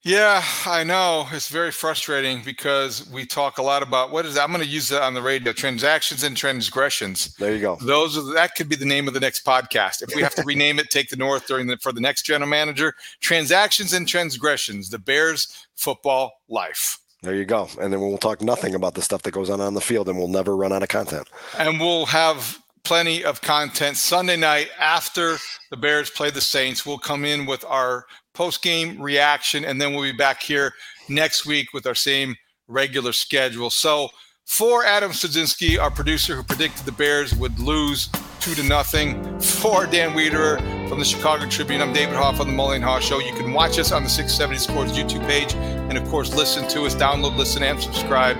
Yeah, 0.04 0.44
I 0.66 0.84
know. 0.84 1.26
It's 1.32 1.48
very 1.48 1.70
frustrating 1.70 2.42
because 2.42 3.08
we 3.08 3.24
talk 3.24 3.56
a 3.56 3.62
lot 3.62 3.82
about 3.82 4.10
what 4.10 4.26
is 4.26 4.34
that? 4.34 4.42
I'm 4.42 4.50
going 4.50 4.62
to 4.62 4.68
use 4.68 4.88
that 4.88 5.02
on 5.02 5.14
the 5.14 5.22
radio 5.22 5.54
transactions 5.54 6.22
and 6.22 6.36
transgressions. 6.36 7.34
There 7.36 7.54
you 7.54 7.60
go. 7.62 7.78
Those 7.80 8.18
are 8.18 8.34
that 8.34 8.54
could 8.54 8.68
be 8.68 8.76
the 8.76 8.84
name 8.84 9.08
of 9.08 9.14
the 9.14 9.20
next 9.20 9.46
podcast. 9.46 10.02
If 10.02 10.14
we 10.14 10.20
have 10.20 10.34
to 10.34 10.42
rename 10.46 10.78
it, 10.78 10.90
take 10.90 11.08
the 11.08 11.16
North 11.16 11.46
during 11.46 11.68
the 11.68 11.78
for 11.78 11.90
the 11.90 12.02
next 12.02 12.24
general 12.26 12.50
manager. 12.50 12.92
Transactions 13.20 13.94
and 13.94 14.06
transgressions, 14.06 14.90
the 14.90 14.98
Bears 14.98 15.66
football 15.74 16.32
life. 16.50 16.98
There 17.22 17.34
you 17.34 17.46
go. 17.46 17.70
And 17.80 17.90
then 17.90 18.02
we'll 18.02 18.18
talk 18.18 18.42
nothing 18.42 18.74
about 18.74 18.94
the 18.94 19.00
stuff 19.00 19.22
that 19.22 19.30
goes 19.30 19.48
on 19.48 19.62
on 19.62 19.72
the 19.72 19.80
field 19.80 20.10
and 20.10 20.18
we'll 20.18 20.28
never 20.28 20.54
run 20.54 20.74
out 20.74 20.82
of 20.82 20.90
content. 20.90 21.26
And 21.58 21.80
we'll 21.80 22.04
have 22.04 22.58
plenty 22.84 23.24
of 23.24 23.40
content 23.40 23.96
Sunday 23.96 24.36
night 24.36 24.68
after 24.78 25.38
the 25.70 25.78
Bears 25.78 26.10
play 26.10 26.28
the 26.28 26.42
Saints. 26.42 26.84
We'll 26.84 26.98
come 26.98 27.24
in 27.24 27.46
with 27.46 27.64
our 27.64 28.04
post 28.34 28.62
game 28.62 29.00
reaction, 29.00 29.64
and 29.64 29.80
then 29.80 29.94
we'll 29.94 30.02
be 30.02 30.12
back 30.12 30.42
here 30.42 30.74
next 31.08 31.46
week 31.46 31.72
with 31.72 31.86
our 31.86 31.94
same 31.94 32.36
regular 32.68 33.12
schedule. 33.12 33.70
So, 33.70 34.10
for 34.44 34.84
Adam 34.84 35.12
Studzinski, 35.12 35.80
our 35.80 35.90
producer 35.90 36.36
who 36.36 36.42
predicted 36.42 36.84
the 36.84 36.92
Bears 36.92 37.34
would 37.34 37.58
lose 37.58 38.10
two 38.40 38.54
to 38.54 38.62
nothing, 38.62 39.40
for 39.40 39.86
Dan 39.86 40.14
Wiederer 40.14 40.58
from 40.86 40.98
the 40.98 41.04
Chicago 41.04 41.48
Tribune, 41.48 41.80
I'm 41.80 41.94
David 41.94 42.14
Haugh 42.14 42.38
on 42.38 42.46
the 42.46 42.52
Mully 42.52 42.76
and 42.76 42.84
Haugh 42.84 43.00
Show. 43.00 43.20
You 43.20 43.32
can 43.32 43.54
watch 43.54 43.78
us 43.78 43.90
on 43.90 44.02
the 44.04 44.10
670 44.10 44.58
Sports 44.58 44.92
YouTube 44.92 45.26
page, 45.26 45.54
and 45.54 45.96
of 45.96 46.06
course, 46.10 46.34
listen 46.34 46.68
to 46.68 46.82
us, 46.82 46.94
download, 46.94 47.38
listen, 47.38 47.62
and 47.62 47.80
subscribe 47.80 48.36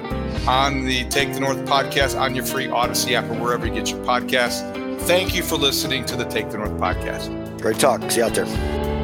on 0.47 0.85
the 0.85 1.05
Take 1.09 1.33
the 1.33 1.41
North 1.41 1.65
podcast 1.65 2.21
on 2.21 2.35
your 2.35 2.45
free 2.45 2.67
Audacy 2.67 3.13
app 3.13 3.25
or 3.31 3.43
wherever 3.43 3.67
you 3.67 3.73
get 3.73 3.91
your 3.91 4.05
podcasts. 4.05 5.01
Thank 5.03 5.35
you 5.35 5.43
for 5.43 5.57
listening 5.57 6.05
to 6.05 6.17
the 6.17 6.25
Take 6.25 6.51
the 6.51 6.59
North 6.59 6.73
podcast. 6.73 7.61
Great 7.63 7.79
talk. 7.79 8.11
See 8.11 8.19
you 8.19 8.27
out 8.27 8.35
there. 8.35 9.04